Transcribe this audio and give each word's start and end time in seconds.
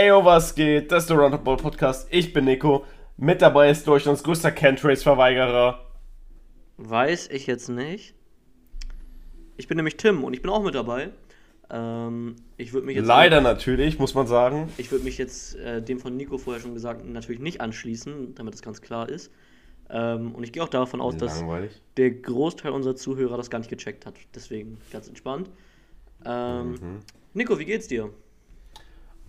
Eyo, 0.00 0.24
was 0.24 0.54
geht? 0.54 0.90
Das 0.90 1.02
ist 1.02 1.10
der 1.10 1.18
Roundabout 1.18 1.56
Podcast. 1.58 2.08
Ich 2.10 2.32
bin 2.32 2.46
Nico. 2.46 2.86
Mit 3.18 3.42
dabei 3.42 3.68
ist 3.68 3.86
Deutschlands 3.86 4.22
größter 4.22 4.50
Cantrace-Verweigerer. 4.50 5.84
Weiß 6.78 7.28
ich 7.28 7.46
jetzt 7.46 7.68
nicht. 7.68 8.14
Ich 9.58 9.68
bin 9.68 9.76
nämlich 9.76 9.98
Tim 9.98 10.24
und 10.24 10.32
ich 10.32 10.40
bin 10.40 10.50
auch 10.50 10.62
mit 10.62 10.74
dabei. 10.74 11.10
Ähm, 11.68 12.36
ich 12.56 12.72
würde 12.72 12.86
mich 12.86 12.96
jetzt 12.96 13.04
Leider 13.08 13.42
natürlich, 13.42 13.98
muss 13.98 14.14
man 14.14 14.26
sagen. 14.26 14.70
Ich 14.78 14.90
würde 14.90 15.04
mich 15.04 15.18
jetzt 15.18 15.56
äh, 15.56 15.82
dem 15.82 16.00
von 16.00 16.16
Nico 16.16 16.38
vorher 16.38 16.62
schon 16.62 16.72
gesagt 16.72 17.04
natürlich 17.04 17.42
nicht 17.42 17.60
anschließen, 17.60 18.34
damit 18.36 18.54
das 18.54 18.62
ganz 18.62 18.80
klar 18.80 19.06
ist. 19.06 19.30
Ähm, 19.90 20.34
und 20.34 20.44
ich 20.44 20.52
gehe 20.52 20.62
auch 20.62 20.68
davon 20.70 21.02
aus, 21.02 21.18
Langweilig. 21.20 21.72
dass 21.72 21.82
der 21.98 22.10
Großteil 22.12 22.72
unserer 22.72 22.96
Zuhörer 22.96 23.36
das 23.36 23.50
gar 23.50 23.58
nicht 23.58 23.68
gecheckt 23.68 24.06
hat. 24.06 24.14
Deswegen 24.34 24.78
ganz 24.90 25.08
entspannt. 25.08 25.50
Ähm, 26.24 26.70
Mhm. 26.70 26.98
Nico, 27.34 27.58
wie 27.58 27.66
geht's 27.66 27.86
dir? 27.86 28.08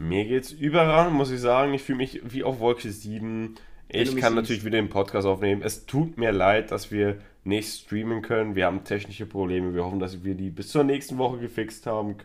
Mir 0.02 0.26
geht's 0.26 0.52
überragend, 0.52 1.14
muss 1.14 1.30
ich 1.30 1.40
sagen. 1.40 1.76
Ich 1.76 1.84
fühle 1.84 2.00
mich 2.00 2.22
wie 2.24 2.44
auf 2.44 2.60
Wolke 2.60 2.92
7. 2.92 3.54
Wenn 3.88 4.02
Ich 4.02 4.16
kann 4.16 4.34
natürlich 4.34 4.66
wieder 4.66 4.80
den 4.80 4.90
Podcast 4.90 5.28
aufnehmen. 5.28 5.62
Es 5.62 5.86
tut 5.86 6.18
mir 6.18 6.32
leid, 6.32 6.72
dass 6.72 6.90
wir 6.90 7.20
nicht 7.44 7.72
streamen 7.72 8.24
können. 8.24 8.56
Wir 8.56 8.66
haben 8.66 8.84
technische 8.84 9.28
Probleme. 9.28 9.76
Wir 9.76 9.86
hoffen, 9.86 10.00
dass 10.00 10.24
wir 10.24 10.34
die 10.34 10.50
bis 10.50 10.70
zur 10.70 10.84
nächsten 10.84 11.20
Woche 11.20 11.38
gefixt 11.38 11.86
haben. 11.86 12.16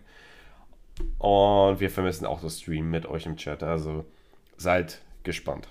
Und 1.19 1.81
wir 1.81 1.91
vermissen 1.91 2.25
auch 2.25 2.41
das 2.41 2.61
Stream 2.61 2.91
mit 2.91 3.05
euch 3.05 3.27
im 3.27 3.37
Chat. 3.37 3.63
Also 3.63 4.07
seid 4.57 5.03
gespannt. 5.23 5.69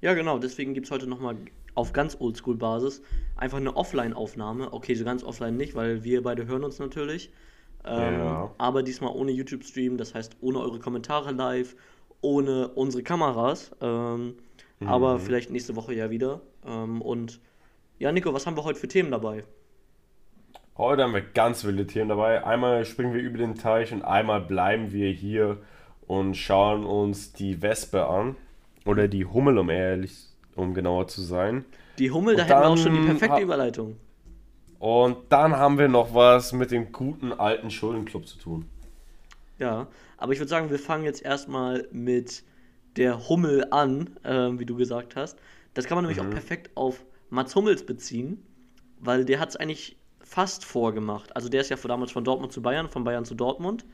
Ja, 0.00 0.14
genau, 0.14 0.38
deswegen 0.38 0.72
gibt 0.72 0.86
es 0.86 0.90
heute 0.90 1.06
nochmal 1.06 1.36
auf 1.74 1.92
ganz 1.92 2.16
Oldschool-Basis 2.18 3.02
einfach 3.36 3.58
eine 3.58 3.76
Offline-Aufnahme. 3.76 4.72
Okay, 4.72 4.94
so 4.94 5.04
ganz 5.04 5.22
offline 5.22 5.58
nicht, 5.58 5.74
weil 5.74 6.02
wir 6.02 6.22
beide 6.22 6.46
hören 6.46 6.64
uns 6.64 6.78
natürlich. 6.78 7.30
Ähm, 7.86 8.18
Ja. 8.18 8.50
Aber 8.58 8.82
diesmal 8.82 9.14
ohne 9.14 9.32
YouTube-Stream, 9.32 9.96
das 9.98 10.14
heißt 10.14 10.36
ohne 10.40 10.60
eure 10.60 10.78
Kommentare 10.78 11.32
live, 11.32 11.76
ohne 12.20 12.68
unsere 12.68 13.02
Kameras. 13.02 13.70
Ähm, 13.80 14.34
Aber 14.86 15.18
vielleicht 15.18 15.50
nächste 15.50 15.76
Woche 15.76 15.94
ja 15.94 16.10
wieder. 16.10 16.40
Ähm, 16.66 17.00
und 17.00 17.40
ja, 17.98 18.12
Nico, 18.12 18.34
was 18.34 18.46
haben 18.46 18.56
wir 18.56 18.64
heute 18.64 18.78
für 18.78 18.88
Themen 18.88 19.10
dabei? 19.10 19.44
Heute 20.76 21.04
haben 21.04 21.14
wir 21.14 21.22
ganz 21.22 21.64
wilde 21.64 21.86
Themen 21.86 22.08
dabei. 22.08 22.44
Einmal 22.44 22.84
springen 22.84 23.14
wir 23.14 23.22
über 23.22 23.38
den 23.38 23.54
Teich 23.54 23.92
und 23.92 24.02
einmal 24.02 24.40
bleiben 24.40 24.92
wir 24.92 25.10
hier 25.10 25.58
und 26.06 26.36
schauen 26.36 26.84
uns 26.84 27.32
die 27.32 27.62
Wespe 27.62 28.06
an. 28.06 28.36
Oder 28.84 29.08
die 29.08 29.24
Hummel, 29.24 29.56
um 29.56 29.70
ehrlich, 29.70 30.28
um 30.56 30.74
genauer 30.74 31.06
zu 31.06 31.22
sein. 31.22 31.64
Die 31.98 32.10
Hummel, 32.10 32.36
da 32.36 32.42
Und 32.42 32.48
hätten 32.48 32.60
wir 32.60 32.68
auch 32.68 32.76
schon 32.76 32.92
die 32.94 33.06
perfekte 33.06 33.40
Überleitung. 33.40 33.96
Und 34.84 35.16
dann 35.30 35.56
haben 35.56 35.78
wir 35.78 35.88
noch 35.88 36.12
was 36.14 36.52
mit 36.52 36.70
dem 36.70 36.92
guten 36.92 37.32
alten 37.32 37.70
Schuldenclub 37.70 38.28
zu 38.28 38.36
tun. 38.36 38.68
Ja, 39.58 39.86
aber 40.18 40.34
ich 40.34 40.40
würde 40.40 40.50
sagen, 40.50 40.68
wir 40.68 40.78
fangen 40.78 41.04
jetzt 41.06 41.24
erstmal 41.24 41.88
mit 41.90 42.44
der 42.96 43.26
Hummel 43.30 43.66
an, 43.70 44.10
ähm, 44.24 44.60
wie 44.60 44.66
du 44.66 44.76
gesagt 44.76 45.16
hast. 45.16 45.38
Das 45.72 45.86
kann 45.86 45.96
man 45.96 46.04
nämlich 46.04 46.20
auch 46.20 46.28
perfekt 46.28 46.70
auf 46.74 47.02
Mats 47.30 47.56
Hummels 47.56 47.86
beziehen, 47.86 48.44
weil 49.00 49.24
der 49.24 49.40
hat 49.40 49.48
es 49.48 49.56
eigentlich 49.56 49.96
fast 50.20 50.66
vorgemacht. 50.66 51.34
Also 51.34 51.48
der 51.48 51.62
ist 51.62 51.70
ja 51.70 51.78
von 51.78 51.88
damals 51.88 52.12
von 52.12 52.22
Dortmund 52.22 52.52
zu 52.52 52.60
Bayern, 52.60 52.90
von 52.90 53.04
Bayern 53.04 53.24
zu 53.24 53.34
Dortmund. 53.34 53.86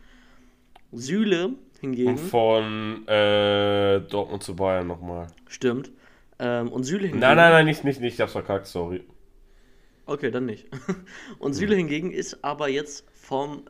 Süle 0.91 1.55
hingegen, 1.81 2.11
Und 2.11 2.19
von 2.19 3.07
äh, 3.07 4.01
Dortmund 4.01 4.43
zu 4.43 4.57
Bayern 4.57 4.89
nochmal. 4.89 5.29
stimmt. 5.47 5.93
Ähm, 6.41 6.73
und 6.73 6.83
Süle 6.83 7.03
hingegen. 7.03 7.21
Nein, 7.21 7.37
nein, 7.37 7.53
nein, 7.53 7.65
nicht, 7.67 7.85
nicht, 7.85 8.01
nicht, 8.01 8.15
ich 8.15 8.21
hab's 8.21 8.33
verkackt, 8.33 8.67
sorry. 8.67 9.05
Okay, 10.11 10.33
dann 10.33 10.47
nicht. 10.47 10.67
Und 11.39 11.53
Süle 11.53 11.77
hingegen 11.77 12.11
ist 12.11 12.43
aber 12.43 12.69
jetzt 12.69 13.09
vom 13.13 13.63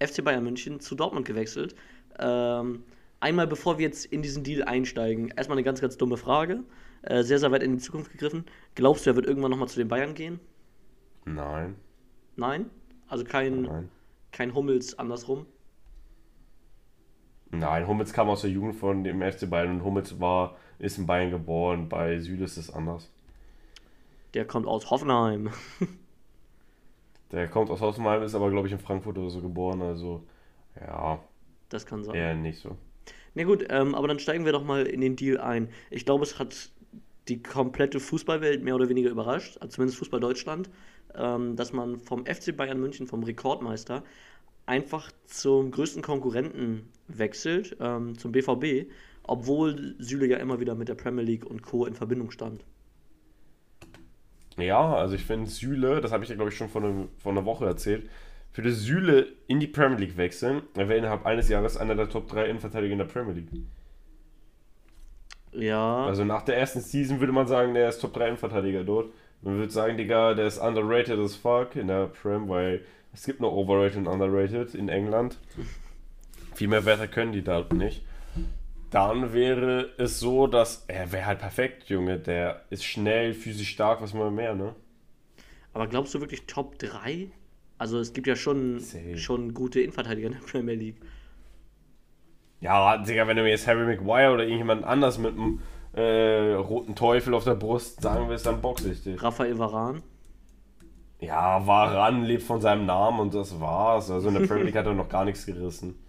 FC 0.00 0.24
Bayern 0.24 0.42
München 0.42 0.80
zu 0.80 0.94
Dortmund 0.94 1.26
gewechselt. 1.26 1.74
Ähm, 2.18 2.82
einmal 3.20 3.46
bevor 3.46 3.76
wir 3.76 3.84
jetzt 3.84 4.06
in 4.06 4.22
diesen 4.22 4.42
Deal 4.42 4.62
einsteigen, 4.62 5.34
erstmal 5.36 5.58
eine 5.58 5.62
ganz, 5.62 5.82
ganz 5.82 5.98
dumme 5.98 6.16
Frage. 6.16 6.64
Äh, 7.02 7.24
sehr, 7.24 7.38
sehr 7.38 7.52
weit 7.52 7.62
in 7.62 7.72
die 7.72 7.82
Zukunft 7.82 8.10
gegriffen. 8.12 8.46
Glaubst 8.74 9.04
du, 9.04 9.10
er 9.10 9.16
wird 9.16 9.26
irgendwann 9.26 9.50
nochmal 9.50 9.68
zu 9.68 9.78
den 9.78 9.88
Bayern 9.88 10.14
gehen? 10.14 10.40
Nein, 11.26 11.76
Nein? 12.36 12.70
Also 13.06 13.24
kein, 13.24 13.62
nein. 13.62 13.90
kein 14.32 14.54
Hummels 14.54 14.98
andersrum? 14.98 15.44
Nein, 17.50 17.86
Hummels 17.86 18.14
kam 18.14 18.30
aus 18.30 18.40
der 18.40 18.50
Jugend 18.50 18.76
von 18.76 19.04
dem 19.04 19.20
FC 19.20 19.50
Bayern 19.50 19.72
und 19.72 19.84
Hummels 19.84 20.18
war, 20.20 20.56
ist 20.78 20.96
in 20.96 21.04
Bayern 21.04 21.30
geboren. 21.30 21.90
Bei 21.90 22.18
Süle 22.18 22.46
ist 22.46 22.56
es 22.56 22.72
anders. 22.72 23.13
Der 24.34 24.44
kommt 24.46 24.66
aus 24.66 24.90
Hoffenheim. 24.90 25.50
Der 27.32 27.48
kommt 27.48 27.70
aus 27.70 27.80
Hoffenheim, 27.80 28.22
ist 28.22 28.34
aber, 28.34 28.50
glaube 28.50 28.66
ich, 28.68 28.72
in 28.72 28.78
Frankfurt 28.78 29.18
oder 29.18 29.30
so 29.30 29.40
geboren. 29.40 29.82
Also, 29.82 30.24
ja, 30.80 31.18
Das 31.68 31.86
kann 31.86 32.04
sein. 32.04 32.14
eher 32.14 32.34
nicht 32.34 32.58
so. 32.60 32.76
Na 33.34 33.44
gut, 33.44 33.66
ähm, 33.70 33.94
aber 33.94 34.06
dann 34.08 34.18
steigen 34.20 34.44
wir 34.44 34.52
doch 34.52 34.64
mal 34.64 34.86
in 34.86 35.00
den 35.00 35.16
Deal 35.16 35.38
ein. 35.38 35.68
Ich 35.90 36.04
glaube, 36.04 36.22
es 36.24 36.38
hat 36.38 36.70
die 37.28 37.42
komplette 37.42 37.98
Fußballwelt 38.00 38.62
mehr 38.62 38.74
oder 38.76 38.88
weniger 38.88 39.10
überrascht, 39.10 39.56
also 39.60 39.74
zumindest 39.74 39.98
Fußball 39.98 40.20
Deutschland, 40.20 40.70
ähm, 41.14 41.56
dass 41.56 41.72
man 41.72 41.98
vom 41.98 42.26
FC 42.26 42.56
Bayern 42.56 42.80
München, 42.80 43.06
vom 43.06 43.22
Rekordmeister, 43.24 44.04
einfach 44.66 45.10
zum 45.26 45.70
größten 45.70 46.02
Konkurrenten 46.02 46.88
wechselt, 47.08 47.76
ähm, 47.80 48.16
zum 48.18 48.32
BVB, 48.32 48.90
obwohl 49.22 49.96
Süle 49.98 50.26
ja 50.26 50.36
immer 50.36 50.60
wieder 50.60 50.74
mit 50.74 50.88
der 50.88 50.94
Premier 50.94 51.24
League 51.24 51.46
und 51.46 51.62
Co. 51.62 51.86
in 51.86 51.94
Verbindung 51.94 52.30
stand. 52.30 52.64
Ja, 54.56 54.94
also 54.94 55.14
ich 55.14 55.24
finde 55.24 55.50
Süle, 55.50 56.00
das 56.00 56.12
habe 56.12 56.24
ich 56.24 56.30
ja, 56.30 56.36
glaube 56.36 56.50
ich, 56.50 56.56
schon 56.56 56.68
vor, 56.68 56.82
einem, 56.82 57.08
vor 57.18 57.32
einer 57.32 57.44
Woche 57.44 57.66
erzählt, 57.66 58.08
für 58.52 58.62
das 58.62 58.82
Süle 58.82 59.26
in 59.48 59.58
die 59.58 59.66
Premier 59.66 59.98
League 59.98 60.16
wechseln, 60.16 60.62
er 60.76 60.88
wäre 60.88 60.98
innerhalb 60.98 61.26
eines 61.26 61.48
Jahres 61.48 61.76
einer 61.76 61.96
der 61.96 62.08
Top 62.08 62.28
3 62.28 62.44
Innenverteidiger 62.46 62.92
in 62.92 62.98
der 62.98 63.06
Premier 63.06 63.34
League. 63.34 63.48
Ja, 65.52 66.06
Also 66.06 66.24
nach 66.24 66.42
der 66.42 66.56
ersten 66.56 66.80
Season 66.80 67.20
würde 67.20 67.32
man 67.32 67.46
sagen, 67.46 67.74
der 67.74 67.88
ist 67.88 68.00
Top 68.00 68.12
3 68.14 68.26
Innenverteidiger 68.28 68.84
dort. 68.84 69.12
Man 69.42 69.58
würde 69.58 69.72
sagen, 69.72 69.96
Digga, 69.96 70.34
der 70.34 70.46
ist 70.46 70.58
underrated 70.58 71.18
as 71.18 71.36
fuck 71.36 71.76
in 71.76 71.88
der 71.88 72.06
Prem, 72.06 72.48
weil 72.48 72.80
es 73.12 73.24
gibt 73.24 73.40
nur 73.40 73.52
overrated 73.52 73.98
und 73.98 74.06
underrated 74.06 74.74
in 74.74 74.88
England. 74.88 75.38
Viel 76.54 76.68
mehr 76.68 76.84
Werte 76.84 77.08
können 77.08 77.32
die 77.32 77.42
da 77.42 77.64
nicht. 77.72 78.04
Dann 78.94 79.32
wäre 79.32 79.90
es 79.98 80.20
so, 80.20 80.46
dass 80.46 80.84
er 80.86 81.10
wäre 81.10 81.26
halt 81.26 81.40
perfekt, 81.40 81.88
Junge. 81.88 82.16
Der 82.20 82.62
ist 82.70 82.84
schnell, 82.84 83.34
physisch 83.34 83.70
stark, 83.70 84.00
was 84.00 84.14
mal 84.14 84.30
mehr, 84.30 84.54
ne? 84.54 84.76
aber 85.72 85.88
glaubst 85.88 86.14
du 86.14 86.20
wirklich 86.20 86.46
Top 86.46 86.78
3? 86.78 87.28
Also 87.76 87.98
es 87.98 88.12
gibt 88.12 88.28
ja 88.28 88.36
schon, 88.36 88.78
Safe. 88.78 89.18
schon 89.18 89.52
gute 89.52 89.80
Innenverteidiger 89.80 90.28
in 90.28 90.34
der 90.34 90.40
Premier 90.40 90.76
League. 90.76 91.00
Ja, 92.60 92.96
Digga, 92.98 93.26
wenn 93.26 93.36
du 93.36 93.42
mir 93.42 93.50
jetzt 93.50 93.66
Harry 93.66 93.84
Maguire 93.84 94.32
oder 94.32 94.44
irgendjemand 94.44 94.84
anders 94.84 95.18
mit 95.18 95.32
einem 95.32 95.60
äh, 95.92 96.54
roten 96.54 96.94
Teufel 96.94 97.34
auf 97.34 97.42
der 97.42 97.56
Brust 97.56 98.00
sagen 98.00 98.28
willst, 98.28 98.46
dann 98.46 98.62
boxe 98.62 98.92
ich 98.92 99.02
dich. 99.02 99.20
Raphael 99.20 99.58
Varane. 99.58 100.02
Ja, 101.18 101.66
Varan 101.66 102.22
lebt 102.22 102.44
von 102.44 102.60
seinem 102.60 102.86
Namen 102.86 103.18
und 103.18 103.34
das 103.34 103.60
war's. 103.60 104.08
Also 104.10 104.28
in 104.28 104.34
der 104.34 104.46
Premier 104.46 104.66
League 104.66 104.76
hat 104.76 104.86
er 104.86 104.94
noch 104.94 105.08
gar 105.08 105.24
nichts 105.24 105.44
gerissen. 105.44 106.03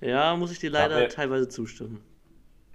Ja, 0.00 0.36
muss 0.36 0.52
ich 0.52 0.58
dir 0.58 0.70
leider 0.70 0.98
mir- 1.00 1.08
teilweise 1.08 1.48
zustimmen. 1.48 2.00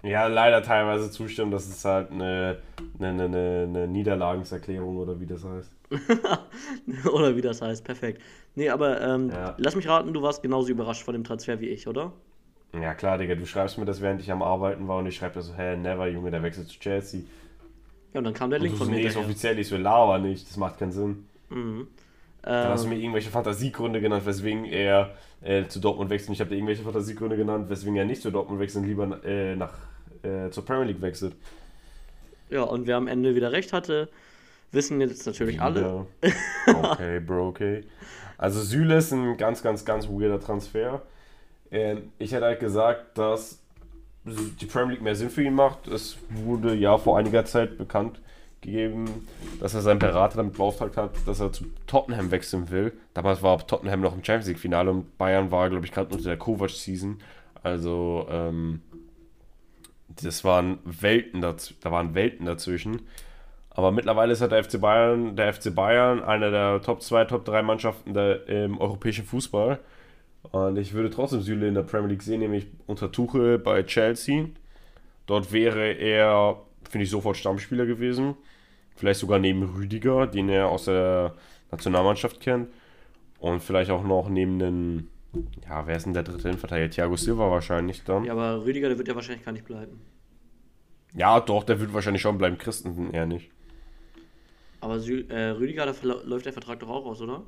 Ja, 0.04 0.28
leider 0.28 0.62
teilweise 0.62 1.10
zustimmen, 1.10 1.50
das 1.52 1.68
ist 1.68 1.84
halt 1.84 2.12
eine, 2.12 2.60
eine, 3.00 3.24
eine, 3.24 3.64
eine, 3.68 3.88
Niederlagenserklärung 3.88 4.98
oder 4.98 5.20
wie 5.20 5.26
das 5.26 5.44
heißt. 5.44 5.72
oder 7.12 7.36
wie 7.36 7.42
das 7.42 7.62
heißt, 7.62 7.84
perfekt. 7.84 8.22
Nee, 8.54 8.70
aber 8.70 9.02
ähm, 9.02 9.30
Ja. 9.32 9.56
lass 9.58 9.76
mich 9.76 9.88
raten, 9.88 10.14
du 10.14 10.22
warst 10.22 10.44
genauso 10.44 10.70
überrascht 10.70 11.02
von 11.04 11.14
dem 11.14 11.24
Transfer 11.24 11.60
wie 11.60 11.70
ich, 11.70 11.88
oder? 11.88 12.14
Ja 12.80 12.94
klar, 12.94 13.18
Digga, 13.18 13.34
du 13.36 13.48
schreibst 13.48 13.78
mir 13.80 13.86
das, 13.86 14.02
während 14.02 14.22
ich 14.22 14.32
am 14.32 14.44
Arbeiten 14.44 14.88
war 14.88 15.00
und 15.00 15.08
ich 15.08 15.16
schreibe 15.16 15.36
dir 15.36 15.42
so, 15.42 15.56
hä, 15.56 15.76
never, 15.76 16.08
Junge, 16.08 16.30
der 16.30 16.44
wechselt 16.44 16.68
zu 16.68 16.80
Chelsea. 16.80 17.22
Ja, 18.14 18.20
und 18.20 18.26
dann 18.26 18.34
kam 18.34 18.50
der 18.52 18.60
Link 18.60 18.78
von 18.78 18.90
mir. 18.90 18.98
nee, 18.98 19.08
ist 19.08 19.18
offiziell, 19.18 19.58
ich 19.58 19.68
so, 19.68 19.78
laber 19.78 20.20
nicht, 20.20 20.48
das 20.48 20.58
macht 20.58 20.78
keinen 20.78 20.92
Sinn. 20.92 21.26
Mhm. 21.50 21.88
Dann 22.46 22.70
hast 22.70 22.84
du 22.84 22.90
Ähm, 22.90 22.94
mir 22.94 23.00
irgendwelche 23.02 23.32
Fantasiegründe 23.32 24.00
genannt, 24.02 24.24
weswegen 24.26 24.66
er 24.66 25.16
äh, 25.42 25.66
zu 25.68 25.80
Dortmund 25.80 26.12
wechselt. 26.12 26.34
Ich 26.34 26.40
habe 26.40 26.50
dir 26.52 26.58
irgendwelche 26.58 26.84
Fantasiegründe 26.84 27.38
genannt, 27.38 27.70
weswegen 27.70 27.96
er 27.96 28.06
nicht 28.06 28.22
zu 28.22 28.30
Dortmund 28.30 28.60
wechselt 28.60 28.84
und 28.84 28.90
lieber 28.90 29.24
äh, 29.26 29.56
nach, 29.56 29.74
äh, 30.22 30.52
zur 30.52 30.64
Premier 30.64 30.86
League 30.86 31.02
wechselt. 31.02 31.36
ja, 32.50 32.62
und 32.62 32.86
wer 32.86 32.98
am 32.98 33.08
Ende 33.08 33.34
wieder 33.36 33.52
recht 33.52 33.74
hatte, 33.74 34.10
wissen 34.72 35.02
jetzt 35.02 35.26
natürlich 35.26 35.60
alle. 35.62 36.06
Ja. 36.24 36.32
Okay, 36.92 37.20
Bro, 37.20 37.48
okay. 37.50 37.84
Also 38.38 38.62
Süle 38.62 38.98
ist 38.98 39.12
ein 39.12 39.38
ganz, 39.38 39.64
ganz, 39.64 39.86
ganz 39.86 40.08
weirder 40.08 40.40
Transfer. 40.40 41.02
Ähm, 41.72 42.12
ich 42.20 42.32
hätte 42.32 42.46
halt 42.46 42.60
gesagt, 42.60 43.18
dass 43.18 43.60
die 44.26 44.66
Premier 44.66 44.94
League 44.94 45.02
mehr 45.04 45.16
Sinn 45.16 45.30
für 45.30 45.44
ihn 45.44 45.54
macht. 45.56 45.88
Es 45.88 46.18
wurde 46.30 46.76
ja 46.76 46.98
vor 46.98 47.18
einiger 47.18 47.46
Zeit 47.46 47.78
bekannt 47.78 48.20
gegeben, 48.66 49.28
dass 49.60 49.74
er 49.74 49.82
seinen 49.82 50.00
Berater 50.00 50.38
damit 50.38 50.56
beauftragt 50.56 50.98
hat, 50.98 51.12
dass 51.26 51.40
er 51.40 51.52
zu 51.52 51.66
Tottenham 51.88 52.32
wechseln 52.32 52.70
will. 52.70 52.94
Damals 53.14 53.42
war 53.44 53.66
Tottenham 53.66 54.02
noch 54.02 54.16
im 54.16 54.24
Champions 54.24 54.48
League 54.48 54.60
Finale 54.60 54.92
und 54.92 55.18
Bayern 55.18 55.52
war, 55.52 55.70
glaube 55.70 55.86
ich, 55.86 55.92
gerade 55.92 56.14
unter 56.14 56.26
der 56.26 56.38
Kovac-Season. 56.38 57.20
Also, 57.64 58.28
ähm, 58.30 58.82
das 60.22 60.44
waren 60.44 60.80
Welten 60.86 61.42
da 61.42 61.56
waren 61.84 62.16
Welten 62.16 62.46
dazwischen. 62.46 63.02
Aber 63.70 63.92
mittlerweile 63.92 64.32
ist 64.32 64.42
halt 64.42 64.54
der 64.54 64.64
FC 64.64 64.80
Bayern, 64.80 65.36
der 65.36 65.54
FC 65.54 65.74
Bayern, 65.76 66.24
einer 66.24 66.50
der 66.50 66.82
Top 66.82 67.02
2, 67.02 67.26
Top 67.26 67.44
3 67.44 67.62
Mannschaften 67.62 68.14
der, 68.14 68.48
im 68.48 68.80
europäischen 68.80 69.26
Fußball. 69.26 69.80
Und 70.52 70.78
ich 70.78 70.94
würde 70.94 71.10
trotzdem 71.10 71.42
Süle 71.42 71.68
in 71.68 71.74
der 71.74 71.82
Premier 71.82 72.10
League 72.10 72.24
sehen, 72.24 72.40
nämlich 72.40 72.68
unter 72.88 73.12
Tuchel 73.12 73.60
bei 73.60 73.84
Chelsea. 73.84 74.46
Dort 75.26 75.52
wäre 75.52 75.92
er, 75.92 76.58
finde 76.90 77.04
ich, 77.04 77.10
sofort 77.10 77.36
Stammspieler 77.36 77.86
gewesen. 77.86 78.36
Vielleicht 78.96 79.20
sogar 79.20 79.40
neben 79.40 79.64
Rüdiger, 79.64 80.28
den 80.28 80.50
er 80.50 80.70
aus 80.70 80.86
der 80.86 81.34
Nationalmannschaft 81.72 82.40
kennt. 82.40 82.70
Und 83.40 83.62
vielleicht 83.62 83.92
auch 83.92 84.04
noch 84.04 84.30
neben 84.30 84.60
den, 84.60 85.10
ja, 85.68 85.86
wer 85.86 85.98
ist 85.98 86.06
denn 86.06 86.14
der 86.14 86.24
dritte 86.24 86.48
Innenverteidiger? 86.48 86.90
Thiago 86.90 87.16
Silva 87.18 87.52
wahrscheinlich 87.52 88.04
dann. 88.04 88.24
Ja, 88.24 88.34
aber 88.34 88.66
Rüdiger, 88.66 88.88
der 88.88 88.98
wird 88.98 89.08
ja 89.08 89.16
wahrscheinlich 89.16 89.46
gar 89.46 89.52
nicht 89.52 89.66
bleiben. 89.66 90.00
Ja, 91.14 91.40
doch, 91.40 91.64
der 91.64 91.80
wird 91.80 91.94
wahrscheinlich 91.94 92.22
schon 92.22 92.38
bleiben. 92.38 92.58
Christensen 92.58 93.14
eher 93.14 93.26
nicht. 93.26 93.50
Aber 94.82 95.00
Sü 95.00 95.26
äh, 95.30 95.50
Rüdiger, 95.50 95.86
da 95.86 95.94
läuft 96.24 96.46
der 96.46 96.54
Vertrag 96.54 96.80
doch 96.80 96.90
auch 96.90 97.06
aus, 97.06 97.22
oder? 97.22 97.44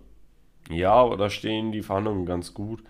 Ja, 0.70 0.94
aber 0.94 1.18
da 1.18 1.30
stehen 1.30 1.72
die 1.72 1.82
Verhandlungen 1.82 2.26
ganz 2.26 2.54
gut. 2.54 2.84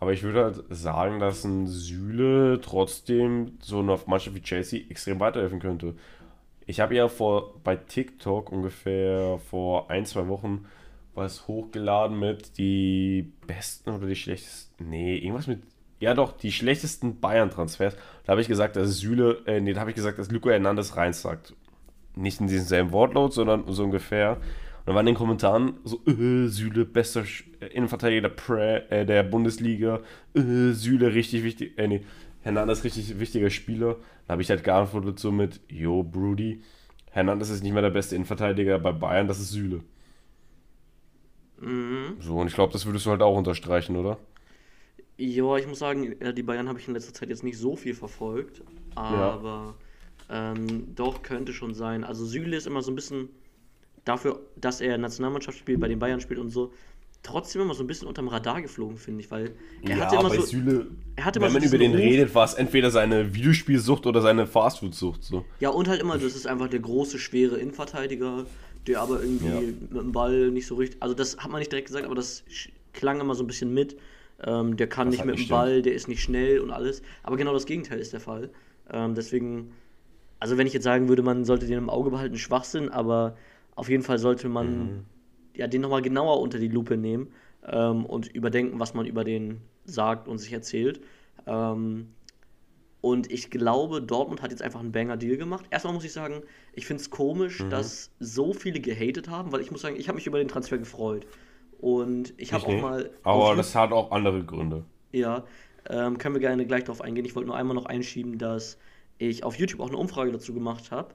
Aber 0.00 0.12
ich 0.12 0.22
würde 0.22 0.44
halt 0.44 0.64
sagen, 0.70 1.20
dass 1.20 1.44
ein 1.44 1.66
Süle 1.66 2.60
trotzdem 2.60 3.52
so 3.60 3.78
einer 3.78 3.98
Mannschaft 4.06 4.36
wie 4.36 4.42
Chelsea 4.42 4.82
extrem 4.90 5.20
weiterhelfen 5.20 5.60
könnte. 5.60 5.94
Ich 6.66 6.80
habe 6.80 6.94
ja 6.94 7.08
vor 7.08 7.60
bei 7.62 7.76
TikTok 7.76 8.50
ungefähr 8.50 9.38
vor 9.50 9.90
ein, 9.90 10.06
zwei 10.06 10.28
Wochen 10.28 10.66
was 11.14 11.46
hochgeladen 11.46 12.18
mit 12.18 12.58
die 12.58 13.32
besten 13.46 13.90
oder 13.90 14.06
die 14.06 14.16
schlechtesten. 14.16 14.88
Nee, 14.88 15.16
irgendwas 15.16 15.46
mit. 15.46 15.62
Ja, 16.00 16.12
doch, 16.14 16.32
die 16.32 16.52
schlechtesten 16.52 17.20
Bayern-Transfers. 17.20 17.96
Da 18.24 18.32
habe 18.32 18.40
ich 18.40 18.48
gesagt, 18.48 18.76
dass 18.76 18.98
Süle, 18.98 19.42
äh, 19.46 19.60
nee, 19.60 19.72
da 19.72 19.80
habe 19.80 19.90
ich 19.90 19.96
gesagt, 19.96 20.18
dass 20.18 20.30
Luco 20.30 20.50
Hernandez 20.50 20.96
reinsagt. 20.96 21.54
Nicht 22.16 22.40
in 22.40 22.46
diesem 22.46 22.66
selben 22.66 22.92
Wortlaut, 22.92 23.32
sondern 23.32 23.64
so 23.68 23.84
ungefähr. 23.84 24.32
Und 24.32 24.88
dann 24.88 24.96
waren 24.96 25.06
in 25.06 25.14
den 25.14 25.18
Kommentaren 25.18 25.74
so, 25.84 26.00
äh, 26.06 26.48
Süle, 26.48 26.84
bester 26.84 27.24
äh, 27.60 27.66
Innenverteidiger 27.66 28.22
der, 28.22 28.28
Pre, 28.30 28.90
äh, 28.90 29.06
der 29.06 29.22
Bundesliga, 29.22 30.00
äh, 30.34 30.72
Süle, 30.72 31.14
richtig 31.14 31.44
wichtig, 31.44 31.78
äh, 31.78 31.86
nee, 31.86 32.02
Hernandez, 32.42 32.84
richtig 32.84 33.18
wichtiger 33.18 33.48
Spieler. 33.50 33.96
Da 34.26 34.32
habe 34.32 34.42
ich 34.42 34.50
halt 34.50 34.64
geantwortet 34.64 35.18
so 35.18 35.30
mit, 35.30 35.60
yo, 35.68 36.02
Brody, 36.02 36.62
Hernandez 37.10 37.50
ist 37.50 37.62
nicht 37.62 37.72
mehr 37.72 37.82
der 37.82 37.90
beste 37.90 38.16
Innenverteidiger 38.16 38.78
bei 38.78 38.92
Bayern, 38.92 39.28
das 39.28 39.38
ist 39.38 39.50
Süle. 39.50 39.80
Mhm. 41.60 42.16
So, 42.20 42.36
und 42.38 42.48
ich 42.48 42.54
glaube, 42.54 42.72
das 42.72 42.86
würdest 42.86 43.06
du 43.06 43.10
halt 43.10 43.22
auch 43.22 43.36
unterstreichen, 43.36 43.96
oder? 43.96 44.18
Ja, 45.16 45.56
ich 45.56 45.66
muss 45.66 45.78
sagen, 45.78 46.20
äh, 46.20 46.34
die 46.34 46.42
Bayern 46.42 46.68
habe 46.68 46.80
ich 46.80 46.88
in 46.88 46.94
letzter 46.94 47.14
Zeit 47.14 47.28
jetzt 47.28 47.44
nicht 47.44 47.58
so 47.58 47.76
viel 47.76 47.94
verfolgt, 47.94 48.62
aber 48.96 49.74
ähm, 50.28 50.94
doch 50.94 51.22
könnte 51.22 51.52
schon 51.52 51.74
sein. 51.74 52.02
Also 52.02 52.24
Süle 52.24 52.56
ist 52.56 52.66
immer 52.66 52.82
so 52.82 52.90
ein 52.90 52.96
bisschen 52.96 53.28
dafür, 54.04 54.40
dass 54.56 54.80
er 54.80 54.98
Nationalmannschaft 54.98 55.58
spielt, 55.58 55.80
bei 55.80 55.88
den 55.88 55.98
Bayern 55.98 56.20
spielt 56.20 56.40
und 56.40 56.50
so, 56.50 56.72
trotzdem 57.24 57.62
immer 57.62 57.74
so 57.74 57.82
ein 57.82 57.86
bisschen 57.88 58.06
unterm 58.06 58.28
Radar 58.28 58.62
geflogen, 58.62 58.96
finde 58.96 59.20
ich, 59.22 59.30
weil 59.30 59.56
er 59.82 59.98
hatte 59.98 60.14
immer 60.16 60.28
bei 60.28 60.36
so, 60.36 60.42
Süle, 60.42 60.86
er 61.16 61.24
hatte 61.24 61.38
immer 61.40 61.46
wenn 61.46 61.52
so 61.52 61.58
man 61.58 61.68
über 61.68 61.78
diesen 61.78 61.92
den 61.92 61.92
Ruf- 61.92 62.00
redet, 62.12 62.34
war 62.34 62.44
es 62.44 62.54
entweder 62.54 62.90
seine 62.90 63.34
Videospielsucht 63.34 64.06
oder 64.06 64.20
seine 64.20 64.46
Fastfood-Sucht, 64.46 65.24
so. 65.24 65.44
ja 65.58 65.70
und 65.70 65.88
halt 65.88 66.00
immer, 66.00 66.14
das 66.18 66.36
ist 66.36 66.46
einfach 66.46 66.68
der 66.68 66.80
große, 66.80 67.18
schwere 67.18 67.56
Innenverteidiger, 67.58 68.46
der 68.86 69.00
aber 69.00 69.20
irgendwie 69.22 69.46
Ja. 69.46 69.60
mit 69.60 69.92
dem 69.92 70.12
Ball 70.12 70.50
nicht 70.50 70.66
so 70.66 70.76
richtig, 70.76 71.02
also 71.02 71.14
das 71.14 71.38
hat 71.38 71.50
man 71.50 71.58
nicht 71.58 71.72
direkt 71.72 71.88
gesagt, 71.88 72.04
aber 72.06 72.14
das 72.14 72.44
klang 72.92 73.20
immer 73.20 73.34
so 73.34 73.42
ein 73.42 73.46
bisschen 73.46 73.72
mit. 73.74 73.96
Ähm, 74.44 74.76
der 74.76 74.88
kann 74.88 75.08
Was 75.08 75.14
nicht 75.14 75.24
mit 75.24 75.38
dem 75.38 75.48
Ball, 75.48 75.80
der 75.82 75.94
ist 75.94 76.08
nicht 76.08 76.20
schnell 76.22 76.58
und 76.60 76.70
alles. 76.70 77.02
Aber 77.22 77.36
genau 77.36 77.52
das 77.52 77.66
Gegenteil 77.66 78.00
ist 78.00 78.12
der 78.12 78.20
Fall. 78.20 78.50
Ähm, 78.92 79.14
deswegen, 79.14 79.72
also 80.40 80.58
wenn 80.58 80.66
ich 80.66 80.72
jetzt 80.72 80.84
sagen 80.84 81.08
würde, 81.08 81.22
man 81.22 81.44
sollte 81.44 81.66
den 81.66 81.78
im 81.78 81.90
Auge 81.90 82.10
behalten, 82.10 82.36
Schwachsinn, 82.36 82.88
aber 82.90 83.36
auf 83.76 83.88
jeden 83.88 84.02
Fall 84.02 84.18
sollte 84.18 84.48
man 84.48 84.68
Mhm. 84.86 85.04
Ja, 85.54 85.66
den 85.66 85.80
nochmal 85.82 86.02
genauer 86.02 86.40
unter 86.40 86.58
die 86.58 86.68
Lupe 86.68 86.96
nehmen 86.96 87.28
ähm, 87.66 88.04
und 88.06 88.28
überdenken, 88.28 88.78
was 88.80 88.94
man 88.94 89.06
über 89.06 89.24
den 89.24 89.60
sagt 89.84 90.28
und 90.28 90.38
sich 90.38 90.52
erzählt. 90.52 91.00
Ähm, 91.46 92.08
und 93.00 93.30
ich 93.30 93.50
glaube, 93.50 94.00
Dortmund 94.00 94.40
hat 94.40 94.50
jetzt 94.50 94.62
einfach 94.62 94.80
einen 94.80 94.92
Banger-Deal 94.92 95.36
gemacht. 95.36 95.66
Erstmal 95.70 95.92
muss 95.92 96.04
ich 96.04 96.12
sagen, 96.12 96.42
ich 96.72 96.86
finde 96.86 97.02
es 97.02 97.10
komisch, 97.10 97.60
Mhm. 97.60 97.70
dass 97.70 98.10
so 98.18 98.54
viele 98.54 98.80
gehatet 98.80 99.28
haben, 99.28 99.52
weil 99.52 99.60
ich 99.60 99.70
muss 99.70 99.82
sagen, 99.82 99.96
ich 99.96 100.08
habe 100.08 100.16
mich 100.16 100.26
über 100.26 100.38
den 100.38 100.48
Transfer 100.48 100.78
gefreut. 100.78 101.26
Und 101.78 102.32
ich 102.38 102.52
habe 102.54 102.64
auch 102.64 102.68
nicht. 102.68 102.80
mal. 102.82 103.10
Aber 103.24 103.54
das 103.56 103.74
hat 103.74 103.92
auch 103.92 104.10
andere 104.10 104.42
Gründe. 104.44 104.84
ja, 105.12 105.44
ähm, 105.90 106.16
können 106.16 106.34
wir 106.34 106.40
gerne 106.40 106.64
gleich 106.66 106.84
darauf 106.84 107.02
eingehen. 107.02 107.26
Ich 107.26 107.36
wollte 107.36 107.46
nur 107.48 107.56
einmal 107.58 107.74
noch 107.74 107.84
einschieben, 107.84 108.38
dass 108.38 108.78
ich 109.18 109.44
auf 109.44 109.56
YouTube 109.58 109.80
auch 109.80 109.88
eine 109.88 109.98
Umfrage 109.98 110.32
dazu 110.32 110.54
gemacht 110.54 110.90
habe 110.90 111.14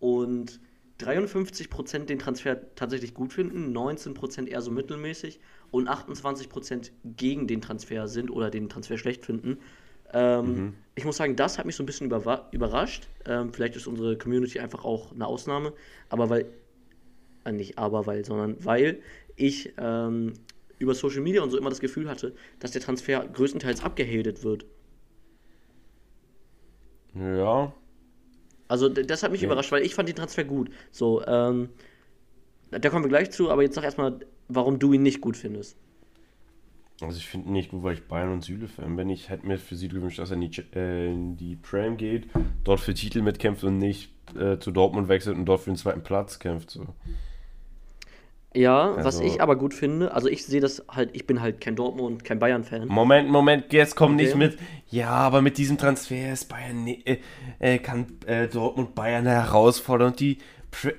und 0.00 0.60
53% 1.00 2.06
den 2.06 2.18
Transfer 2.18 2.74
tatsächlich 2.74 3.14
gut 3.14 3.32
finden, 3.32 3.72
19% 3.72 4.46
eher 4.46 4.62
so 4.62 4.70
mittelmäßig 4.70 5.40
und 5.70 5.88
28% 5.88 6.92
gegen 7.04 7.46
den 7.46 7.60
Transfer 7.62 8.08
sind 8.08 8.30
oder 8.30 8.50
den 8.50 8.68
Transfer 8.68 8.98
schlecht 8.98 9.26
finden. 9.26 9.58
Ähm, 10.12 10.66
Ich 10.96 11.04
muss 11.04 11.16
sagen, 11.16 11.36
das 11.36 11.58
hat 11.58 11.66
mich 11.66 11.76
so 11.76 11.82
ein 11.82 11.86
bisschen 11.86 12.06
überrascht. 12.08 13.10
Ähm, 13.26 13.52
vielleicht 13.52 13.76
ist 13.76 13.86
unsere 13.86 14.18
Community 14.18 14.60
einfach 14.60 14.84
auch 14.84 15.12
eine 15.12 15.26
Ausnahme, 15.26 15.72
aber 16.08 16.30
weil, 16.30 16.46
äh, 17.44 17.52
nicht 17.52 17.78
aber 17.78 18.06
weil, 18.06 18.24
sondern 18.24 18.64
weil 18.64 19.02
ich 19.36 19.74
ähm, 19.78 20.34
über 20.78 20.94
Social 20.94 21.22
Media 21.22 21.42
und 21.42 21.50
so 21.50 21.58
immer 21.58 21.70
das 21.70 21.80
Gefühl 21.80 22.08
hatte, 22.08 22.34
dass 22.58 22.72
der 22.72 22.82
Transfer 22.82 23.26
größtenteils 23.28 23.82
abgehatet 23.82 24.42
wird. 24.44 24.66
Ja, 27.14 27.72
Also 28.70 28.88
das 28.88 29.22
hat 29.22 29.32
mich 29.32 29.40
Ja. 29.40 29.46
überrascht, 29.46 29.72
weil 29.72 29.82
ich 29.82 29.94
fand 29.94 30.08
den 30.08 30.16
Transfer 30.16 30.44
gut. 30.44 30.70
So, 30.92 31.24
ähm, 31.26 31.70
da 32.70 32.88
kommen 32.88 33.04
wir 33.04 33.08
gleich 33.08 33.30
zu, 33.32 33.50
aber 33.50 33.62
jetzt 33.62 33.74
sag 33.74 33.82
erstmal, 33.84 34.20
warum 34.48 34.78
du 34.78 34.92
ihn 34.92 35.02
nicht 35.02 35.20
gut 35.20 35.36
findest. 35.36 35.76
Also 37.00 37.16
ich 37.16 37.26
finde 37.26 37.48
ihn 37.48 37.52
nicht 37.54 37.70
gut, 37.70 37.82
weil 37.82 37.94
ich 37.94 38.06
Bayern 38.06 38.30
und 38.32 38.44
Süle-Fan 38.44 38.94
bin. 38.94 39.08
Ich 39.08 39.28
hätte 39.28 39.46
mir 39.46 39.58
für 39.58 39.74
Süle 39.74 39.94
gewünscht, 39.94 40.18
dass 40.18 40.30
er 40.30 40.36
in 40.36 40.42
die, 40.42 40.62
äh, 40.74 41.10
in 41.10 41.36
die 41.36 41.56
Prem 41.56 41.96
geht, 41.96 42.28
dort 42.62 42.78
für 42.78 42.94
Titel 42.94 43.22
mitkämpft 43.22 43.64
und 43.64 43.78
nicht 43.78 44.12
äh, 44.38 44.58
zu 44.58 44.70
Dortmund 44.70 45.08
wechselt 45.08 45.36
und 45.36 45.46
dort 45.46 45.62
für 45.62 45.70
den 45.70 45.76
zweiten 45.76 46.02
Platz 46.02 46.38
kämpft. 46.38 46.70
So. 46.70 46.86
Ja, 48.52 48.96
was 48.96 49.16
Also- 49.18 49.22
ich 49.22 49.40
aber 49.40 49.54
gut 49.56 49.74
finde, 49.74 50.12
also 50.12 50.26
ich 50.28 50.44
sehe 50.44 50.60
das 50.60 50.82
halt, 50.90 51.10
ich 51.12 51.24
bin 51.26 51.40
halt 51.40 51.60
kein 51.60 51.76
Dortmund, 51.76 52.24
kein 52.24 52.40
Bayern-Fan. 52.40 52.88
Moment, 52.88 53.28
Moment, 53.30 53.72
jetzt 53.72 53.94
komm 53.94 54.14
Okay. 54.14 54.24
nicht 54.24 54.34
mit. 54.36 54.58
Ja, 54.88 55.10
aber 55.10 55.40
mit 55.40 55.56
diesem 55.56 55.78
Transfer 55.78 56.32
ist 56.32 56.48
Bayern, 56.48 56.86
äh, 56.88 57.18
äh, 57.60 57.78
kann 57.78 58.06
äh, 58.26 58.48
Dortmund 58.48 58.94
Bayern 58.96 59.24
herausfordern 59.26 60.08
und 60.08 60.20
die 60.20 60.38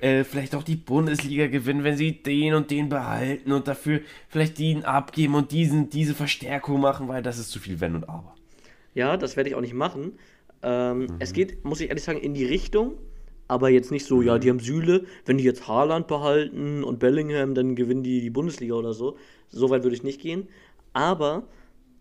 äh, 0.00 0.24
vielleicht 0.24 0.54
auch 0.54 0.62
die 0.62 0.76
Bundesliga 0.76 1.46
gewinnen, 1.46 1.82
wenn 1.84 1.96
sie 1.96 2.22
den 2.22 2.54
und 2.54 2.70
den 2.70 2.88
behalten 2.90 3.52
und 3.52 3.68
dafür 3.68 4.00
vielleicht 4.28 4.58
den 4.58 4.84
abgeben 4.84 5.34
und 5.34 5.50
diesen, 5.52 5.88
diese 5.90 6.14
Verstärkung 6.14 6.80
machen, 6.80 7.08
weil 7.08 7.22
das 7.22 7.38
ist 7.38 7.50
zu 7.50 7.58
viel 7.58 7.80
Wenn 7.80 7.94
und 7.96 8.08
Aber. 8.08 8.34
Ja, 8.94 9.16
das 9.16 9.36
werde 9.36 9.48
ich 9.50 9.56
auch 9.56 9.60
nicht 9.62 9.72
machen. 9.74 10.18
Ähm, 10.62 11.00
Mhm. 11.00 11.06
Es 11.20 11.32
geht, 11.32 11.64
muss 11.64 11.80
ich 11.80 11.88
ehrlich 11.88 12.04
sagen, 12.04 12.18
in 12.20 12.34
die 12.34 12.44
Richtung, 12.44 12.92
aber 13.52 13.68
jetzt 13.68 13.90
nicht 13.90 14.06
so, 14.06 14.22
ja, 14.22 14.38
die 14.38 14.48
haben 14.48 14.60
Süle, 14.60 15.04
wenn 15.26 15.36
die 15.36 15.44
jetzt 15.44 15.68
Haaland 15.68 16.06
behalten 16.06 16.82
und 16.82 16.98
Bellingham, 16.98 17.54
dann 17.54 17.76
gewinnen 17.76 18.02
die 18.02 18.22
die 18.22 18.30
Bundesliga 18.30 18.74
oder 18.74 18.94
so. 18.94 19.18
So 19.50 19.68
weit 19.68 19.82
würde 19.82 19.94
ich 19.94 20.02
nicht 20.02 20.22
gehen. 20.22 20.48
Aber 20.94 21.44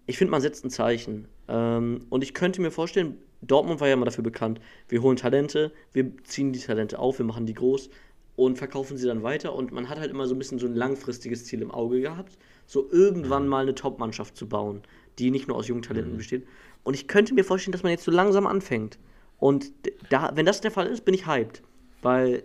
ich 0.05 0.17
finde, 0.17 0.31
man 0.31 0.39
setzt 0.39 0.63
ein 0.63 0.69
Zeichen. 0.69 1.27
Ähm, 1.49 2.05
und 2.09 2.23
ich 2.23 2.33
könnte 2.33 2.61
mir 2.61 2.71
vorstellen, 2.71 3.17
Dortmund 3.41 3.81
war 3.81 3.89
ja 3.89 3.95
immer 3.95 4.05
dafür 4.05 4.23
bekannt, 4.23 4.61
wir 4.87 5.01
holen 5.01 5.17
Talente, 5.17 5.73
wir 5.91 6.11
ziehen 6.23 6.53
die 6.53 6.59
Talente 6.59 6.99
auf, 6.99 7.17
wir 7.17 7.25
machen 7.25 7.45
die 7.45 7.53
groß 7.53 7.89
und 8.37 8.57
verkaufen 8.57 8.97
sie 8.97 9.07
dann 9.07 9.21
weiter. 9.21 9.53
Und 9.53 9.73
man 9.73 9.89
hat 9.89 9.99
halt 9.99 10.09
immer 10.09 10.27
so 10.27 10.33
ein 10.33 10.37
bisschen 10.37 10.57
so 10.57 10.67
ein 10.67 10.75
langfristiges 10.75 11.43
Ziel 11.43 11.61
im 11.61 11.71
Auge 11.71 11.99
gehabt, 11.99 12.37
so 12.65 12.87
irgendwann 12.89 13.49
mal 13.49 13.63
eine 13.63 13.75
Top-Mannschaft 13.75 14.37
zu 14.37 14.47
bauen, 14.47 14.83
die 15.19 15.31
nicht 15.31 15.49
nur 15.49 15.57
aus 15.57 15.67
jungen 15.67 15.81
Talenten 15.81 16.15
besteht. 16.15 16.47
Und 16.83 16.93
ich 16.93 17.09
könnte 17.09 17.33
mir 17.33 17.43
vorstellen, 17.43 17.73
dass 17.73 17.83
man 17.83 17.91
jetzt 17.91 18.05
so 18.05 18.11
langsam 18.11 18.47
anfängt. 18.47 18.97
Und 19.41 19.71
da, 20.09 20.31
wenn 20.35 20.45
das 20.45 20.61
der 20.61 20.71
Fall 20.71 20.85
ist, 20.87 21.03
bin 21.03 21.13
ich 21.15 21.25
hyped. 21.27 21.61
Weil 22.03 22.43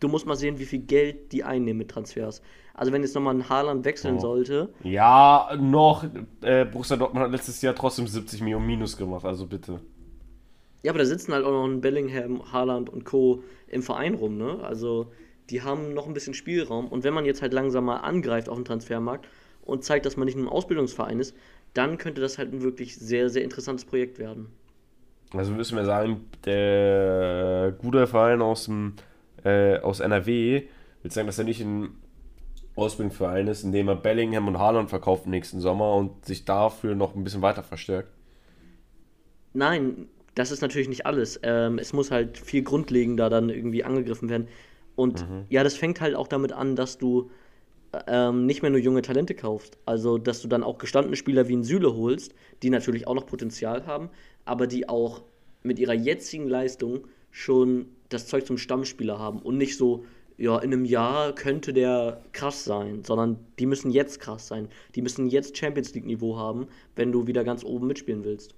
du 0.00 0.08
musst 0.08 0.26
mal 0.26 0.34
sehen, 0.36 0.58
wie 0.58 0.66
viel 0.66 0.80
Geld 0.80 1.32
die 1.32 1.44
einnehmen 1.44 1.78
mit 1.78 1.90
Transfers. 1.92 2.42
Also 2.74 2.90
wenn 2.92 3.02
jetzt 3.02 3.14
nochmal 3.14 3.36
ein 3.36 3.48
Haaland 3.48 3.84
wechseln 3.84 4.16
Oh. 4.16 4.20
sollte, 4.20 4.68
Ja, 4.82 5.56
noch. 5.60 6.04
Äh, 6.42 6.64
Borussia 6.64 6.96
Dortmund 6.96 7.24
hat 7.24 7.30
letztes 7.32 7.62
Jahr 7.62 7.74
trotzdem 7.76 8.08
70 8.08 8.42
Millionen 8.42 8.66
Minus 8.66 8.96
gemacht, 8.96 9.24
also 9.24 9.46
bitte. 9.46 9.80
Ja, 10.82 10.90
aber 10.90 10.98
da 10.98 11.04
sitzen 11.06 11.32
halt 11.32 11.44
auch 11.44 11.52
noch 11.52 11.64
ein 11.66 11.80
Bellingham, 11.80 12.52
Haaland 12.52 12.90
und 12.90 13.04
Co. 13.04 13.42
im 13.68 13.82
Verein 13.82 14.14
rum, 14.14 14.36
ne? 14.36 14.58
Also 14.64 15.12
die 15.50 15.62
haben 15.62 15.94
noch 15.94 16.08
ein 16.08 16.14
bisschen 16.14 16.34
Spielraum. 16.34 16.88
Und 16.88 17.04
wenn 17.04 17.14
man 17.14 17.24
jetzt 17.26 17.42
halt 17.42 17.52
langsam 17.52 17.84
mal 17.84 17.98
angreift 17.98 18.48
auf 18.48 18.56
den 18.58 18.64
Transfermarkt 18.64 19.28
und 19.62 19.84
zeigt, 19.84 20.04
dass 20.04 20.16
man 20.16 20.26
nicht 20.26 20.36
nur 20.36 20.46
ein 20.46 20.52
Ausbildungsverein 20.52 21.20
ist, 21.20 21.34
dann 21.74 21.96
könnte 21.96 22.20
das 22.20 22.38
halt 22.38 22.52
ein 22.52 22.62
wirklich 22.62 22.96
sehr, 22.96 23.30
sehr 23.30 23.44
interessantes 23.44 23.84
Projekt 23.84 24.18
werden. 24.18 24.48
Also 25.36 25.52
müssen 25.52 25.76
wir 25.76 25.84
sagen, 25.84 26.26
der 26.44 27.74
gute 27.78 28.06
Verein 28.06 28.42
aus, 28.42 28.66
dem, 28.66 28.94
äh, 29.44 29.78
aus 29.78 30.00
NRW 30.00 30.62
will 31.02 31.10
sagen, 31.10 31.26
dass 31.26 31.38
er 31.38 31.44
nicht 31.44 31.60
ein 31.60 31.90
Ausbildungsverein 32.76 33.46
ist, 33.46 33.62
indem 33.62 33.88
er 33.88 33.96
Bellingham 33.96 34.48
und 34.48 34.58
Haaland 34.58 34.90
verkauft 34.90 35.26
im 35.26 35.30
nächsten 35.30 35.60
Sommer 35.60 35.94
und 35.94 36.24
sich 36.24 36.44
dafür 36.44 36.94
noch 36.94 37.14
ein 37.14 37.24
bisschen 37.24 37.42
weiter 37.42 37.62
verstärkt. 37.62 38.08
Nein, 39.52 40.08
das 40.34 40.50
ist 40.50 40.62
natürlich 40.62 40.88
nicht 40.88 41.06
alles. 41.06 41.38
Ähm, 41.42 41.78
es 41.78 41.92
muss 41.92 42.10
halt 42.10 42.38
viel 42.38 42.62
grundlegender 42.62 43.30
dann 43.30 43.50
irgendwie 43.50 43.84
angegriffen 43.84 44.28
werden. 44.28 44.48
Und 44.96 45.26
ja, 45.48 45.64
das 45.64 45.74
fängt 45.74 46.00
halt 46.00 46.14
auch 46.14 46.28
damit 46.28 46.52
an, 46.52 46.76
dass 46.76 46.98
du 46.98 47.30
ähm, 48.06 48.46
nicht 48.46 48.62
mehr 48.62 48.70
nur 48.70 48.80
junge 48.80 49.02
Talente 49.02 49.34
kaufst. 49.34 49.78
Also, 49.86 50.18
dass 50.18 50.42
du 50.42 50.48
dann 50.48 50.62
auch 50.62 50.78
gestandene 50.78 51.16
Spieler 51.16 51.48
wie 51.48 51.56
ein 51.56 51.64
Süle 51.64 51.94
holst, 51.94 52.34
die 52.62 52.70
natürlich 52.70 53.06
auch 53.06 53.14
noch 53.14 53.26
Potenzial 53.26 53.86
haben, 53.86 54.10
aber 54.44 54.66
die 54.66 54.88
auch 54.88 55.22
mit 55.62 55.78
ihrer 55.78 55.94
jetzigen 55.94 56.48
Leistung 56.48 57.06
schon 57.30 57.86
das 58.08 58.26
Zeug 58.26 58.46
zum 58.46 58.58
Stammspieler 58.58 59.18
haben 59.18 59.40
und 59.40 59.56
nicht 59.56 59.76
so, 59.76 60.04
ja, 60.36 60.58
in 60.58 60.72
einem 60.72 60.84
Jahr 60.84 61.34
könnte 61.34 61.72
der 61.72 62.20
krass 62.32 62.64
sein, 62.64 63.02
sondern 63.04 63.38
die 63.58 63.66
müssen 63.66 63.90
jetzt 63.90 64.20
krass 64.20 64.46
sein. 64.48 64.68
Die 64.94 65.02
müssen 65.02 65.28
jetzt 65.28 65.56
Champions 65.56 65.94
League-Niveau 65.94 66.36
haben, 66.36 66.66
wenn 66.96 67.12
du 67.12 67.26
wieder 67.26 67.44
ganz 67.44 67.64
oben 67.64 67.86
mitspielen 67.86 68.24
willst. 68.24 68.54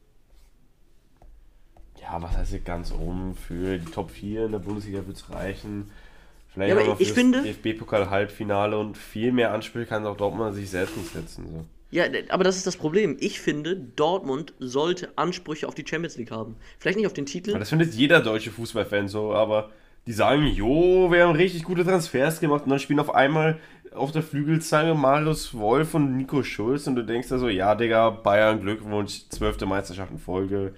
Ja, 2.01 2.23
was 2.23 2.37
heißt 2.37 2.51
hier 2.51 2.61
ganz 2.61 2.93
oben? 2.93 3.35
Für 3.35 3.79
die 3.79 3.91
Top 3.91 4.11
4 4.11 4.47
in 4.47 4.53
der 4.53 4.59
Bundesliga 4.59 5.07
wird 5.07 5.17
es 5.17 5.31
reichen. 5.31 5.91
Vielleicht 6.57 6.75
Ja, 6.75 6.91
aber 6.93 7.01
ich 7.01 7.13
finde- 7.13 7.43
DFB-Pokal-Halbfinale 7.43 8.79
und 8.79 8.97
viel 8.97 9.31
mehr 9.31 9.53
Anspiel 9.53 9.85
kann 9.85 10.07
auch 10.07 10.17
Dortmund 10.17 10.49
an 10.49 10.55
sich 10.55 10.71
selbst 10.71 10.97
nicht 10.97 11.13
setzen. 11.13 11.47
So. 11.49 11.65
Ja, 11.91 12.05
aber 12.31 12.45
das 12.45 12.57
ist 12.57 12.67
das 12.67 12.77
Problem. 12.79 13.17
Ich 13.21 13.41
finde, 13.41 13.77
Dortmund 13.77 14.55
sollte 14.59 15.11
Ansprüche 15.17 15.69
auf 15.69 15.75
die 15.75 15.85
Champions 15.87 16.17
League 16.17 16.31
haben. 16.31 16.57
Vielleicht 16.79 16.97
nicht 16.97 17.07
auf 17.07 17.13
den 17.13 17.27
Titel. 17.27 17.51
Aber 17.51 17.59
Das 17.59 17.69
findet 17.69 17.93
jeder 17.93 18.21
deutsche 18.21 18.51
Fußballfan 18.51 19.09
so, 19.09 19.35
aber 19.35 19.71
die 20.07 20.13
sagen, 20.13 20.47
jo, 20.47 21.11
wir 21.13 21.27
haben 21.27 21.37
richtig 21.37 21.63
gute 21.65 21.85
Transfers 21.85 22.41
gemacht 22.41 22.65
und 22.65 22.71
dann 22.71 22.79
spielen 22.79 23.01
auf 23.01 23.15
einmal 23.15 23.59
auf 23.93 24.13
der 24.13 24.23
Flügelzange 24.23 24.95
Marius 24.95 25.53
Wolf 25.55 25.95
und 25.95 26.17
Nico 26.17 26.43
Schulz 26.43 26.87
und 26.87 26.97
du 26.97 27.03
denkst 27.03 27.29
da 27.29 27.39
so, 27.39 27.49
ja, 27.49 27.75
Digga, 27.75 28.11
Bayern, 28.11 28.61
Glückwunsch, 28.63 29.29
zwölfte 29.29 29.67
Meisterschaft 29.67 30.11
in 30.11 30.19
Folge, 30.19 30.75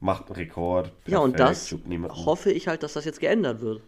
macht 0.00 0.26
einen 0.26 0.36
Rekord. 0.36 0.92
Ja, 1.06 1.18
und 1.18 1.36
perfekt, 1.36 1.72
das 2.08 2.26
hoffe 2.26 2.50
ich 2.52 2.68
halt, 2.68 2.82
dass 2.82 2.94
das 2.94 3.04
jetzt 3.04 3.20
geändert 3.20 3.60
wird. 3.60 3.82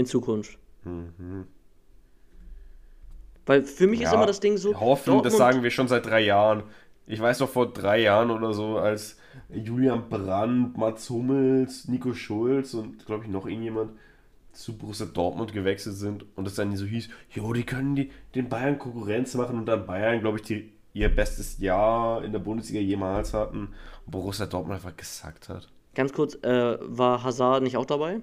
In 0.00 0.06
Zukunft. 0.06 0.58
Mhm. 0.84 1.46
Weil 3.46 3.64
für 3.64 3.86
mich 3.86 4.00
ist 4.00 4.12
Ja, 4.12 4.14
immer 4.14 4.26
das 4.26 4.40
Ding 4.40 4.56
so. 4.56 4.78
Hoffen, 4.78 5.22
das 5.22 5.36
sagen 5.36 5.62
wir 5.62 5.70
schon 5.70 5.88
seit 5.88 6.06
drei 6.06 6.20
Jahren. 6.20 6.62
Ich 7.06 7.20
weiß 7.20 7.40
noch 7.40 7.48
vor 7.48 7.72
drei 7.72 8.00
Jahren 8.00 8.30
oder 8.30 8.54
so, 8.54 8.78
als 8.78 9.18
Julian 9.52 10.08
Brandt, 10.08 10.76
Mats 10.78 11.10
Hummels, 11.10 11.88
Nico 11.88 12.14
Schulz 12.14 12.72
und 12.74 13.04
glaube 13.04 13.24
ich 13.24 13.30
noch 13.30 13.46
irgendjemand 13.46 13.92
zu 14.52 14.76
Borussia 14.76 15.06
Dortmund 15.06 15.52
gewechselt 15.52 15.96
sind 15.96 16.24
und 16.36 16.46
es 16.46 16.54
dann 16.54 16.74
so 16.76 16.86
hieß, 16.86 17.08
jo, 17.30 17.52
die 17.52 17.64
können 17.64 17.94
die, 17.94 18.10
den 18.34 18.48
Bayern 18.48 18.78
Konkurrenz 18.78 19.34
machen 19.34 19.58
und 19.58 19.66
dann 19.66 19.86
Bayern, 19.86 20.20
glaube 20.20 20.38
ich, 20.38 20.44
die, 20.44 20.72
ihr 20.92 21.08
bestes 21.14 21.58
Jahr 21.58 22.24
in 22.24 22.32
der 22.32 22.40
Bundesliga 22.40 22.80
jemals 22.80 23.34
hatten 23.34 23.68
und 24.06 24.10
Borussia 24.10 24.46
Dortmund 24.46 24.76
einfach 24.76 24.96
gesackt 24.96 25.48
hat. 25.48 25.68
Ganz 25.94 26.12
kurz, 26.12 26.34
äh, 26.42 26.78
war 26.80 27.22
Hazard 27.22 27.62
nicht 27.62 27.76
auch 27.76 27.86
dabei? 27.86 28.20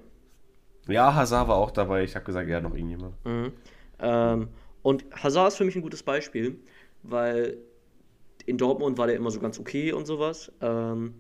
Ja, 0.88 1.14
Hazard 1.14 1.48
war 1.48 1.58
auch 1.58 1.72
dabei. 1.72 2.04
Ich 2.04 2.16
habe 2.16 2.26
gesagt, 2.26 2.50
ja, 2.50 2.62
noch 2.62 2.74
irgendjemand. 2.76 3.14
Mhm. 3.26 3.52
Ähm, 4.00 4.48
und 4.82 5.06
Hazard 5.12 5.50
ist 5.50 5.58
für 5.58 5.66
mich 5.66 5.76
ein 5.76 5.82
gutes 5.82 6.04
Beispiel, 6.04 6.60
weil 7.04 7.58
in 8.46 8.58
Dortmund 8.58 8.98
war 8.98 9.08
der 9.08 9.16
immer 9.16 9.32
so 9.32 9.40
ganz 9.40 9.60
okay 9.60 9.92
und 9.92 10.06
sowas. 10.06 10.52
Ähm, 10.62 11.16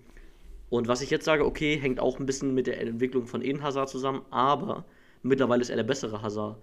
und 0.70 0.88
was 0.88 1.02
ich 1.02 1.10
jetzt 1.10 1.26
sage, 1.26 1.46
okay, 1.46 1.78
hängt 1.78 2.00
auch 2.00 2.20
ein 2.20 2.26
bisschen 2.26 2.54
mit 2.54 2.68
der 2.68 2.82
Entwicklung 2.82 3.28
von 3.28 3.42
Eden 3.42 3.64
Hazard 3.64 3.90
zusammen, 3.90 4.22
aber 4.30 4.86
mittlerweile 5.24 5.62
ist 5.62 5.70
er 5.70 5.76
der 5.78 5.84
bessere 5.84 6.22
Hazard. 6.22 6.58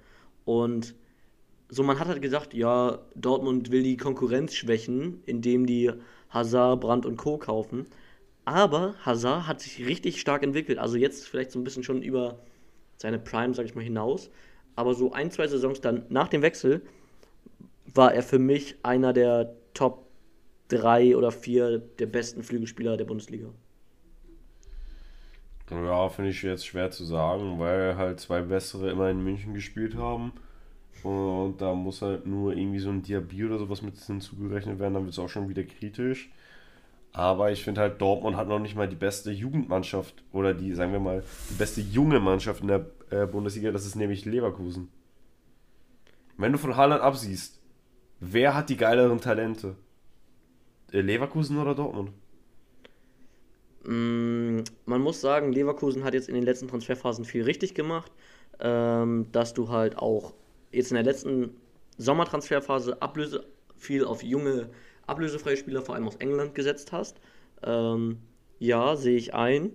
Und 0.45 0.95
so, 1.69 1.83
man 1.83 1.99
hat 1.99 2.09
halt 2.09 2.23
gesagt, 2.23 2.55
ja, 2.55 2.99
Dortmund 3.15 3.71
will 3.71 3.83
die 3.83 3.97
Konkurrenz 3.97 4.55
schwächen, 4.55 5.23
indem 5.27 5.67
die 5.67 5.91
Hazard, 6.31 6.81
Brandt 6.81 7.07
und 7.07 7.17
Co. 7.17 7.39
kaufen. 7.39 7.87
Aber 8.45 8.95
Hazard 9.05 9.47
hat 9.47 9.61
sich 9.61 9.87
richtig 9.87 10.21
stark 10.21 10.43
entwickelt. 10.43 10.79
Also 10.79 10.97
jetzt 10.97 11.27
vielleicht 11.27 11.51
so 11.51 11.59
ein 11.59 11.65
bisschen 11.65 11.83
schon 11.83 12.03
über 12.03 12.39
seine 12.97 13.19
Prime, 13.19 13.55
sag 13.55 13.67
ich 13.67 13.75
mal, 13.75 13.85
hinaus. 13.85 14.31
Aber 14.77 14.95
so 14.95 15.13
ein, 15.13 15.31
zwei 15.31 15.47
Saisons 15.47 15.81
dann 15.81 16.05
nach 16.09 16.29
dem 16.29 16.43
Wechsel 16.43 16.83
war 17.87 18.13
er 18.13 18.23
für 18.23 18.39
mich 18.39 18.77
einer 18.83 19.13
der 19.13 19.55
Top 19.73 20.07
3 20.69 21.17
oder 21.17 21.31
4 21.31 21.79
der 21.79 22.07
besten 22.07 22.43
Flügelspieler 22.43 22.97
der 22.97 23.05
Bundesliga. 23.05 23.49
Ja, 25.71 26.09
finde 26.09 26.31
ich 26.31 26.43
jetzt 26.43 26.67
schwer 26.67 26.91
zu 26.91 27.05
sagen, 27.05 27.59
weil 27.59 27.97
halt 27.97 28.21
zwei 28.21 28.43
bessere 28.43 28.91
immer 28.91 29.11
in 29.11 29.23
München 29.23 29.55
gespielt 29.55 29.97
haben. 29.97 30.33
Und 31.03 31.61
da 31.61 31.75
muss 31.75 32.03
halt 32.03 32.27
nur 32.27 32.57
irgendwie 32.57 32.79
so 32.79 32.91
ein 32.91 33.03
Diaby 33.03 33.45
oder 33.45 33.59
sowas 33.59 33.83
mit 33.83 33.99
hinzugerechnet 33.99 34.79
werden, 34.79 34.95
dann 34.95 35.05
wird 35.05 35.13
es 35.13 35.19
auch 35.19 35.29
schon 35.29 35.49
wieder 35.49 35.65
kritisch. 35.65 36.31
Aber 37.15 37.53
ich 37.53 37.63
finde 37.63 37.81
halt, 37.81 38.01
Dortmund 38.01 38.37
hat 38.37 38.49
noch 38.49 38.59
nicht 38.59 38.75
mal 38.75 38.89
die 38.89 38.97
beste 38.97 39.31
Jugendmannschaft 39.31 40.25
oder 40.33 40.53
die, 40.53 40.75
sagen 40.75 40.93
wir 40.93 40.99
mal, 40.99 41.23
die 41.49 41.55
beste 41.55 41.81
junge 41.81 42.19
Mannschaft 42.19 42.61
in 42.61 42.69
der 42.69 42.87
äh, 43.11 43.25
Bundesliga, 43.27 43.71
das 43.71 43.87
ist 43.87 43.95
nämlich 43.95 44.25
Leverkusen. 44.25 44.89
Wenn 46.37 46.51
du 46.51 46.59
von 46.59 46.77
Haaland 46.77 47.03
absiehst, 47.03 47.61
wer 48.19 48.57
hat 48.57 48.69
die 48.69 48.77
geileren 48.77 49.21
Talente? 49.21 49.77
Äh, 50.91 51.03
Leverkusen 51.03 51.57
oder 51.57 51.77
Dortmund? 51.77 52.11
Mm, 53.85 54.63
man 54.85 55.01
muss 55.01 55.21
sagen, 55.21 55.53
Leverkusen 55.53 56.03
hat 56.03 56.15
jetzt 56.15 56.29
in 56.29 56.35
den 56.35 56.43
letzten 56.43 56.67
Transferphasen 56.67 57.25
viel 57.25 57.45
richtig 57.45 57.77
gemacht, 57.77 58.11
ähm, 58.59 59.27
dass 59.31 59.55
du 59.55 59.69
halt 59.69 59.99
auch 59.99 60.35
jetzt 60.73 60.91
in 60.91 60.97
der 60.97 61.05
letzten 61.05 61.55
Sommertransferphase 61.97 63.01
Ablöse 63.01 63.47
viel 63.77 64.05
auf 64.05 64.25
junge 64.25 64.69
ablösefreie 65.07 65.57
Spieler, 65.57 65.83
vor 65.83 65.95
allem 65.95 66.07
aus 66.07 66.17
England, 66.17 66.55
gesetzt 66.55 66.93
hast. 66.93 67.21
Ähm, 67.63 68.19
ja, 68.59 68.97
sehe 68.97 69.17
ich 69.17 69.35
ein. 69.35 69.73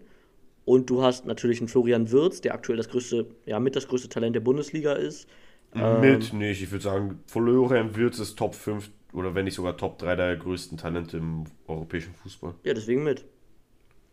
Und 0.66 0.90
du 0.90 1.02
hast 1.02 1.26
natürlich 1.26 1.60
einen 1.60 1.68
Florian 1.68 2.12
Wirtz, 2.12 2.42
der 2.42 2.54
aktuell 2.54 2.78
das 2.78 2.90
größte, 2.90 3.26
ja, 3.46 3.60
mit 3.60 3.76
das 3.76 3.88
größte 3.88 4.10
Talent 4.10 4.36
der 4.36 4.42
Bundesliga 4.42 4.94
ist. 4.94 5.28
Ähm, 5.74 6.02
Mit 6.02 6.34
nicht. 6.34 6.62
Ich 6.62 6.72
würde 6.72 6.84
sagen, 6.84 7.20
Florian 7.28 7.96
Wirtz 7.96 8.20
ist 8.20 8.38
Top 8.38 8.56
5 8.56 8.90
oder 9.14 9.34
wenn 9.36 9.46
nicht 9.46 9.56
sogar 9.56 9.78
Top 9.78 9.98
3 9.98 10.16
der 10.16 10.38
größten 10.38 10.78
Talente 10.78 11.18
im 11.18 11.46
europäischen 11.68 12.14
Fußball. 12.14 12.54
Ja, 12.64 12.74
deswegen 12.74 13.04
mit. 13.04 13.26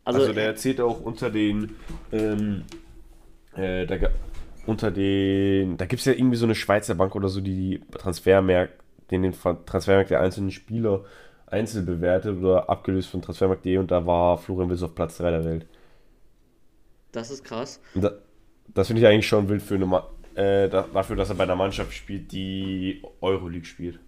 Also, 0.05 0.21
Also, 0.21 0.33
der 0.33 0.55
zählt 0.57 0.81
auch 0.81 1.01
unter 1.01 1.31
den, 1.31 1.77
ähm, 2.13 2.63
äh, 3.55 3.87
da, 3.87 3.97
unter 4.67 4.91
den, 4.91 5.77
da 5.77 5.87
gibt 5.87 6.01
es 6.01 6.07
ja 6.07 6.13
irgendwie 6.13 6.37
so 6.37 6.47
eine 6.47 6.55
Schweizer 6.55 6.95
Bank 6.95 7.15
oder 7.15 7.29
so, 7.29 7.41
die 7.41 7.55
die 7.55 7.81
Transfermarkt, 7.99 8.75
den, 9.11 9.23
den 9.23 9.33
Transfermarkt 9.33 10.11
der 10.11 10.21
einzelnen 10.21 10.51
Spieler 10.51 11.05
einzeln 11.47 11.87
bewertet 11.87 12.39
oder 12.39 12.69
abgelöst 12.69 13.09
von 13.11 13.23
Transfermarkt.de 13.23 13.79
und 13.79 13.91
da 13.91 14.05
war 14.07 14.37
Florian 14.39 14.69
Wirtz 14.71 14.83
auf 14.83 14.95
Platz 14.95 15.19
3 15.19 15.31
der 15.31 15.45
Welt. 15.45 15.67
das 17.13 17.31
ist 17.31 17.45
krass. 17.45 17.81
Da, 17.95 18.13
das 18.75 18.89
finde 18.89 19.03
ich 19.03 19.09
eigentlich 19.09 19.27
schon 19.29 19.49
wild 19.49 19.63
für 19.63 19.77
eine, 19.77 19.87
Ma- 19.87 20.09
äh, 20.35 20.69
da, 20.69 20.83
dafür, 20.93 21.17
dass 21.17 21.29
er 21.31 21.37
bei 21.37 21.45
einer 21.45 21.57
Mannschaft 21.57 21.93
spielt, 21.93 22.33
die 22.33 23.03
Euroleague 23.21 23.65
spielt. 23.65 23.99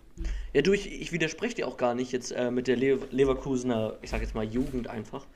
Ja, 0.53 0.63
du, 0.63 0.73
ich, 0.73 1.01
ich 1.01 1.13
widerspreche 1.13 1.55
dir 1.55 1.69
auch 1.69 1.77
gar 1.77 1.95
nicht 1.95 2.11
jetzt 2.13 2.33
äh, 2.33 2.51
mit 2.51 2.67
der 2.67 2.77
Le 2.77 2.99
Leverkusener, 3.13 3.95
ich 4.03 4.11
sag 4.11 4.21
jetzt 4.21 4.35
mal 4.35 4.45
Jugend 4.45 4.89
einfach. 4.89 5.27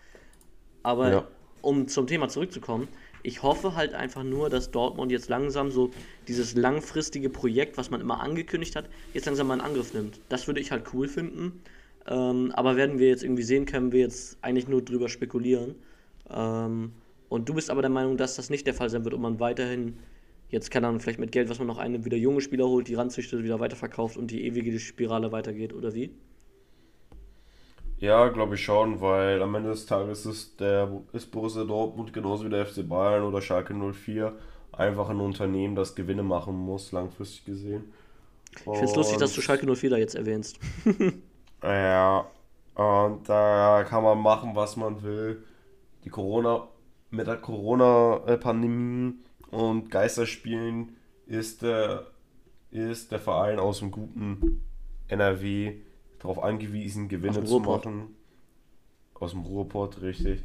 Aber 0.82 1.10
Ja. 1.12 1.24
um 1.60 1.86
zum 1.86 2.06
Thema 2.08 2.28
zurückzukommen, 2.28 2.88
ich 3.22 3.42
hoffe 3.42 3.74
halt 3.74 3.94
einfach 3.94 4.24
nur, 4.24 4.50
dass 4.50 4.70
Dortmund 4.70 5.12
jetzt 5.12 5.28
langsam 5.28 5.70
so 5.70 5.90
dieses 6.28 6.54
langfristige 6.54 7.30
Projekt, 7.30 7.76
was 7.78 7.90
man 7.90 8.00
immer 8.00 8.20
angekündigt 8.20 8.76
hat, 8.76 8.88
jetzt 9.14 9.26
langsam 9.26 9.46
mal 9.46 9.54
in 9.54 9.60
Angriff 9.60 9.94
nimmt. 9.94 10.20
Das 10.28 10.46
würde 10.46 10.60
ich 10.60 10.70
halt 10.70 10.92
cool 10.92 11.08
finden. 11.08 11.62
Ähm, 12.06 12.50
aber 12.54 12.76
werden 12.76 12.98
wir 12.98 13.08
jetzt 13.08 13.22
irgendwie 13.22 13.44
sehen, 13.44 13.64
können 13.64 13.92
wir 13.92 14.00
jetzt 14.00 14.38
eigentlich 14.42 14.66
nur 14.66 14.82
drüber 14.82 15.08
spekulieren. 15.08 15.76
Ähm, 16.28 16.92
und 17.28 17.48
du 17.48 17.54
bist 17.54 17.70
aber 17.70 17.80
der 17.80 17.90
Meinung, 17.90 18.16
dass 18.16 18.36
das 18.36 18.50
nicht 18.50 18.66
der 18.66 18.74
Fall 18.74 18.90
sein 18.90 19.04
wird 19.04 19.14
und 19.14 19.22
man 19.22 19.40
weiterhin 19.40 19.98
jetzt, 20.48 20.70
keine 20.70 20.88
Ahnung, 20.88 21.00
vielleicht 21.00 21.20
mit 21.20 21.32
Geld, 21.32 21.48
was 21.48 21.58
man 21.58 21.66
noch 21.66 21.78
eine 21.78 22.04
wieder 22.04 22.16
junge 22.16 22.40
Spieler 22.40 22.66
holt, 22.66 22.88
die 22.88 22.94
ranzüchtet, 22.94 23.42
wieder 23.42 23.60
weiterverkauft 23.60 24.16
und 24.16 24.30
die 24.30 24.44
ewige 24.44 24.78
Spirale 24.78 25.32
weitergeht, 25.32 25.72
oder 25.72 25.94
wie? 25.94 26.10
Ja, 28.02 28.26
glaube 28.30 28.56
ich 28.56 28.64
schon, 28.64 29.00
weil 29.00 29.40
am 29.42 29.54
Ende 29.54 29.70
des 29.70 29.86
Tages 29.86 30.26
ist, 30.26 30.58
der, 30.58 30.90
ist 31.12 31.30
Borussia 31.30 31.62
Dortmund 31.62 32.12
genauso 32.12 32.44
wie 32.44 32.50
der 32.50 32.66
FC 32.66 32.88
Bayern 32.88 33.22
oder 33.22 33.40
Schalke 33.40 33.74
04 33.74 34.32
einfach 34.72 35.08
ein 35.08 35.20
Unternehmen, 35.20 35.76
das 35.76 35.94
Gewinne 35.94 36.24
machen 36.24 36.56
muss, 36.56 36.90
langfristig 36.90 37.44
gesehen. 37.44 37.92
Ich 38.56 38.62
finde 38.64 38.84
es 38.86 38.96
lustig, 38.96 39.18
dass 39.18 39.32
du 39.34 39.40
Schalke 39.40 39.72
04 39.72 39.90
da 39.90 39.96
jetzt 39.96 40.16
erwähnst. 40.16 40.58
Ja, 41.62 42.26
und 42.74 43.28
da 43.28 43.84
kann 43.88 44.02
man 44.02 44.18
machen, 44.18 44.56
was 44.56 44.76
man 44.76 45.00
will. 45.04 45.44
Die 46.04 46.10
Corona, 46.10 46.66
mit 47.10 47.28
der 47.28 47.36
Corona-Pandemie 47.36 49.14
und 49.52 49.92
Geisterspielen 49.92 50.96
ist 51.26 51.62
der, 51.62 52.08
ist 52.72 53.12
der 53.12 53.20
Verein 53.20 53.60
aus 53.60 53.78
dem 53.78 53.92
guten 53.92 54.64
NRW 55.06 55.76
darauf 56.22 56.42
angewiesen, 56.42 57.08
Gewinne 57.08 57.44
zu 57.44 57.58
machen. 57.60 58.14
Aus 59.14 59.32
dem 59.32 59.40
Ruhrpott, 59.42 60.00
richtig. 60.00 60.42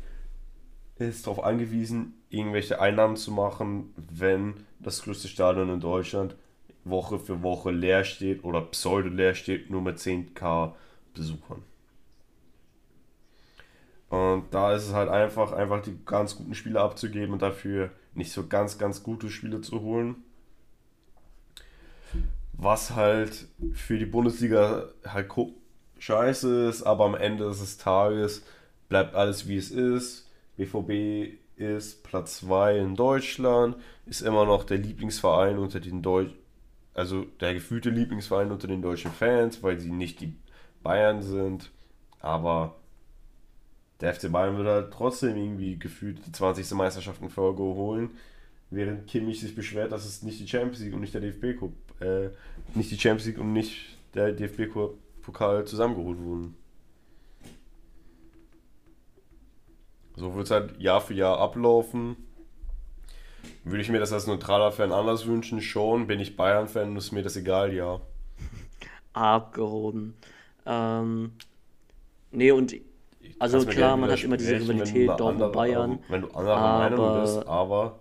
Ist 0.98 1.28
darauf 1.28 1.44
angewiesen, 1.44 2.16
irgendwelche 2.30 2.82
Einnahmen 2.82 3.16
zu 3.16 3.32
machen, 3.32 3.94
wenn 3.96 4.66
das 4.80 5.04
größte 5.04 5.28
Stadion 5.28 5.70
in 5.70 5.80
Deutschland 5.80 6.36
Woche 6.84 7.20
für 7.20 7.44
Woche 7.44 7.72
leer 7.72 8.04
steht 8.04 8.44
oder 8.44 8.62
pseudo 8.62 9.10
leer 9.10 9.36
steht, 9.36 9.70
nur 9.70 9.82
mit 9.82 9.98
10k 9.98 10.74
Besuchern. 11.14 11.64
Und 14.10 14.46
da 14.52 14.74
ist 14.74 14.88
es 14.88 14.94
halt 14.94 15.10
einfach, 15.10 15.52
einfach 15.52 15.82
die 15.82 15.98
ganz 16.06 16.36
guten 16.36 16.56
Spiele 16.56 16.80
abzugeben 16.80 17.34
und 17.34 17.42
dafür 17.42 17.92
nicht 18.16 18.32
so 18.32 18.48
ganz, 18.48 18.78
ganz 18.78 19.04
gute 19.04 19.30
Spiele 19.30 19.62
zu 19.62 19.82
holen. 19.82 20.16
was 22.58 22.96
halt 22.96 23.48
für 23.74 23.98
die 23.98 24.06
Bundesliga 24.06 24.90
halt 25.06 25.30
scheiße 26.00 26.68
ist, 26.68 26.84
aber 26.84 27.06
am 27.06 27.16
Ende 27.16 27.46
des 27.46 27.78
Tages 27.78 28.44
bleibt 28.90 29.16
alles 29.16 29.48
wie 29.48 29.58
es 29.58 29.72
ist. 29.72 30.30
BVB 30.58 31.38
ist 31.58 32.04
Platz 32.04 32.40
2 32.40 32.78
in 32.80 32.96
Deutschland, 32.96 33.76
ist 34.06 34.22
immer 34.22 34.46
noch 34.46 34.64
der 34.64 34.78
Lieblingsverein 34.78 35.58
unter 35.58 35.80
den 35.80 36.02
Deutschen, 36.02 36.36
also 36.94 37.26
der 37.40 37.54
gefühlte 37.54 37.90
Lieblingsverein 37.90 38.52
unter 38.52 38.68
den 38.68 38.82
deutschen 38.82 39.12
Fans, 39.12 39.62
weil 39.62 39.80
sie 39.80 39.92
nicht 39.92 40.20
die 40.22 40.34
Bayern 40.84 41.22
sind. 41.22 41.72
Aber 42.20 42.76
der 44.02 44.14
FC 44.14 44.32
Bayern 44.32 44.58
wird 44.58 44.68
halt 44.68 44.94
trotzdem 44.94 45.36
irgendwie 45.36 45.78
gefühlt 45.78 46.26
die 46.26 46.32
20. 46.32 46.72
Meisterschaft 46.72 47.22
in 47.22 47.30
Folge 47.30 47.64
holen, 47.64 48.12
während 48.70 49.08
Kimmich 49.08 49.40
sich 49.40 49.56
beschwert, 49.56 49.92
dass 49.92 50.06
es 50.06 50.24
nicht 50.24 50.40
die 50.40 50.48
Champions 50.48 50.80
League 50.80 50.94
und 50.94 51.02
nicht 51.02 51.14
der 51.14 51.22
DFB 51.22 51.60
Cup, 51.60 51.72
äh, 52.02 52.30
nicht 52.76 52.92
die 52.92 53.00
Champions 53.00 53.26
League 53.26 53.40
und 53.40 53.54
nicht 53.54 53.98
der 54.14 54.32
DFB 54.34 54.72
Pokal 55.28 55.66
zusammengeholt 55.66 56.20
wurden. 56.20 56.56
So 60.16 60.34
wird 60.34 60.46
es 60.46 60.52
halt 60.52 60.80
Jahr 60.80 61.02
für 61.02 61.14
Jahr 61.14 61.38
ablaufen. 61.38 62.16
Würde 63.66 63.82
ich 63.82 63.90
mir 63.90 64.00
das 64.00 64.14
als 64.14 64.26
neutraler 64.26 64.72
Fan 64.72 64.94
anders 64.94 65.28
wünschen? 65.28 65.60
Schon. 65.60 66.08
Bin 66.08 66.22
ich 66.22 66.38
Bayern-Fan, 66.38 66.96
ist 66.96 67.12
mir 67.12 67.24
das 67.24 67.36
egal, 67.36 67.74
ja. 67.74 68.00
Abgehoben. 69.14 70.16
Ähm, 70.66 71.34
nee, 72.32 72.52
und 72.52 72.74
also 73.38 73.66
klar, 73.66 73.98
man 73.98 74.10
hat 74.10 74.24
immer 74.24 74.38
diese 74.38 74.56
Rivalität 74.56 75.10
Dortmund 75.10 75.52
Bayern. 75.52 76.00
Wenn 76.08 76.22
du 76.22 76.30
anderer 76.30 76.80
Meinung 76.80 77.22
bist, 77.22 77.46
aber. 77.46 78.00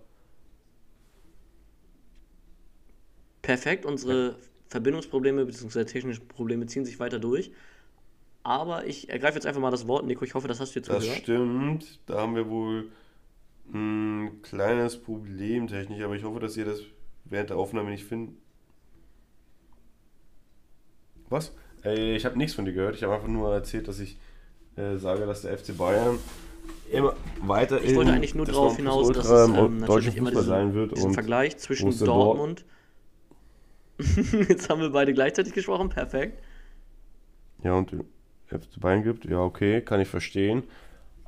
Perfekt, 3.43 3.85
unsere 3.85 4.37
Verbindungsprobleme 4.69 5.45
bzw. 5.45 5.85
technische 5.85 6.21
Probleme 6.21 6.67
ziehen 6.67 6.85
sich 6.85 6.99
weiter 6.99 7.19
durch. 7.19 7.53
Aber 8.43 8.87
ich 8.87 9.09
ergreife 9.09 9.35
jetzt 9.35 9.47
einfach 9.47 9.61
mal 9.61 9.71
das 9.71 9.89
Wort, 9.89 10.07
Nico. 10.07 10.25
Ich 10.25 10.35
hoffe, 10.35 10.47
das 10.47 10.61
hast 10.61 10.75
du 10.75 10.79
jetzt 10.79 10.89
Das 10.89 11.03
gehört. 11.03 11.19
stimmt. 11.19 12.01
Da 12.07 12.19
haben 12.21 12.37
wir 12.37 12.49
wohl 12.49 12.91
ein 13.75 14.41
kleines 14.43 14.97
Problem 14.97 15.67
technisch, 15.67 16.03
aber 16.03 16.15
ich 16.15 16.23
hoffe, 16.23 16.39
dass 16.39 16.57
ihr 16.57 16.65
das 16.65 16.81
während 17.25 17.51
der 17.51 17.57
Aufnahme 17.57 17.91
nicht 17.91 18.05
findet. 18.05 18.37
Was? 21.29 21.53
Ey, 21.83 22.15
ich 22.17 22.25
habe 22.25 22.39
nichts 22.39 22.55
von 22.55 22.65
dir 22.65 22.73
gehört. 22.73 22.95
Ich 22.95 23.03
habe 23.03 23.15
einfach 23.15 23.29
nur 23.29 23.53
erzählt, 23.53 23.89
dass 23.89 23.99
ich 23.99 24.17
äh, 24.77 24.97
sage, 24.97 25.27
dass 25.27 25.43
der 25.43 25.59
FC 25.59 25.77
Bayern 25.77 26.19
immer 26.91 27.17
weiter 27.41 27.83
Ich 27.83 27.95
wollte 27.97 28.13
eigentlich 28.13 28.35
nur 28.35 28.47
darauf 28.47 28.77
hinaus, 28.77 29.11
dass 29.11 29.29
es 29.29 29.49
ähm, 29.49 29.79
natürlich 29.79 30.17
immer 30.17 30.31
diesen, 30.31 30.45
sein 30.47 30.75
wird 30.75 30.97
diesen 30.97 31.15
Vergleich 31.15 31.57
zwischen 31.59 31.97
Dortmund. 31.99 32.65
Jetzt 34.49 34.69
haben 34.69 34.81
wir 34.81 34.91
beide 34.91 35.15
gleichzeitig 35.15 35.53
gesprochen. 35.53 35.89
Perfekt. 35.89 36.43
Ja, 37.63 37.75
und 37.75 37.91
FC 38.47 38.81
Bayern 38.81 39.03
gibt. 39.03 39.25
Ja, 39.25 39.41
okay, 39.41 39.81
kann 39.81 40.01
ich 40.01 40.09
verstehen. 40.09 40.65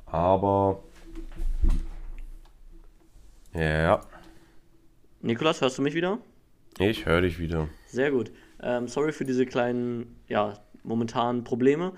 Aber. 0.05 0.83
Ja. 3.53 4.01
Nikolas, 5.21 5.61
hörst 5.61 5.77
du 5.77 5.81
mich 5.81 5.95
wieder? 5.95 6.19
Ich 6.77 7.05
höre 7.05 7.21
dich 7.21 7.39
wieder. 7.39 7.67
Sehr 7.87 8.11
gut. 8.11 8.31
Ähm, 8.61 8.87
sorry 8.87 9.11
für 9.11 9.25
diese 9.25 9.45
kleinen, 9.45 10.15
ja, 10.27 10.59
momentanen 10.83 11.43
Probleme. 11.43 11.93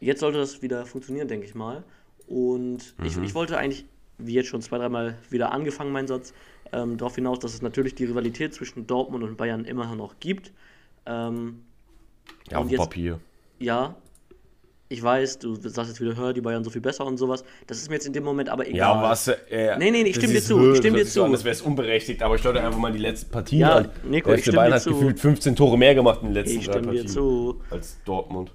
Jetzt 0.00 0.20
sollte 0.20 0.38
das 0.38 0.62
wieder 0.62 0.84
funktionieren, 0.86 1.28
denke 1.28 1.46
ich 1.46 1.54
mal. 1.54 1.84
Und 2.26 2.98
mhm. 2.98 3.04
ich, 3.04 3.16
ich 3.16 3.34
wollte 3.34 3.56
eigentlich, 3.56 3.86
wie 4.18 4.34
jetzt 4.34 4.48
schon 4.48 4.60
zwei, 4.60 4.78
dreimal 4.78 5.16
wieder 5.30 5.52
angefangen, 5.52 5.92
mein 5.92 6.06
Satz, 6.06 6.34
ähm, 6.72 6.96
darauf 6.96 7.14
hinaus, 7.14 7.38
dass 7.38 7.54
es 7.54 7.62
natürlich 7.62 7.94
die 7.94 8.04
Rivalität 8.04 8.54
zwischen 8.54 8.86
Dortmund 8.86 9.24
und 9.24 9.36
Bayern 9.36 9.64
immer 9.64 9.94
noch 9.94 10.20
gibt. 10.20 10.52
Ähm, 11.06 11.62
ja, 12.50 12.58
auf 12.58 12.70
jetzt, 12.70 12.78
Papier. 12.78 13.20
Ja, 13.58 13.96
ich 14.90 15.02
weiß, 15.02 15.40
du 15.40 15.54
sagst 15.54 15.90
jetzt 15.90 16.00
wieder, 16.00 16.16
hör, 16.16 16.32
die 16.32 16.40
Bayern 16.40 16.64
so 16.64 16.70
viel 16.70 16.80
besser 16.80 17.04
und 17.04 17.18
sowas. 17.18 17.44
Das 17.66 17.76
ist 17.78 17.90
mir 17.90 17.96
jetzt 17.96 18.06
in 18.06 18.14
dem 18.14 18.24
Moment 18.24 18.48
aber 18.48 18.66
egal. 18.66 18.78
Ja, 18.78 19.02
was? 19.02 19.28
Äh, 19.28 19.76
nee, 19.78 19.90
nee, 19.90 20.02
nee, 20.02 20.10
ich 20.10 20.16
stimme 20.16 20.32
dir 20.32 20.42
zu. 20.42 20.72
Ich 20.72 20.78
stimme 20.78 20.98
dir 20.98 21.06
zu. 21.06 21.26
Das 21.28 21.44
wäre 21.44 21.52
es 21.52 21.60
unberechtigt, 21.60 22.22
aber 22.22 22.36
ich 22.36 22.42
schaue 22.42 22.54
dir 22.54 22.64
einfach 22.64 22.78
mal 22.78 22.92
die 22.92 22.98
letzten 22.98 23.30
Partien 23.30 23.60
ja, 23.60 23.76
an. 23.76 23.90
Nico, 24.04 24.30
Der 24.30 24.38
FC 24.38 24.54
Bayern 24.54 24.72
hat 24.72 24.82
zu. 24.82 24.90
gefühlt 24.90 25.20
15 25.20 25.56
Tore 25.56 25.76
mehr 25.76 25.94
gemacht 25.94 26.20
in 26.22 26.28
den 26.28 26.34
letzten 26.34 26.58
ich 26.58 26.66
drei 26.66 26.80
Partien. 26.80 27.06
Dir 27.06 27.06
zu. 27.06 27.60
Als 27.70 27.98
Dortmund. 28.04 28.52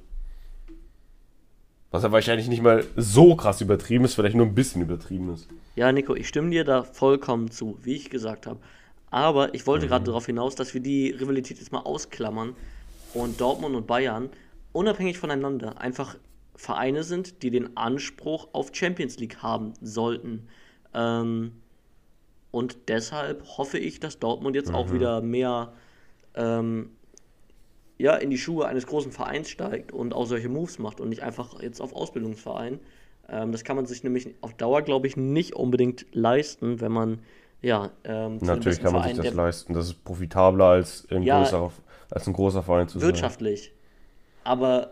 Was 1.94 2.02
ja 2.02 2.12
wahrscheinlich 2.12 2.48
nicht 2.48 2.64
mal 2.64 2.84
so 2.96 3.36
krass 3.36 3.62
übertrieben 3.62 4.04
ist, 4.06 4.16
vielleicht 4.16 4.36
nur 4.36 4.48
ein 4.48 4.56
bisschen 4.56 4.82
übertrieben 4.82 5.32
ist. 5.32 5.48
Ja, 5.76 5.92
Nico, 5.92 6.16
ich 6.16 6.28
stimme 6.28 6.50
dir 6.50 6.64
da 6.64 6.82
vollkommen 6.82 7.52
zu, 7.52 7.78
wie 7.84 7.94
ich 7.94 8.10
gesagt 8.10 8.48
habe. 8.48 8.60
Aber 9.12 9.54
ich 9.54 9.68
wollte 9.68 9.86
mhm. 9.86 9.90
gerade 9.90 10.06
darauf 10.06 10.26
hinaus, 10.26 10.56
dass 10.56 10.74
wir 10.74 10.82
die 10.82 11.12
Rivalität 11.12 11.60
jetzt 11.60 11.72
mal 11.72 11.82
ausklammern 11.82 12.56
und 13.14 13.40
Dortmund 13.40 13.76
und 13.76 13.86
Bayern 13.86 14.32
unabhängig 14.72 15.20
voneinander 15.20 15.80
einfach 15.80 16.16
Vereine 16.56 17.04
sind, 17.04 17.44
die 17.44 17.52
den 17.52 17.78
Anspruch 17.78 18.48
auf 18.54 18.72
Champions 18.74 19.20
League 19.20 19.44
haben 19.44 19.76
sollten. 19.80 20.48
Ähm, 20.96 21.52
und 22.50 22.90
deshalb 22.90 23.46
hoffe 23.60 23.78
ich, 23.78 24.00
dass 24.00 24.18
Dortmund 24.18 24.56
jetzt 24.56 24.70
mhm. 24.70 24.76
auch 24.76 24.92
wieder 24.92 25.22
mehr 25.22 25.74
ähm, 26.34 26.90
ja, 27.98 28.16
in 28.16 28.30
die 28.30 28.38
Schuhe 28.38 28.66
eines 28.66 28.88
großen 28.88 29.12
Vereins 29.12 29.50
steigt 29.50 29.92
und 29.92 30.14
auch 30.14 30.26
solche 30.26 30.50
Moves 30.50 30.80
macht 30.80 31.00
und 31.00 31.10
nicht 31.10 31.24
einfach 31.24 31.62
jetzt 31.62 31.82
auf 31.82 31.94
Ausbildungsverein. 31.94 32.80
Ähm, 33.30 33.52
das 33.52 33.64
kann 33.64 33.76
man 33.76 33.86
sich 33.86 34.04
nämlich 34.04 34.34
auf 34.42 34.54
Dauer, 34.54 34.82
glaube 34.82 35.08
ich, 35.08 35.16
nicht 35.16 35.54
unbedingt 35.54 36.06
leisten, 36.12 36.82
wenn 36.82 36.92
man 36.92 37.20
ja. 37.62 37.92
Ähm, 38.04 38.38
Natürlich 38.42 38.82
kann 38.82 38.94
man 38.94 39.04
Verein, 39.04 39.16
sich 39.16 39.26
das 39.26 39.34
leisten. 39.34 39.74
Das 39.74 39.86
ist 39.88 40.04
profitabler 40.04 40.66
als, 40.66 41.08
ein, 41.10 41.24
ja, 41.24 41.40
größer, 41.40 41.72
als 42.12 42.28
ein 42.28 42.34
großer 42.34 42.62
Verein 42.62 42.88
zu 42.88 43.02
wirtschaftlich. 43.02 43.62
sein. 43.62 43.72
Wirtschaftlich. 43.72 43.84
Aber 44.44 44.92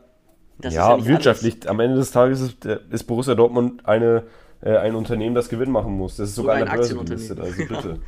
das 0.60 0.74
ja, 0.74 0.98
ja 0.98 1.06
wirtschaftlich. 1.06 1.56
Alles. 1.56 1.68
Am 1.68 1.80
Ende 1.80 1.98
des 1.98 2.12
Tages 2.12 2.40
ist, 2.42 2.66
ist 2.66 3.04
Borussia 3.04 3.36
Dortmund 3.36 3.86
eine, 3.86 4.24
äh, 4.62 4.78
ein 4.78 4.96
Unternehmen, 4.96 5.36
das 5.36 5.50
Gewinn 5.50 5.70
machen 5.70 5.94
muss. 5.94 6.16
Das 6.16 6.30
ist 6.30 6.36
sogar, 6.36 6.60
sogar 6.60 6.74
an 6.74 6.80
der 6.80 6.96
Börse 6.96 7.04
gelistet, 7.04 7.40
also 7.40 7.58
bitte. 7.68 8.00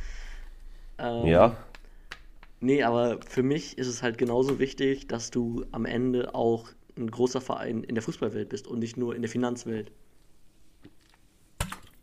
ähm, 0.98 1.26
ja. 1.26 1.56
Nee, 2.64 2.82
aber 2.82 3.18
für 3.28 3.42
mich 3.42 3.76
ist 3.76 3.88
es 3.88 4.02
halt 4.02 4.16
genauso 4.16 4.58
wichtig, 4.58 5.06
dass 5.06 5.30
du 5.30 5.66
am 5.70 5.84
Ende 5.84 6.34
auch 6.34 6.68
ein 6.96 7.10
großer 7.10 7.42
Verein 7.42 7.84
in 7.84 7.94
der 7.94 8.00
Fußballwelt 8.00 8.48
bist 8.48 8.66
und 8.66 8.78
nicht 8.78 8.96
nur 8.96 9.14
in 9.14 9.20
der 9.20 9.30
Finanzwelt. 9.30 9.92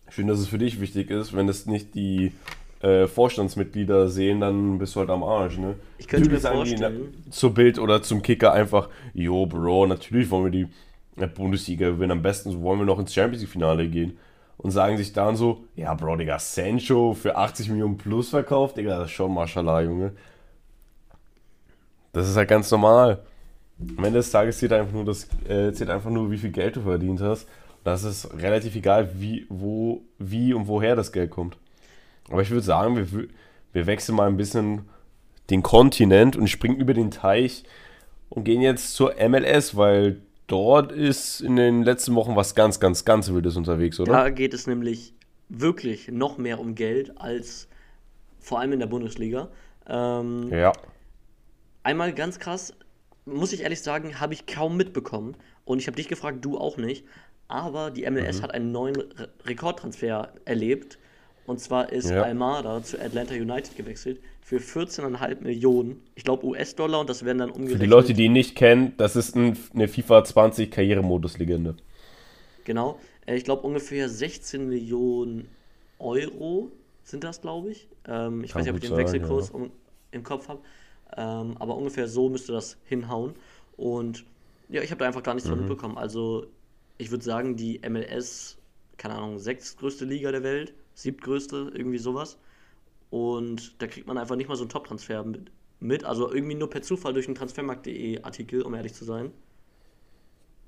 Schön, 0.10 0.28
dass 0.28 0.38
es 0.38 0.47
für 0.47 0.60
dich 0.60 0.80
wichtig 0.80 1.10
ist, 1.10 1.36
wenn 1.36 1.50
es 1.50 1.65
nicht 1.65 1.95
die 1.95 2.34
äh, 2.82 3.08
Vorstandsmitglieder 3.08 4.08
sehen, 4.10 4.41
dann 4.41 4.78
bist 4.78 4.95
du 4.95 5.00
halt 5.00 5.10
am 5.10 5.24
Arsch, 5.24 5.58
ne? 5.58 5.78
Ich 5.97 6.08
könnte 6.08 6.30
natürlich 6.30 6.52
mir 6.52 6.56
vorstellen. 6.56 7.24
Die, 7.26 7.32
zur 7.32 7.54
Bild 7.56 7.80
oder 7.80 8.04
zum 8.04 8.21
Kicker 8.21 8.54
einfach, 8.54 8.89
jo, 9.15 9.47
Bro, 9.47 9.88
natürlich 9.88 10.30
wollen 10.30 10.43
wir 10.43 10.52
die 10.52 10.67
äh, 11.19 11.26
Bundesliga 11.26 11.89
gewinnen. 11.89 12.12
Am 12.12 12.21
besten 12.21 12.62
wollen 12.62 12.78
wir 12.78 12.86
noch 12.86 13.00
ins 13.00 13.15
Champions 13.15 13.41
League-Finale 13.41 13.88
gehen. 13.88 14.19
Und 14.58 14.69
sagen 14.69 14.95
sich 14.95 15.12
dann 15.12 15.36
so, 15.36 15.63
ja, 15.76 15.91
Bro, 15.95 16.17
Digga, 16.17 16.38
Sancho 16.38 17.15
für 17.15 17.36
80 17.36 17.69
Millionen 17.69 17.97
plus 17.97 18.30
verkauft, 18.30 18.78
Digga, 18.78 19.00
das 19.00 19.08
ist 19.08 19.13
schon 19.13 19.34
Maschallah, 19.34 19.82
Junge. 19.82 20.12
Das 22.13 22.30
ist 22.30 22.36
halt 22.36 22.50
ganz 22.50 22.69
normal. 22.71 23.24
Am 23.97 24.04
Ende 24.04 24.19
des 24.19 24.32
Tages 24.32 24.60
zählt 24.60 24.74
einfach 24.74 24.93
nur, 24.93 25.06
das, 25.06 25.28
äh, 25.47 25.71
zählt 25.71 25.89
einfach 25.89 26.10
nur 26.10 26.30
wie 26.32 26.38
viel 26.38 26.52
Geld 26.52 26.76
du 26.76 26.82
verdient 26.82 27.21
hast. 27.21 27.47
Das 27.84 28.04
ist 28.04 28.32
relativ 28.38 28.76
egal, 28.76 29.10
wie, 29.19 29.47
wo, 29.50 30.04
wie 30.19 30.54
und 30.54 30.67
woher 30.67 30.95
das 30.95 31.12
Geld 31.12 31.32
kommt. 31.32 31.58
Aber 32.30 32.41
ich 32.41 32.52
würde 32.52 32.63
sagen, 32.63 32.95
wir, 32.95 33.28
wir 33.74 33.86
wechseln 33.88 34.15
mal 34.15 34.28
ein 34.28 34.38
bisschen 34.38 34.89
den 35.50 35.63
Kontinent 35.63 36.36
und 36.36 36.47
springen 36.47 36.78
über 36.78 36.93
den 36.93 37.12
Teich 37.12 37.63
und 38.30 38.43
gehen 38.43 38.62
jetzt 38.62 38.93
zur 38.93 39.15
MLS, 39.28 39.76
weil 39.76 40.21
dort 40.47 40.91
ist 40.91 41.41
in 41.41 41.56
den 41.56 41.84
letzten 41.84 42.15
Wochen 42.15 42.36
was 42.36 42.56
ganz, 42.56 42.80
ganz, 42.80 43.04
ganz 43.04 43.32
Wildes 43.32 43.58
unterwegs, 43.58 44.00
oder? 44.00 44.12
Da 44.12 44.30
geht 44.30 44.54
es 44.54 44.67
nämlich 44.67 45.13
wirklich 45.50 46.10
noch 46.10 46.38
mehr 46.38 46.60
um 46.60 46.76
Geld 46.76 47.19
als 47.19 47.67
vor 48.39 48.60
allem 48.60 48.74
in 48.74 48.80
der 48.80 48.88
Bundesliga. 48.88 49.50
Ähm, 49.88 50.50
ja. 50.50 50.71
Einmal 51.84 52.13
ganz 52.13 52.39
krass, 52.39 52.74
muss 53.26 53.54
ich 53.54 53.62
ehrlich 53.62 53.82
sagen, 53.82 54.20
habe 54.20 54.34
ich 54.34 54.46
kaum 54.46 54.78
mitbekommen. 54.78 55.36
Und 55.65 55.80
ich 55.80 55.88
habe 55.88 55.96
dich 55.96 56.08
gefragt, 56.08 56.44
du 56.44 56.58
auch 56.58 56.78
nicht. 56.78 57.06
Aber 57.48 57.91
die 57.91 58.10
MLS 58.10 58.39
mhm. 58.39 58.44
hat 58.44 58.54
einen 58.54 58.72
neuen 58.72 58.96
Re 58.96 59.30
Rekordtransfer 59.46 60.34
erlebt. 60.46 60.98
Und 61.46 61.60
zwar 61.60 61.91
ist 61.91 62.10
ja. 62.10 62.24
Almada 62.24 62.84
zu 62.84 63.00
Atlanta 63.02 63.34
United 63.34 63.76
gewechselt 63.76 64.20
für 64.52 64.58
14,5 64.58 65.44
Millionen, 65.44 66.02
ich 66.13 66.26
glaube 66.26 66.46
US-Dollar 66.46 67.00
und 67.00 67.10
das 67.10 67.24
werden 67.24 67.38
dann 67.38 67.52
umgerechnet. 67.52 67.78
Für 67.78 67.84
die 67.86 67.89
Leute, 67.89 68.13
die 68.13 68.26
ihn 68.26 68.34
nicht 68.34 68.56
kennen, 68.56 68.94
das 68.98 69.15
ist 69.15 69.34
ein, 69.36 69.58
eine 69.74 69.88
FIFA 69.88 70.26
20 70.26 70.70
Karrieremodus-Legende. 70.70 71.78
Genau, 72.65 73.00
äh, 73.26 73.38
ich 73.38 73.46
glaube 73.46 73.65
ungefähr 73.65 74.10
16 74.10 74.67
Millionen 74.67 75.48
Euro 76.00 76.70
sind 77.04 77.24
das, 77.24 77.39
glaube 77.39 77.72
ich. 77.72 77.88
Ähm, 78.08 78.44
ich 78.44 78.52
Kann 78.52 78.60
weiß 78.60 78.65
nicht, 78.65 78.76
ob 78.76 78.84
ich 78.84 78.89
den 78.89 78.98
Wechselkurs 78.98 79.50
ja. 79.50 79.56
um, 79.56 79.72
im 80.12 80.24
Kopf 80.24 80.50
habe, 80.50 80.60
ähm, 81.17 81.56
aber 81.60 81.76
ungefähr 81.76 82.08
so 82.08 82.30
müsste 82.30 82.52
das 82.52 82.78
hinhauen. 82.86 83.34
Und 83.78 84.26
ja, 84.69 84.82
ich 84.82 84.91
habe 84.91 85.00
da 85.00 85.06
einfach 85.06 85.24
gar 85.24 85.34
nichts 85.34 85.50
mhm. 85.50 85.54
von 85.54 85.60
mitbekommen. 85.62 85.97
Also 85.97 86.47
ich 86.97 87.12
würde 87.12 87.24
sagen, 87.24 87.56
die 87.56 87.82
MLS, 87.88 88.58
keine 88.97 89.15
Ahnung, 89.15 89.39
sechstgrößte 89.39 90.06
Liga 90.06 90.32
der 90.32 90.43
Welt 90.43 90.74
siebtgrößte, 90.93 91.71
irgendwie 91.74 91.97
sowas. 91.97 92.38
Und 93.10 93.82
da 93.82 93.88
kriegt 93.88 94.08
man 94.08 94.17
einfach 94.17 94.36
nicht 94.36 94.47
mal 94.47 94.56
so 94.56 94.63
einen 94.63 94.69
Top-Transfer 94.69 95.26
mit, 95.80 96.04
also 96.06 96.32
irgendwie 96.32 96.56
nur 96.56 96.69
per 96.69 96.82
Zufall 96.82 97.13
durch 97.13 97.28
einen 97.28 97.36
Transfermarkt.de 97.36 98.21
Artikel, 98.24 98.62
um 98.62 98.74
ehrlich 98.74 98.93
zu 98.93 99.04
sein. 99.04 99.32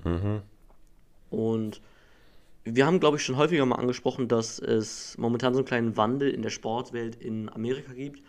Mhm. 0.04 0.42
Und 1.30 1.82
wir 2.66 2.86
haben, 2.86 3.00
glaube 3.00 3.18
ich, 3.18 3.24
schon 3.24 3.38
häufiger 3.38 3.66
mal 3.66 3.76
angesprochen, 3.76 4.28
dass 4.28 4.60
es 4.60 5.18
momentan 5.18 5.54
so 5.54 5.60
einen 5.60 5.68
kleinen 5.68 5.98
Wandel 5.98 6.30
in 6.30 6.42
der 6.42 6.50
Sportwelt 6.50 7.16
in 7.16 7.50
Amerika 7.50 7.94
gibt 7.94 8.22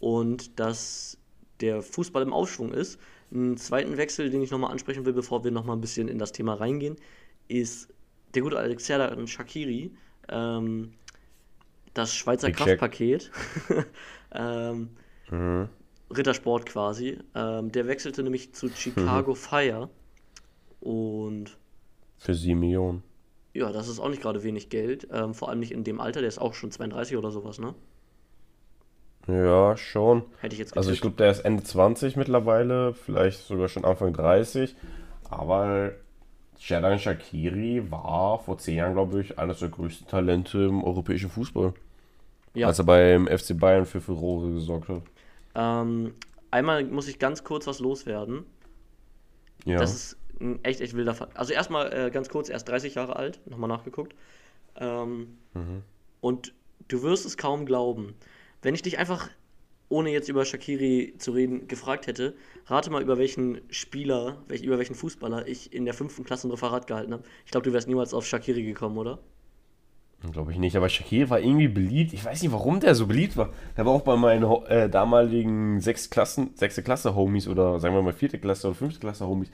und 0.00 0.58
dass 0.58 1.18
der 1.62 1.82
Fußball 1.82 2.22
im 2.22 2.32
Aufschwung 2.32 2.72
ist. 2.72 3.00
Einen 3.32 3.56
zweiten 3.56 3.96
Wechsel, 3.96 4.28
den 4.30 4.42
ich 4.42 4.50
nochmal 4.50 4.70
ansprechen 4.72 5.06
will, 5.06 5.14
bevor 5.14 5.44
wir 5.44 5.50
nochmal 5.50 5.76
ein 5.76 5.80
bisschen 5.80 6.08
in 6.08 6.18
das 6.18 6.32
Thema 6.32 6.54
reingehen, 6.54 6.96
ist 7.48 7.88
der 8.34 8.42
gute 8.42 8.58
Alexander 8.58 9.26
Shakiri, 9.26 9.92
ähm, 10.28 10.92
das 11.94 12.14
Schweizer 12.14 12.48
Check. 12.48 12.56
Kraftpaket, 12.56 13.30
ähm, 14.32 14.90
Mhm. 15.30 15.68
Rittersport 16.14 16.66
quasi. 16.66 17.18
Ähm, 17.34 17.72
der 17.72 17.86
wechselte 17.86 18.22
nämlich 18.22 18.52
zu 18.54 18.68
Chicago 18.68 19.34
Fire 19.34 19.88
und 20.80 21.56
Für 22.18 22.34
7 22.34 22.58
Millionen. 22.60 23.02
ja, 23.54 23.72
das 23.72 23.88
ist 23.88 23.98
auch 23.98 24.08
nicht 24.10 24.20
gerade 24.22 24.42
wenig 24.42 24.68
Geld, 24.68 25.08
ähm, 25.10 25.32
vor 25.34 25.48
allem 25.48 25.60
nicht 25.60 25.72
in 25.72 25.84
dem 25.84 26.00
Alter, 26.00 26.20
der 26.20 26.28
ist 26.28 26.38
auch 26.38 26.52
schon 26.54 26.70
32 26.70 27.16
oder 27.16 27.30
sowas, 27.30 27.58
ne? 27.58 27.74
Ja, 29.28 29.76
schon. 29.76 30.24
Hätte 30.40 30.54
ich 30.54 30.58
jetzt 30.58 30.76
Also 30.76 30.90
ich 30.90 31.00
glaube, 31.00 31.16
der 31.16 31.30
ist 31.30 31.40
Ende 31.40 31.62
20 31.62 32.16
mittlerweile, 32.16 32.94
vielleicht 32.94 33.40
sogar 33.40 33.68
schon 33.68 33.84
Anfang 33.84 34.12
30. 34.12 34.74
Aber 35.30 35.92
Xherdan 36.56 36.98
Shaqiri 36.98 37.90
war 37.90 38.40
vor 38.40 38.58
10 38.58 38.76
Jahren, 38.76 38.92
glaube 38.94 39.20
ich, 39.20 39.38
eines 39.38 39.60
der 39.60 39.68
größten 39.68 40.06
Talente 40.08 40.58
im 40.58 40.82
europäischen 40.82 41.30
Fußball. 41.30 41.72
Ja. 42.54 42.66
Als 42.66 42.78
er 42.78 42.84
beim 42.84 43.26
FC 43.26 43.58
Bayern 43.58 43.86
für 43.86 44.00
Furore 44.00 44.52
gesorgt 44.52 44.88
hat. 44.88 45.02
Ähm, 45.54 46.14
einmal 46.50 46.84
muss 46.84 47.08
ich 47.08 47.18
ganz 47.18 47.44
kurz 47.44 47.66
was 47.66 47.78
loswerden. 47.78 48.44
Ja. 49.64 49.78
Das 49.78 49.94
ist 49.94 50.16
ein 50.40 50.62
echt, 50.64 50.80
echt 50.80 50.94
wilder 50.94 51.14
Fall. 51.14 51.28
Also 51.34 51.52
erstmal 51.52 51.92
äh, 51.92 52.10
ganz 52.10 52.28
kurz, 52.28 52.48
er 52.48 52.56
ist 52.56 52.64
30 52.64 52.96
Jahre 52.96 53.16
alt, 53.16 53.40
nochmal 53.46 53.68
nachgeguckt. 53.68 54.14
Ähm, 54.76 55.38
Mhm. 55.54 55.82
Und 56.20 56.54
du 56.88 57.02
wirst 57.02 57.26
es 57.26 57.36
kaum 57.36 57.66
glauben. 57.66 58.14
Wenn 58.62 58.74
ich 58.74 58.82
dich 58.82 58.98
einfach, 58.98 59.28
ohne 59.88 60.10
jetzt 60.10 60.28
über 60.28 60.44
Shakiri 60.44 61.14
zu 61.18 61.32
reden, 61.32 61.68
gefragt 61.68 62.06
hätte, 62.06 62.34
rate 62.66 62.90
mal, 62.90 63.02
über 63.02 63.18
welchen 63.18 63.60
Spieler, 63.70 64.42
welch, 64.48 64.62
über 64.62 64.78
welchen 64.78 64.94
Fußballer 64.94 65.46
ich 65.46 65.72
in 65.72 65.84
der 65.84 65.94
fünften 65.94 66.24
Klasse 66.24 66.48
ein 66.48 66.52
Referat 66.52 66.86
gehalten 66.86 67.12
habe. 67.12 67.24
Ich 67.44 67.50
glaube, 67.50 67.64
du 67.64 67.72
wärst 67.72 67.88
niemals 67.88 68.14
auf 68.14 68.24
Shakiri 68.24 68.62
gekommen, 68.62 68.96
oder? 68.96 69.18
Glaube 70.30 70.52
ich 70.52 70.58
nicht, 70.58 70.76
aber 70.76 70.88
Shakir 70.88 71.30
war 71.30 71.40
irgendwie 71.40 71.66
beliebt. 71.66 72.12
Ich 72.12 72.24
weiß 72.24 72.42
nicht, 72.42 72.52
warum 72.52 72.78
der 72.78 72.94
so 72.94 73.08
beliebt 73.08 73.36
war. 73.36 73.52
Der 73.76 73.84
war 73.86 73.92
auch 73.92 74.02
bei 74.02 74.14
meinen 74.14 74.44
äh, 74.66 74.88
damaligen 74.88 75.80
sechs 75.80 76.10
Klassen, 76.10 76.50
sechste 76.54 76.84
Klasse 76.84 77.16
Homies 77.16 77.48
oder 77.48 77.80
sagen 77.80 77.96
wir 77.96 78.02
mal 78.02 78.12
vierte 78.12 78.38
Klasse 78.38 78.68
oder 78.68 78.76
fünfte 78.76 79.00
Klasse 79.00 79.26
Homies 79.26 79.50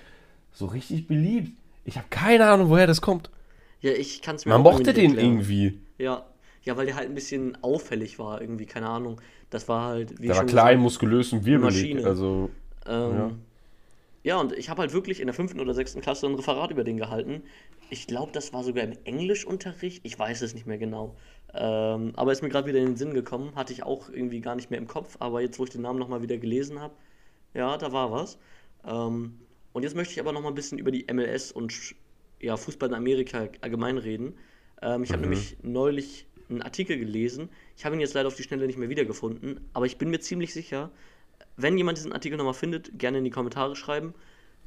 so 0.52 0.66
richtig 0.66 1.06
beliebt. 1.06 1.56
Ich 1.84 1.96
habe 1.96 2.06
keine 2.10 2.46
Ahnung, 2.46 2.68
woher 2.68 2.86
das 2.86 3.00
kommt. 3.00 3.30
Ja, 3.80 3.92
ich 3.92 4.20
kann 4.20 4.36
es 4.36 4.44
mir 4.44 4.52
Man 4.52 4.62
mochte 4.62 4.92
den 4.92 5.16
irgendwie. 5.16 5.80
Ja. 5.96 6.26
Ja, 6.68 6.76
weil 6.76 6.87
der 6.87 6.96
halt 6.96 7.09
ein 7.09 7.14
bisschen 7.14 7.62
auffällig 7.62 8.18
war, 8.18 8.40
irgendwie, 8.40 8.66
keine 8.66 8.88
Ahnung. 8.88 9.20
Das 9.50 9.68
war 9.68 9.87
halt, 9.87 10.20
wie 10.22 10.28
Der 10.28 10.37
war 10.37 10.44
klein, 10.44 10.78
gesagt, 10.78 10.83
muskulös 10.83 11.33
und 11.33 11.44
wirbelig. 11.44 12.04
Also, 12.04 12.50
Ähm, 12.87 13.12
Ja. 13.18 13.31
ja. 14.24 14.40
und 14.40 14.52
ich 14.52 14.68
habe 14.70 14.83
halt 14.83 14.92
wirklich 14.92 15.20
in 15.20 15.26
der 15.26 15.35
fünften 15.35 15.61
oder 15.61 15.74
sechsten 15.74 16.00
Klasse 16.00 16.26
ein 16.26 16.35
Referat 16.35 16.70
über 16.70 16.85
den 16.85 16.96
gehalten. 16.98 17.42
Ich 17.90 18.07
glaube, 18.07 18.33
das 18.33 18.52
war 18.52 18.64
sogar 18.64 18.85
im 18.85 18.94
Englischunterricht. 19.04 20.02
Ich 20.04 20.18
weiß 20.18 20.42
es 20.42 20.54
nicht 20.54 20.66
mehr 20.66 20.78
genau. 20.78 21.16
Ähm, 21.54 22.12
aber 22.16 22.33
ist 22.33 22.42
mir 22.42 22.50
gerade 22.50 22.68
wieder 22.68 22.81
in 22.81 22.87
den 22.88 22.96
Sinn 22.96 23.14
gekommen. 23.14 23.54
Hatte 23.57 23.72
ich 23.72 23.85
auch 23.85 24.11
irgendwie 24.11 24.40
gar 24.40 24.57
nicht 24.57 24.70
mehr 24.70 24.78
im 24.81 24.88
Kopf. 24.88 25.16
Aber 25.20 25.40
jetzt, 25.42 25.59
wo 25.59 25.64
ich 25.64 25.70
den 25.70 25.83
Namen 25.83 25.98
nochmal 25.98 26.22
wieder 26.22 26.38
gelesen 26.38 26.81
habe, 26.81 26.94
ja, 27.54 27.78
da 27.78 27.92
war 27.92 28.12
was. 28.12 28.38
Ähm, 28.87 29.40
und 29.72 29.85
jetzt 29.85 29.96
möchte 29.96 30.14
ich 30.14 30.20
aber 30.20 30.33
nochmal 30.33 30.52
ein 30.52 30.57
bisschen 30.57 30.78
über 30.78 30.92
die 30.92 31.09
MLS 31.09 31.52
und 31.52 31.74
ja, 32.40 32.57
Fußball 32.57 32.90
in 32.90 32.94
Amerika 32.96 33.48
allgemein 33.62 33.98
reden. 33.98 34.38
Ähm, 34.83 35.04
ich 35.04 35.12
habe 35.12 35.22
Mhm. 35.22 35.22
nämlich 35.22 35.59
neulich 35.62 36.27
einen 36.48 36.62
Artikel 36.62 36.98
gelesen. 36.98 37.48
Ich 37.76 37.84
habe 37.84 37.96
ihn 37.96 38.00
jetzt 38.00 38.14
leider 38.14 38.28
auf 38.28 38.37
die 38.37 38.42
Schnelle 38.42 38.66
nicht 38.66 38.78
mehr 38.78 38.88
wiedergefunden. 38.88 39.61
Aber 39.72 39.87
ich 39.87 39.98
bin 39.98 40.11
mir 40.11 40.20
ziemlich 40.20 40.52
sicher, 40.52 40.90
wenn 41.56 41.76
jemand 41.76 41.98
diesen 41.98 42.12
Artikel 42.12 42.37
nochmal 42.37 42.54
findet, 42.54 42.98
gerne 42.98 43.18
in 43.18 43.24
die 43.24 43.30
Kommentare 43.30 43.76
schreiben, 43.76 44.14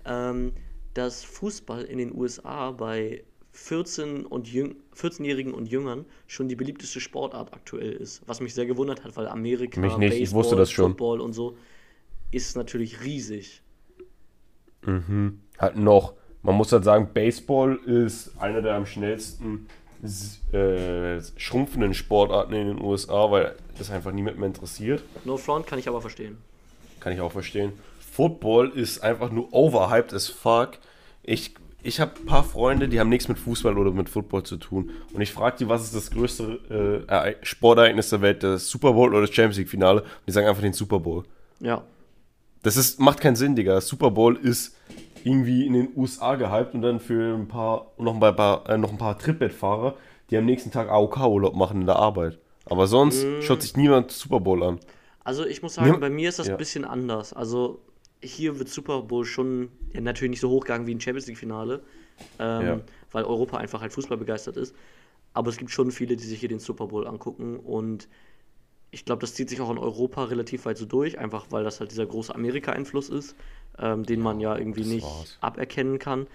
ähm, 0.06 0.54
dass 0.94 1.24
Fußball 1.24 1.84
in 1.84 1.98
den 1.98 2.13
USA 2.15 2.72
bei 2.72 3.24
14 3.54 4.26
und 4.26 4.48
jüng 4.48 4.76
14-Jährigen 4.96 5.54
und 5.54 5.67
Jüngern 5.67 6.06
schon 6.28 6.48
die 6.48 6.56
beliebteste 6.56 7.00
Sportart 7.00 7.54
aktuell 7.54 7.91
ist. 7.91 8.22
Was 8.26 8.39
mich 8.39 8.54
sehr 8.54 8.65
gewundert 8.65 9.04
hat, 9.04 9.15
weil 9.17 9.28
Amerika, 9.28 9.80
Mich 9.80 9.98
nicht, 9.98 10.13
ich 10.17 10.32
wusste 10.32 10.56
das 10.56 10.72
schon. 10.72 10.91
Football 10.91 11.22
und 11.22 11.34
so 11.34 11.58
ist 12.32 12.56
natürlich 12.56 13.04
riesig. 13.04 13.62
halt 15.58 15.76
noch, 15.76 16.13
man 16.44 16.56
muss 16.56 16.72
halt 16.72 16.84
sagen, 16.84 17.10
Baseball 17.13 17.76
ist 17.86 18.32
eine 18.39 18.62
der 18.62 18.76
am 18.76 18.86
schnellsten 18.86 19.67
äh, 20.54 21.22
schrumpfenden 21.38 21.94
Sportarten 21.94 22.54
in 22.54 22.68
den 22.68 22.82
USA, 22.82 23.30
weil 23.32 23.56
das 23.78 23.92
einfach 23.92 24.12
niemand 24.12 24.38
mehr 24.38 24.48
interessiert. 24.48 25.04
No 25.26 25.38
front 25.38 25.68
kann 25.68 25.80
ich 25.80 25.88
aber 25.88 26.02
verstehen. 26.02 26.38
Kann 27.00 27.14
ich 27.14 27.22
auch 27.22 27.32
verstehen. 27.32 27.74
Football 28.14 28.70
ist 28.70 29.04
einfach 29.04 29.32
nur 29.32 29.54
overhyped 29.54 30.14
as 30.14 30.28
fuck. 30.28 30.72
Ich, 31.24 31.54
ich 31.82 32.00
habe 32.00 32.12
ein 32.20 32.26
paar 32.26 32.44
Freunde, 32.44 32.88
die 32.90 33.00
haben 33.00 33.10
nichts 33.10 33.28
mit 33.28 33.40
Fußball 33.40 33.78
oder 33.78 33.92
mit 33.92 34.10
Football 34.10 34.44
zu 34.44 34.58
tun. 34.58 34.92
Und 35.14 35.22
ich 35.22 35.32
frage 35.32 35.58
die, 35.60 35.70
was 35.70 35.84
ist 35.84 35.96
das 35.96 36.12
größte 36.12 36.60
äh, 37.08 37.10
Erei- 37.12 37.38
Sportereignis 37.44 38.10
der 38.10 38.22
Welt, 38.22 38.44
das 38.44 38.70
Super 38.70 38.94
Bowl 38.94 39.10
oder 39.10 39.22
das 39.22 39.34
Champions 39.34 39.58
League 39.58 39.70
Finale? 39.70 40.02
Und 40.02 40.10
die 40.28 40.32
sagen 40.32 40.48
einfach 40.48 40.62
den 40.62 40.74
Super 40.74 41.00
Bowl. 41.00 41.24
Ja. 41.60 41.84
Das 42.64 42.76
ist, 42.78 43.00
macht 43.00 43.22
keinen 43.22 43.36
Sinn, 43.36 43.56
Digga. 43.56 43.82
Super 43.82 44.12
Bowl 44.12 44.36
ist 44.36 44.76
irgendwie 45.26 45.66
in 45.66 45.74
den 45.74 45.90
USA 45.96 46.36
gehypt 46.36 46.74
und 46.74 46.82
dann 46.82 47.00
für 47.00 47.36
ein 47.36 47.48
paar, 47.48 47.92
noch 47.98 48.14
ein 48.14 48.36
paar, 48.36 48.70
äh, 48.70 48.78
noch 48.78 48.92
ein 48.92 48.98
paar 48.98 49.18
Trittbettfahrer, 49.18 49.96
die 50.30 50.38
am 50.38 50.46
nächsten 50.46 50.72
Tag 50.72 50.90
AOK-Urlaub 50.90 51.56
machen 51.56 51.82
in 51.82 51.88
der 51.88 51.98
Arbeit. 51.98 52.40
Aber 52.66 52.88
sonst 52.88 53.26
schaut 53.42 53.62
sich 53.62 53.76
niemand 53.76 54.12
Super 54.12 54.40
Bowl 54.40 54.64
an. 54.64 54.80
Also 55.24 55.46
ich 55.46 55.62
muss 55.62 55.76
sagen, 55.76 55.94
Ja. 55.94 55.98
bei 55.98 56.10
mir 56.10 56.30
ist 56.30 56.40
das 56.40 56.48
Ja. 56.48 56.54
ein 56.54 56.58
bisschen 56.58 56.86
anders. 56.86 57.34
Also 57.34 57.80
hier 58.24 58.60
wird 58.60 58.70
Super 58.70 59.02
Bowl 59.02 59.26
schon 59.26 59.70
ja, 59.94 60.02
natürlich 60.02 60.32
nicht 60.32 60.40
so 60.42 60.50
hochgegangen 60.50 60.88
wie 60.88 60.94
ein 60.96 61.02
Champions 61.02 61.28
League 61.28 61.38
Finale, 61.38 61.82
ähm, 62.40 62.82
weil 63.12 63.24
Europa 63.24 63.58
einfach 63.58 63.82
halt 63.82 63.92
Fußball 63.94 64.18
begeistert 64.18 64.58
ist. 64.58 64.76
Aber 65.34 65.50
es 65.50 65.58
gibt 65.58 65.72
schon 65.72 65.92
viele, 65.92 66.16
die 66.16 66.24
sich 66.24 66.40
hier 66.40 66.50
den 66.50 66.60
Super 66.60 66.88
Bowl 66.88 67.08
angucken 67.08 67.58
und 67.58 68.08
ich 68.91 69.06
glaube, 69.06 69.21
das 69.21 69.34
zieht 69.34 69.49
sich 69.49 69.62
auch 69.62 69.71
in 69.71 69.77
Europa 69.77 70.25
relativ 70.25 70.65
weit 70.65 70.77
so 70.77 70.86
durch, 70.86 71.17
einfach 71.17 71.47
weil 71.49 71.63
das 71.63 71.80
halt 71.80 71.91
dieser 71.91 72.06
große 72.06 72.34
Amerika-Einfluss 72.36 73.10
ist, 73.10 73.36
ähm, 73.80 74.04
den 74.06 74.19
man 74.21 74.39
ja 74.39 74.58
irgendwie 74.58 74.84
nicht 74.84 75.04
war's. 75.04 75.38
aberkennen 75.39 75.97
kann. 75.97 76.27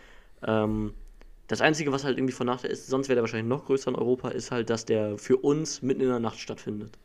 Ähm, 0.43 0.95
das 1.49 1.61
Einzige, 1.61 1.93
was 1.93 2.05
halt 2.05 2.19
irgendwie 2.19 2.33
von 2.33 2.47
Nachteil 2.47 2.71
ist, 2.71 2.87
sonst 2.89 3.09
wäre 3.09 3.17
der 3.17 3.23
wahrscheinlich 3.23 3.49
noch 3.49 3.67
größer 3.67 3.91
in 3.91 3.97
Europa, 3.97 4.31
ist 4.31 4.51
halt, 4.51 4.71
dass 4.71 4.85
der 4.85 5.19
für 5.19 5.37
uns 5.37 5.83
mitten 5.83 6.01
in 6.01 6.09
der 6.09 6.19
Nacht 6.19 6.39
stattfindet. 6.39 6.99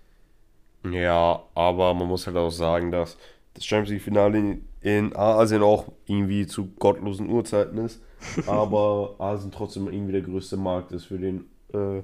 Ja, 0.90 1.44
aber 1.54 1.94
man 1.94 2.08
muss 2.08 2.26
halt 2.26 2.38
auch 2.38 2.50
sagen, 2.50 2.92
dass 2.92 3.18
das 3.54 3.66
Champions 3.66 3.92
League-Finale 3.92 4.38
in, 4.38 4.68
in 4.82 5.16
Asien 5.16 5.62
auch 5.62 5.92
irgendwie 6.06 6.48
zu 6.48 6.68
gottlosen 6.80 7.30
Uhrzeiten 7.30 7.78
ist. 7.78 8.02
Aber 8.46 9.16
Asien 9.20 9.52
trotzdem 9.52 9.88
irgendwie 9.92 10.14
der 10.14 10.22
größte 10.22 10.56
Markt 10.56 10.92
ist 10.92 11.06
für 11.06 11.18
den, 11.18 11.50
äh, 11.74 12.04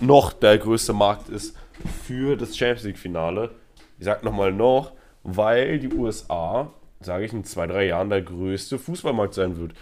noch 0.00 0.32
der 0.32 0.58
größte 0.58 0.92
Markt 0.94 1.28
ist 1.28 1.56
für 2.04 2.36
das 2.36 2.56
Champions 2.56 2.84
League-Finale. 2.84 3.50
Ich 3.98 4.04
sag 4.04 4.22
nochmal 4.24 4.52
noch, 4.52 4.92
weil 5.22 5.78
die 5.78 5.92
USA, 5.92 6.72
sage 7.00 7.24
ich, 7.24 7.32
in 7.32 7.44
zwei, 7.44 7.66
drei 7.66 7.86
Jahren 7.86 8.10
der 8.10 8.22
größte 8.22 8.78
Fußballmarkt 8.78 9.34
sein 9.34 9.58
wird. 9.58 9.72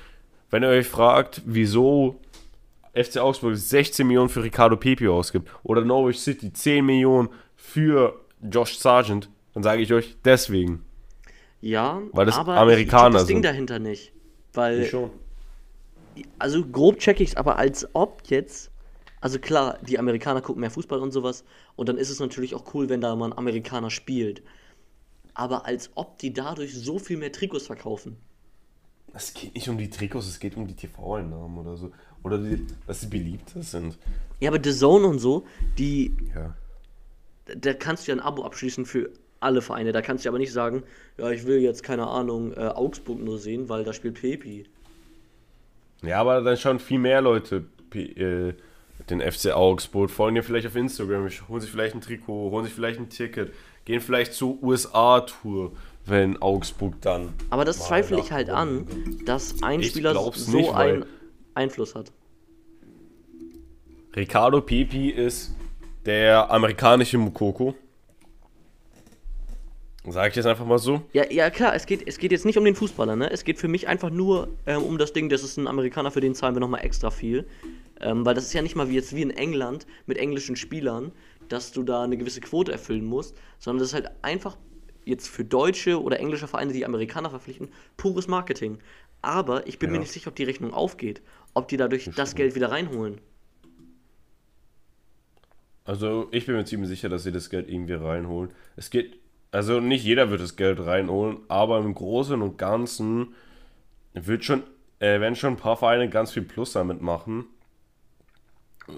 Wenn 0.50 0.62
ihr 0.62 0.68
euch 0.68 0.86
fragt, 0.86 1.42
wieso 1.46 2.20
FC 2.92 3.18
Augsburg 3.18 3.56
16 3.56 4.06
Millionen 4.06 4.28
für 4.28 4.42
Ricardo 4.42 4.76
Pepi 4.76 5.08
ausgibt 5.08 5.48
oder 5.62 5.84
Norwich 5.84 6.18
City 6.20 6.52
10 6.52 6.84
Millionen 6.84 7.28
für 7.56 8.18
Josh 8.42 8.78
Sargent, 8.78 9.28
dann 9.54 9.62
sage 9.62 9.82
ich 9.82 9.92
euch 9.92 10.16
deswegen. 10.24 10.84
Ja, 11.60 12.00
Weil 12.12 12.26
das 12.26 12.36
aber 12.36 12.56
Amerikaner 12.56 13.08
ich 13.08 13.14
das 13.14 13.26
Ding 13.26 13.36
sind. 13.36 13.44
dahinter 13.44 13.78
nicht. 13.78 14.12
Weil, 14.54 14.86
schon. 14.86 15.10
also 16.38 16.64
grob 16.66 16.98
check 16.98 17.20
ich's, 17.20 17.36
aber 17.36 17.58
als 17.58 17.86
ob 17.94 18.22
jetzt, 18.26 18.69
also 19.20 19.38
klar, 19.38 19.78
die 19.86 19.98
Amerikaner 19.98 20.40
gucken 20.40 20.60
mehr 20.60 20.70
Fußball 20.70 21.00
und 21.00 21.12
sowas 21.12 21.44
und 21.76 21.88
dann 21.88 21.98
ist 21.98 22.10
es 22.10 22.20
natürlich 22.20 22.54
auch 22.54 22.74
cool, 22.74 22.88
wenn 22.88 23.00
da 23.00 23.14
mal 23.16 23.30
ein 23.32 23.38
Amerikaner 23.38 23.90
spielt. 23.90 24.42
Aber 25.34 25.66
als 25.66 25.90
ob 25.94 26.18
die 26.18 26.32
dadurch 26.32 26.74
so 26.74 26.98
viel 26.98 27.16
mehr 27.16 27.32
Trikots 27.32 27.66
verkaufen. 27.66 28.16
Es 29.12 29.34
geht 29.34 29.54
nicht 29.54 29.68
um 29.68 29.78
die 29.78 29.90
Trikots, 29.90 30.28
es 30.28 30.38
geht 30.38 30.56
um 30.56 30.66
die 30.66 30.74
TV-Einnahmen 30.74 31.58
oder 31.58 31.76
so. 31.76 31.90
Oder 32.22 32.38
die, 32.38 32.66
dass 32.86 33.00
sie 33.00 33.06
beliebter 33.08 33.62
sind. 33.62 33.98
Ja, 34.40 34.50
aber 34.50 34.60
The 34.62 34.72
Zone 34.76 35.06
und 35.06 35.18
so, 35.18 35.46
die, 35.78 36.14
Ja. 36.34 36.54
da 37.56 37.72
kannst 37.74 38.06
du 38.06 38.12
ja 38.12 38.16
ein 38.18 38.22
Abo 38.22 38.44
abschließen 38.44 38.84
für 38.86 39.10
alle 39.40 39.62
Vereine. 39.62 39.92
Da 39.92 40.02
kannst 40.02 40.24
du 40.24 40.28
aber 40.28 40.38
nicht 40.38 40.52
sagen, 40.52 40.82
ja, 41.18 41.30
ich 41.30 41.46
will 41.46 41.58
jetzt, 41.60 41.82
keine 41.82 42.06
Ahnung, 42.06 42.52
äh, 42.52 42.60
Augsburg 42.68 43.18
nur 43.20 43.38
sehen, 43.38 43.68
weil 43.68 43.84
da 43.84 43.92
spielt 43.92 44.20
Pepi. 44.20 44.66
Ja, 46.02 46.20
aber 46.20 46.42
dann 46.42 46.56
schauen 46.56 46.78
viel 46.78 46.98
mehr 46.98 47.20
Leute 47.20 47.64
P 47.90 48.02
äh, 48.12 48.54
den 49.08 49.20
FC 49.20 49.52
Augsburg, 49.52 50.10
folgen 50.10 50.34
dir 50.34 50.42
vielleicht 50.42 50.66
auf 50.66 50.76
Instagram, 50.76 51.28
holen 51.48 51.60
sich 51.60 51.70
vielleicht 51.70 51.94
ein 51.94 52.00
Trikot, 52.00 52.50
holen 52.50 52.64
sich 52.64 52.74
vielleicht 52.74 53.00
ein 53.00 53.08
Ticket, 53.08 53.52
gehen 53.84 54.00
vielleicht 54.00 54.34
zur 54.34 54.62
USA-Tour, 54.62 55.72
wenn 56.06 56.40
Augsburg 56.40 57.00
dann. 57.00 57.32
Aber 57.50 57.64
das 57.64 57.86
zweifle 57.86 58.18
ich 58.18 58.32
halt 58.32 58.50
an, 58.50 58.86
dass 59.24 59.62
ein 59.62 59.80
Ich 59.80 59.90
Spieler 59.90 60.14
so 60.14 60.56
nicht, 60.56 60.74
einen 60.74 61.06
Einfluss 61.54 61.94
hat. 61.94 62.12
Ricardo 64.14 64.60
Pepi 64.60 65.10
ist 65.10 65.54
der 66.04 66.50
amerikanische 66.50 67.18
Mukoko. 67.18 67.74
Sag 70.06 70.30
ich 70.30 70.36
jetzt 70.36 70.46
einfach 70.46 70.64
mal 70.64 70.78
so. 70.78 71.02
Ja, 71.12 71.30
ja 71.30 71.50
klar, 71.50 71.74
es 71.74 71.84
geht, 71.84 72.06
es 72.08 72.18
geht 72.18 72.32
jetzt 72.32 72.46
nicht 72.46 72.56
um 72.56 72.64
den 72.64 72.74
Fußballer, 72.74 73.16
ne? 73.16 73.30
Es 73.30 73.44
geht 73.44 73.58
für 73.58 73.68
mich 73.68 73.86
einfach 73.86 74.10
nur 74.10 74.48
ähm, 74.66 74.82
um 74.82 74.96
das 74.96 75.12
Ding, 75.12 75.28
das 75.28 75.42
ist 75.42 75.58
ein 75.58 75.66
Amerikaner, 75.66 76.10
für 76.10 76.20
den 76.20 76.34
zahlen 76.34 76.54
wir 76.54 76.60
nochmal 76.60 76.84
extra 76.84 77.10
viel. 77.10 77.46
Ähm, 78.00 78.24
weil 78.24 78.34
das 78.34 78.44
ist 78.44 78.54
ja 78.54 78.62
nicht 78.62 78.76
mal 78.76 78.88
wie 78.88 78.94
jetzt 78.94 79.14
wie 79.14 79.20
in 79.20 79.30
England 79.30 79.86
mit 80.06 80.16
englischen 80.16 80.56
Spielern, 80.56 81.12
dass 81.50 81.72
du 81.72 81.82
da 81.82 82.02
eine 82.02 82.16
gewisse 82.16 82.40
Quote 82.40 82.72
erfüllen 82.72 83.04
musst, 83.04 83.36
sondern 83.58 83.80
das 83.80 83.88
ist 83.88 83.94
halt 83.94 84.10
einfach 84.22 84.56
jetzt 85.04 85.28
für 85.28 85.44
deutsche 85.44 86.00
oder 86.02 86.18
englische 86.18 86.48
Vereine, 86.48 86.72
die 86.72 86.86
Amerikaner 86.86 87.28
verpflichten, 87.28 87.68
pures 87.98 88.26
Marketing. 88.26 88.78
Aber 89.20 89.66
ich 89.66 89.78
bin 89.78 89.90
mir 89.90 89.96
Ja. 89.96 90.00
nicht 90.00 90.12
sicher, 90.12 90.28
ob 90.28 90.36
die 90.36 90.44
Rechnung 90.44 90.72
aufgeht, 90.72 91.20
ob 91.52 91.68
die 91.68 91.76
dadurch 91.76 92.08
das 92.16 92.34
Geld 92.34 92.54
wieder 92.54 92.70
reinholen. 92.70 93.20
Also 95.84 96.28
ich 96.30 96.46
bin 96.46 96.54
mir 96.54 96.64
ziemlich 96.64 96.88
sicher, 96.88 97.08
dass 97.10 97.24
sie 97.24 97.32
das 97.32 97.50
Geld 97.50 97.68
irgendwie 97.68 97.94
reinholen. 97.94 98.50
Es 98.76 98.90
geht, 98.90 99.18
also 99.52 99.80
nicht 99.80 100.04
jeder 100.04 100.30
wird 100.30 100.40
das 100.40 100.56
Geld 100.56 100.84
reinholen, 100.84 101.38
aber 101.48 101.78
im 101.78 101.94
Großen 101.94 102.40
und 102.40 102.56
Ganzen 102.56 103.34
wird 104.14 104.44
schon, 104.44 104.62
äh, 105.00 105.20
werden 105.20 105.36
schon 105.36 105.54
ein 105.54 105.56
paar 105.56 105.76
Vereine 105.76 106.08
ganz 106.08 106.32
viel 106.32 106.42
Plus 106.42 106.72
damit 106.72 107.00
machen. 107.00 107.46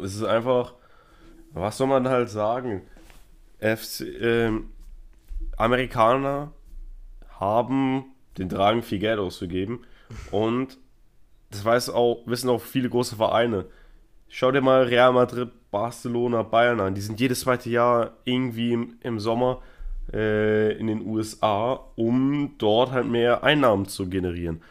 Es 0.03 0.15
ist 0.15 0.25
einfach, 0.25 0.75
was 1.53 1.77
soll 1.77 1.87
man 1.87 2.09
halt 2.09 2.31
sagen? 2.31 2.83
FC, 3.61 4.01
ähm, 4.21 4.71
Amerikaner 5.57 6.53
haben 7.39 8.07
den 8.39 8.49
Drang, 8.49 8.83
viel 8.83 8.99
Geld 8.99 9.19
auszugeben 9.19 9.81
und 10.31 10.79
das 11.51 11.65
weiß 11.65 11.91
auch, 11.91 12.23
wissen 12.27 12.49
auch 12.49 12.61
viele 12.61 12.89
große 12.89 13.17
Vereine. 13.17 13.67
Schau 14.29 14.51
dir 14.51 14.63
mal 14.63 14.85
Real 14.85 15.13
Madrid, 15.13 15.51
Barcelona, 15.71 16.43
Bayern 16.43 16.81
an. 16.81 16.95
Die 16.95 17.03
sind 17.03 17.21
jedes 17.21 17.41
zweite 17.41 17.69
Jahr 17.69 18.13
irgendwie 18.25 18.73
im, 18.73 18.97
im 19.03 19.21
Sommer 19.21 19.61
äh, 20.13 20.73
in 20.79 20.87
den 20.87 21.07
USA, 21.07 21.81
um 21.97 22.55
dort 22.59 22.91
halt 22.91 23.07
mehr 23.09 23.45
Einnahmen 23.45 23.87
zu 23.87 24.09
generieren. 24.09 24.63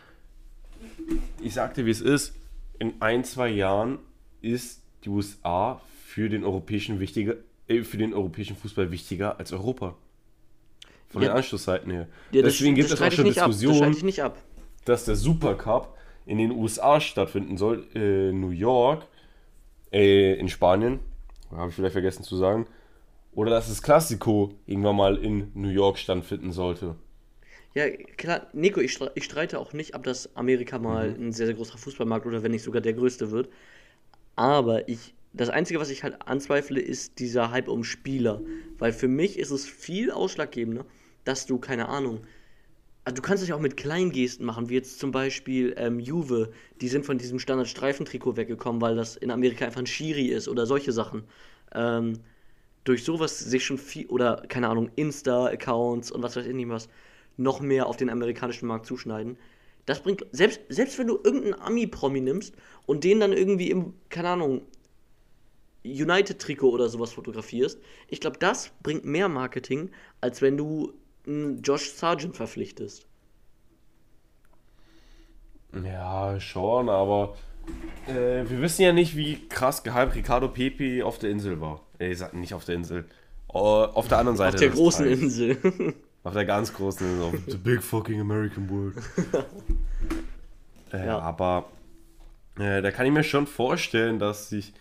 Ich 1.42 1.54
sagte, 1.54 1.86
wie 1.86 1.92
es 1.92 2.02
ist. 2.02 2.36
In 2.80 2.94
ein, 3.00 3.24
zwei 3.24 3.50
Jahren 3.50 4.00
ist 4.42 4.82
die 5.04 5.10
USA 5.10 5.82
für 6.06 6.30
den 6.30 6.44
europäischen, 6.44 7.00
wichtiger, 7.00 7.36
äh, 7.68 7.84
für 7.84 7.98
den 7.98 8.14
europäischen 8.14 8.56
Fußball 8.56 8.92
wichtiger 8.92 9.38
als 9.40 9.54
Europa. 9.54 9.96
Von 11.10 11.22
Ja. 11.22 11.30
den 11.30 11.38
Anschlusszeiten 11.38 11.92
her. 11.92 12.08
Ja, 12.32 12.42
das- 12.42 12.54
Deswegen 12.54 12.76
gibt 12.76 12.92
das 12.92 13.00
es 13.00 13.06
auch 13.06 13.12
schon 13.12 13.26
das 13.26 13.36
Diskussionen 13.36 14.20
ab. 14.22 14.38
dass 14.86 15.06
der 15.06 15.16
Supercup 15.16 15.96
in 16.26 16.38
den 16.38 16.52
USA 16.52 17.00
stattfinden 17.02 17.58
soll, 17.58 17.88
äh, 17.94 18.32
New 18.32 18.50
York, 18.52 19.06
äh, 19.92 20.34
in 20.36 20.50
Spanien, 20.50 21.00
habe 21.52 21.70
ich 21.70 21.76
vielleicht 21.76 21.94
vergessen 21.94 22.24
zu 22.24 22.38
sagen, 22.38 22.66
oder 23.34 23.52
dass 23.52 23.70
das 23.70 23.82
Klassiko 23.82 24.54
irgendwann 24.66 24.96
mal 24.96 25.18
in 25.18 25.52
New 25.54 25.70
York 25.70 25.98
stattfinden 25.98 26.52
sollte. 26.52 26.96
Ja, 27.74 27.90
klar, 27.90 28.48
Nico, 28.52 28.82
ich, 28.82 29.00
ich 29.16 29.24
streite 29.24 29.58
auch 29.58 29.72
nicht 29.72 29.96
ab, 29.96 30.04
dass 30.04 30.36
Amerika 30.36 30.78
mal 30.78 31.16
ein 31.18 31.32
sehr, 31.32 31.46
sehr 31.46 31.56
großer 31.56 31.78
Fußballmarkt 31.78 32.26
oder 32.26 32.44
wenn 32.44 32.52
nicht 32.52 32.64
sogar 32.64 32.82
der 32.82 32.94
größte 32.94 33.32
wird. 33.32 33.50
Aber 34.36 34.90
ich, 34.90 35.14
das 35.32 35.50
Einzige, 35.50 35.80
was 35.80 35.90
ich 35.90 36.04
halt 36.04 36.28
anzweifle, 36.28 36.82
ist 36.82 37.20
dieser 37.20 37.52
Hype 37.52 37.70
um 37.70 37.86
Spieler. 37.86 38.42
Weil 38.78 38.92
für 38.92 39.08
mich 39.08 39.40
ist 39.40 39.52
es 39.52 39.66
viel 39.66 40.12
ausschlaggebender, 40.12 40.86
dass 41.24 41.46
du, 41.46 41.60
keine 41.60 41.88
Ahnung, 41.88 42.22
also 43.06 43.16
du 43.16 43.22
kannst 43.22 43.42
es 43.42 43.50
ja 43.50 43.56
auch 43.56 43.62
mit 43.62 43.78
Kleingesten 43.78 44.46
machen, 44.46 44.70
wie 44.70 44.76
jetzt 44.76 45.00
zum 45.00 45.12
Beispiel 45.12 45.74
ähm, 45.78 46.00
Juve, 46.00 46.52
die 46.82 46.88
sind 46.88 47.06
von 47.06 47.18
diesem 47.18 47.40
Standard-Streifentrikot 47.40 48.38
weggekommen, 48.38 48.82
weil 48.82 48.96
das 48.96 49.16
in 49.16 49.32
Amerika 49.32 49.66
einfach 49.66 49.80
ein 49.80 49.88
Schiri 49.88 50.28
ist 50.28 50.48
oder 50.48 50.66
solche 50.66 50.92
Sachen. 50.92 51.24
Ähm, 51.74 52.20
durch 52.84 53.04
sowas 53.04 53.40
sich 53.40 53.66
schon 53.66 53.78
viel, 53.78 54.08
oder 54.08 54.44
keine 54.48 54.70
Ahnung, 54.70 54.90
Insta-Accounts 54.96 56.12
und 56.12 56.24
was 56.24 56.36
weiß 56.36 56.46
ich 56.46 56.56
nicht 56.56 56.70
was, 56.70 56.90
noch 57.38 57.60
mehr 57.60 57.88
auf 57.88 57.98
den 57.98 58.10
amerikanischen 58.10 58.68
Markt 58.68 58.86
zuschneiden. 58.86 59.38
Das 59.86 60.02
bringt, 60.02 60.26
selbst, 60.32 60.62
selbst 60.70 60.98
wenn 61.00 61.08
du 61.08 61.20
irgendeinen 61.24 61.60
Ami-Promi 61.60 62.22
nimmst 62.22 62.56
und 62.86 63.04
den 63.04 63.20
dann 63.20 63.34
irgendwie 63.34 63.70
im, 63.72 63.94
keine 64.10 64.30
Ahnung, 64.30 64.62
United-Trikot 65.84 66.70
oder 66.70 66.90
sowas 66.90 67.14
fotografierst, 67.14 67.80
ich 68.08 68.20
glaube, 68.20 68.38
das 68.38 68.72
bringt 68.84 69.06
mehr 69.06 69.30
Marketing, 69.30 69.90
als 70.20 70.42
wenn 70.42 70.58
du 70.58 70.94
einen 71.26 71.62
Josh 71.62 71.92
Sargent 71.92 72.36
verpflichtest. 72.36 73.08
Ja, 75.74 76.40
schon, 76.40 76.90
aber 76.90 77.36
äh, 78.08 78.50
wir 78.50 78.62
wissen 78.62 78.82
ja 78.82 78.94
nicht, 78.94 79.16
wie 79.16 79.48
krass 79.48 79.84
gehypt 79.84 80.16
Ricardo 80.16 80.48
Pepe 80.48 81.06
auf 81.06 81.20
der 81.20 81.30
insel 81.30 81.62
war. 81.62 81.82
Äh, 82.00 82.12
ich 82.12 82.18
sag 82.18 82.34
nicht 82.34 82.54
auf 82.54 82.66
der 82.66 82.76
Insel. 82.76 83.06
Äh, 83.54 83.58
auf 83.58 84.08
der 84.08 84.18
anderen 84.18 84.38
Seite. 84.38 84.56
Auf 84.56 84.60
der 84.62 84.70
großen 84.70 85.06
Teils. 85.06 85.22
Insel. 85.22 85.58
Auf 86.24 86.34
der 86.34 86.46
ganz 86.46 86.72
großen 86.72 87.08
Insel. 87.08 87.24
Auf 87.24 87.34
the 87.48 87.58
big 87.58 87.82
fucking 87.82 88.22
American 88.22 88.70
world. 88.70 88.96
äh, 90.94 91.06
Ja. 91.08 91.20
Aber 91.20 91.70
äh, 92.60 92.82
da 92.82 92.92
kann 92.92 93.08
ich 93.08 93.12
mir 93.12 93.24
schon 93.24 93.48
vorstellen, 93.48 94.20
dass 94.20 94.50
sich 94.50 94.74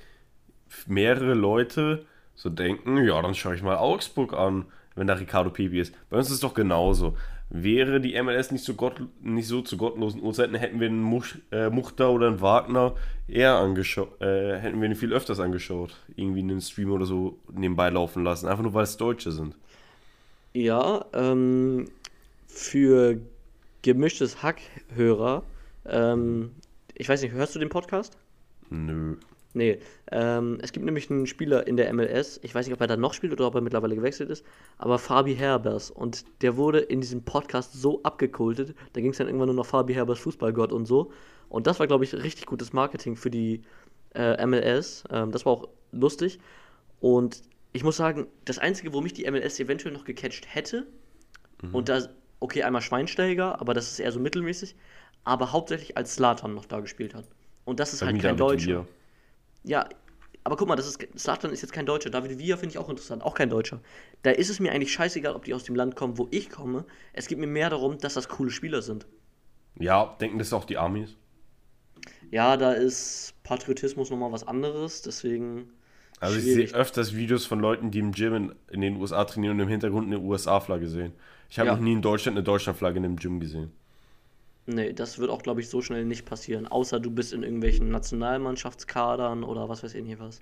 mehrere 0.86 1.34
Leute 1.34 2.04
so 2.34 2.50
denken, 2.50 2.98
ja, 3.04 3.20
dann 3.22 3.34
schaue 3.34 3.54
ich 3.54 3.62
mal 3.62 3.76
Augsburg 3.76 4.34
an, 4.34 4.66
wenn 4.94 5.06
da 5.06 5.14
Ricardo 5.14 5.50
Pepi 5.50 5.80
ist. 5.80 5.94
Bei 6.10 6.18
uns 6.18 6.28
ist 6.28 6.34
es 6.34 6.40
doch 6.40 6.54
genauso. 6.54 7.16
Wäre 7.52 8.00
die 8.00 8.20
MLS 8.22 8.52
nicht 8.52 8.64
so, 8.64 8.74
gott, 8.74 9.02
nicht 9.20 9.48
so 9.48 9.60
zu 9.60 9.76
gottlosen 9.76 10.22
Uhrzeiten, 10.22 10.54
hätten 10.54 10.78
wir 10.78 10.86
einen 10.86 11.02
Much, 11.02 11.34
äh, 11.50 11.68
Muchter 11.68 12.10
oder 12.10 12.28
einen 12.28 12.40
Wagner 12.40 12.94
eher 13.26 13.54
angeschaut, 13.56 14.20
äh, 14.20 14.56
hätten 14.56 14.80
wir 14.80 14.88
ihn 14.88 14.94
viel 14.94 15.12
öfters 15.12 15.40
angeschaut. 15.40 15.96
Irgendwie 16.14 16.40
einen 16.40 16.60
Stream 16.60 16.92
oder 16.92 17.06
so 17.06 17.40
nebenbei 17.52 17.90
laufen 17.90 18.22
lassen. 18.22 18.46
Einfach 18.46 18.62
nur, 18.62 18.72
weil 18.74 18.84
es 18.84 18.96
Deutsche 18.96 19.32
sind. 19.32 19.56
Ja, 20.52 21.04
ähm, 21.12 21.86
für 22.46 23.20
gemischtes 23.82 24.44
Hack-Hörer, 24.44 25.42
ähm, 25.86 26.52
ich 26.94 27.08
weiß 27.08 27.20
nicht, 27.22 27.32
hörst 27.32 27.56
du 27.56 27.58
den 27.58 27.68
Podcast? 27.68 28.16
Nö. 28.68 29.16
Nee, 29.52 29.80
ähm, 30.12 30.58
es 30.62 30.72
gibt 30.72 30.86
nämlich 30.86 31.10
einen 31.10 31.26
Spieler 31.26 31.66
in 31.66 31.76
der 31.76 31.92
MLS, 31.92 32.38
ich 32.42 32.54
weiß 32.54 32.66
nicht, 32.66 32.74
ob 32.74 32.80
er 32.80 32.86
da 32.86 32.96
noch 32.96 33.14
spielt 33.14 33.32
oder 33.32 33.48
ob 33.48 33.54
er 33.56 33.60
mittlerweile 33.60 33.96
gewechselt 33.96 34.30
ist, 34.30 34.44
aber 34.78 34.98
Fabi 34.98 35.34
Herbers. 35.34 35.90
Und 35.90 36.24
der 36.42 36.56
wurde 36.56 36.78
in 36.78 37.00
diesem 37.00 37.22
Podcast 37.22 37.72
so 37.72 38.00
abgekultet, 38.04 38.76
da 38.92 39.00
ging 39.00 39.10
es 39.10 39.18
dann 39.18 39.26
irgendwann 39.26 39.48
nur 39.48 39.56
noch 39.56 39.66
Fabi 39.66 39.94
Herbers 39.94 40.20
Fußballgott 40.20 40.72
und 40.72 40.86
so. 40.86 41.10
Und 41.48 41.66
das 41.66 41.80
war, 41.80 41.88
glaube 41.88 42.04
ich, 42.04 42.14
richtig 42.14 42.46
gutes 42.46 42.72
Marketing 42.72 43.16
für 43.16 43.30
die 43.30 43.62
äh, 44.14 44.46
MLS, 44.46 45.02
ähm, 45.10 45.32
das 45.32 45.44
war 45.44 45.52
auch 45.52 45.68
lustig. 45.90 46.38
Und 47.00 47.42
ich 47.72 47.82
muss 47.82 47.96
sagen, 47.96 48.28
das 48.44 48.58
Einzige, 48.58 48.92
wo 48.92 49.00
mich 49.00 49.14
die 49.14 49.28
MLS 49.28 49.58
eventuell 49.58 49.92
noch 49.94 50.04
gecatcht 50.04 50.46
hätte 50.54 50.86
und 51.72 51.88
da, 51.88 52.02
okay, 52.40 52.62
einmal 52.62 52.82
Schweinsteiger, 52.82 53.60
aber 53.60 53.74
das 53.74 53.90
ist 53.90 54.00
eher 54.00 54.12
so 54.12 54.20
mittelmäßig, 54.20 54.74
aber 55.24 55.52
hauptsächlich 55.52 55.96
als 55.96 56.14
Slatan 56.14 56.54
noch 56.54 56.66
da 56.66 56.80
gespielt 56.80 57.14
hat. 57.14 57.26
Und 57.64 57.80
das 57.80 57.92
ist 57.92 58.00
Bei 58.00 58.06
halt 58.06 58.22
kein 58.22 58.36
Deutscher. 58.36 58.86
Ja, 59.64 59.88
aber 60.44 60.56
guck 60.56 60.68
mal, 60.68 60.76
das 60.76 60.86
ist 60.86 61.06
Slatan 61.18 61.52
ist 61.52 61.62
jetzt 61.62 61.72
kein 61.72 61.86
Deutscher. 61.86 62.10
David 62.10 62.38
Villa 62.38 62.56
finde 62.56 62.72
ich 62.74 62.78
auch 62.78 62.88
interessant, 62.88 63.22
auch 63.22 63.34
kein 63.34 63.50
Deutscher. 63.50 63.80
Da 64.22 64.30
ist 64.30 64.48
es 64.50 64.60
mir 64.60 64.72
eigentlich 64.72 64.92
scheißegal, 64.92 65.34
ob 65.34 65.44
die 65.44 65.54
aus 65.54 65.64
dem 65.64 65.74
Land 65.76 65.96
kommen, 65.96 66.18
wo 66.18 66.28
ich 66.30 66.50
komme. 66.50 66.84
Es 67.12 67.26
geht 67.28 67.38
mir 67.38 67.46
mehr 67.46 67.70
darum, 67.70 67.98
dass 67.98 68.14
das 68.14 68.28
coole 68.28 68.50
Spieler 68.50 68.82
sind. 68.82 69.06
Ja, 69.80 70.16
denken 70.20 70.38
das 70.38 70.52
auch 70.52 70.64
die 70.64 70.78
Amis? 70.78 71.16
Ja, 72.30 72.56
da 72.56 72.72
ist 72.72 73.34
Patriotismus 73.42 74.10
nochmal 74.10 74.32
was 74.32 74.46
anderes, 74.46 75.02
deswegen. 75.02 75.70
Also 76.20 76.38
ich 76.38 76.48
sehe 76.50 76.68
öfters 76.74 77.14
Videos 77.14 77.46
von 77.46 77.60
Leuten, 77.60 77.90
die 77.90 77.98
im 77.98 78.12
Gym 78.12 78.34
in, 78.34 78.54
in 78.70 78.80
den 78.80 78.96
USA 78.96 79.24
trainieren 79.24 79.56
und 79.56 79.60
im 79.60 79.68
Hintergrund 79.68 80.06
eine 80.06 80.18
USA-Flagge 80.20 80.88
sehen. 80.88 81.12
Ich 81.48 81.58
habe 81.58 81.66
Ja. 81.66 81.74
noch 81.74 81.80
nie 81.80 81.92
in 81.92 82.02
Deutschland 82.02 82.36
eine 82.36 82.44
Deutschland-Flagge 82.44 82.98
in 82.98 83.04
einem 83.04 83.16
Gym 83.16 83.40
gesehen. 83.40 83.72
Nee, 84.72 84.92
das 84.92 85.18
wird 85.18 85.30
auch, 85.30 85.42
glaube 85.42 85.60
ich, 85.60 85.68
so 85.68 85.80
schnell 85.82 86.04
nicht 86.04 86.24
passieren. 86.26 86.66
Außer 86.68 87.00
du 87.00 87.10
bist 87.10 87.32
in 87.32 87.42
irgendwelchen 87.42 87.90
Nationalmannschaftskadern 87.90 89.44
oder 89.44 89.68
was 89.68 89.82
weiß 89.82 89.94
ich 89.94 90.04
nicht 90.04 90.20
was. 90.20 90.40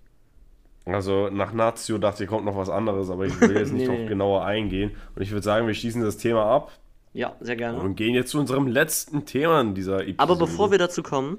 Also 0.84 1.28
nach 1.30 1.52
Nazio 1.52 1.98
dachte 1.98 2.24
ich, 2.24 2.30
kommt 2.30 2.44
noch 2.46 2.56
was 2.56 2.70
anderes, 2.70 3.10
aber 3.10 3.26
ich 3.26 3.40
will 3.40 3.56
jetzt 3.56 3.72
nicht 3.72 3.86
Nee, 3.88 3.92
noch 3.94 3.98
nee. 3.98 4.06
genauer 4.06 4.44
eingehen. 4.44 4.92
Und 5.14 5.22
ich 5.22 5.30
würde 5.30 5.42
sagen, 5.44 5.66
wir 5.66 5.74
schließen 5.74 6.02
das 6.02 6.16
Thema 6.16 6.44
ab 6.46 6.72
Ja, 7.12 7.36
sehr 7.40 7.56
gerne. 7.56 7.78
und 7.80 7.94
gehen 7.96 8.14
jetzt 8.14 8.30
zu 8.30 8.38
unserem 8.38 8.66
letzten 8.66 9.24
Thema 9.26 9.60
in 9.60 9.74
dieser 9.74 10.00
Episode. 10.00 10.18
Aber 10.18 10.36
bevor 10.36 10.70
wir 10.70 10.78
dazu 10.78 11.02
kommen, 11.02 11.38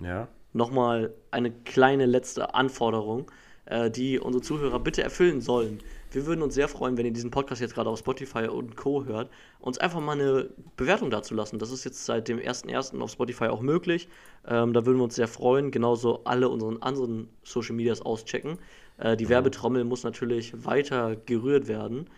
Ja, 0.00 0.28
nochmal 0.52 1.12
eine 1.30 1.50
kleine 1.50 2.06
letzte 2.06 2.54
Anforderung, 2.54 3.30
äh, 3.66 3.90
die 3.90 4.18
unsere 4.18 4.42
Zuhörer 4.42 4.80
bitte 4.80 5.02
erfüllen 5.02 5.40
sollen. 5.40 5.78
Wir 6.12 6.26
würden 6.26 6.42
uns 6.42 6.54
sehr 6.54 6.68
freuen, 6.68 6.96
wenn 6.98 7.06
ihr 7.06 7.12
diesen 7.12 7.30
Podcast 7.30 7.60
jetzt 7.62 7.74
gerade 7.74 7.88
auf 7.90 7.98
Spotify 7.98 8.46
und 8.48 8.76
Co. 8.76 9.04
hört, 9.06 9.30
uns 9.60 9.78
einfach 9.78 10.00
mal 10.00 10.12
eine 10.12 10.50
Bewertung 10.76 11.10
dazu 11.10 11.34
lassen. 11.34 11.58
Das 11.58 11.70
ist 11.72 11.84
jetzt 11.84 12.04
seit 12.04 12.28
dem 12.28 12.38
1.1. 12.38 13.00
auf 13.00 13.10
Spotify 13.10 13.46
auch 13.46 13.62
möglich. 13.62 14.08
Ähm, 14.46 14.72
da 14.74 14.84
würden 14.84 14.98
wir 14.98 15.04
uns 15.04 15.14
sehr 15.16 15.28
freuen. 15.28 15.70
Genauso 15.70 16.22
alle 16.24 16.48
unseren 16.50 16.82
anderen 16.82 17.28
Social 17.44 17.74
Medias 17.74 18.02
auschecken. 18.02 18.58
Äh, 18.98 19.16
die 19.16 19.28
Werbetrommel 19.30 19.84
muss 19.84 20.04
natürlich 20.04 20.52
weiter 20.66 21.16
gerührt 21.16 21.66
werden. 21.66 22.08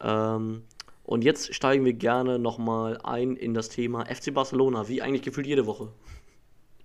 Ähm, 0.00 0.62
Und 1.04 1.22
jetzt 1.22 1.54
steigen 1.54 1.84
wir 1.84 1.92
gerne 1.92 2.40
nochmal 2.40 2.98
ein 3.04 3.36
in 3.36 3.54
das 3.54 3.68
Thema 3.68 4.06
FC 4.06 4.34
Barcelona, 4.34 4.88
wie 4.88 5.02
eigentlich 5.02 5.22
gefühlt 5.22 5.46
jede 5.46 5.66
Woche. 5.66 5.88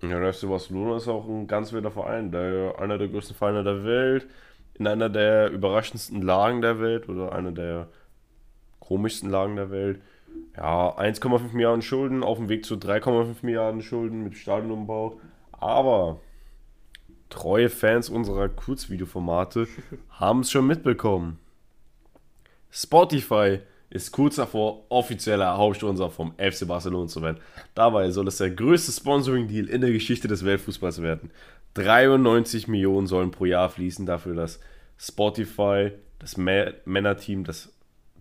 Ja, 0.02 0.18
der 0.20 0.32
FC 0.32 0.48
Barcelona 0.48 0.96
ist 0.96 1.08
auch 1.08 1.28
ein 1.28 1.46
ganz 1.46 1.72
wilder 1.72 1.90
Verein, 1.90 2.30
der 2.32 2.76
einer 2.78 2.98
der 2.98 3.08
größten 3.08 3.36
Vereine 3.36 3.62
der 3.64 3.84
Welt, 3.84 4.28
in 4.74 4.86
einer 4.86 5.08
der 5.08 5.50
überraschendsten 5.50 6.22
Lagen 6.22 6.62
der 6.62 6.80
Welt 6.80 7.08
oder 7.08 7.32
einer 7.32 7.52
der 7.52 7.88
komischsten 8.80 9.30
Lagen 9.30 9.56
der 9.56 9.70
Welt. 9.70 10.00
Ja, 10.56 10.96
1,5 10.98 11.52
Milliarden 11.52 11.82
Schulden, 11.82 12.22
auf 12.22 12.38
dem 12.38 12.48
Weg 12.48 12.64
zu 12.64 12.74
3,5 12.74 13.36
Milliarden 13.42 13.82
Schulden 13.82 14.22
mit 14.22 14.34
Stadionumbau. 14.34 15.20
Aber 15.52 16.20
treue 17.30 17.68
Fans 17.68 18.08
unserer 18.08 18.48
Kurzvideoformate 18.48 19.66
haben 20.10 20.40
es 20.40 20.50
schon 20.50 20.66
mitbekommen. 20.66 21.38
Spotify 22.70 23.60
ist 23.90 24.10
kurz 24.10 24.36
davor, 24.36 24.84
offizieller 24.88 25.56
Hauptsponsor 25.58 26.10
vom 26.10 26.32
FC 26.38 26.66
Barcelona 26.66 27.08
zu 27.08 27.20
werden. 27.20 27.40
Dabei 27.74 28.10
soll 28.10 28.26
es 28.28 28.38
der 28.38 28.50
größte 28.50 28.90
Sponsoring-Deal 28.90 29.66
in 29.66 29.82
der 29.82 29.92
Geschichte 29.92 30.28
des 30.28 30.44
Weltfußballs 30.44 31.02
werden. 31.02 31.30
93 31.74 32.68
Millionen 32.68 33.06
sollen 33.06 33.30
pro 33.30 33.44
Jahr 33.44 33.68
fließen 33.70 34.06
dafür, 34.06 34.34
dass 34.34 34.60
Spotify, 34.98 35.92
das 36.18 36.36
Männerteam, 36.36 37.44
das 37.44 37.72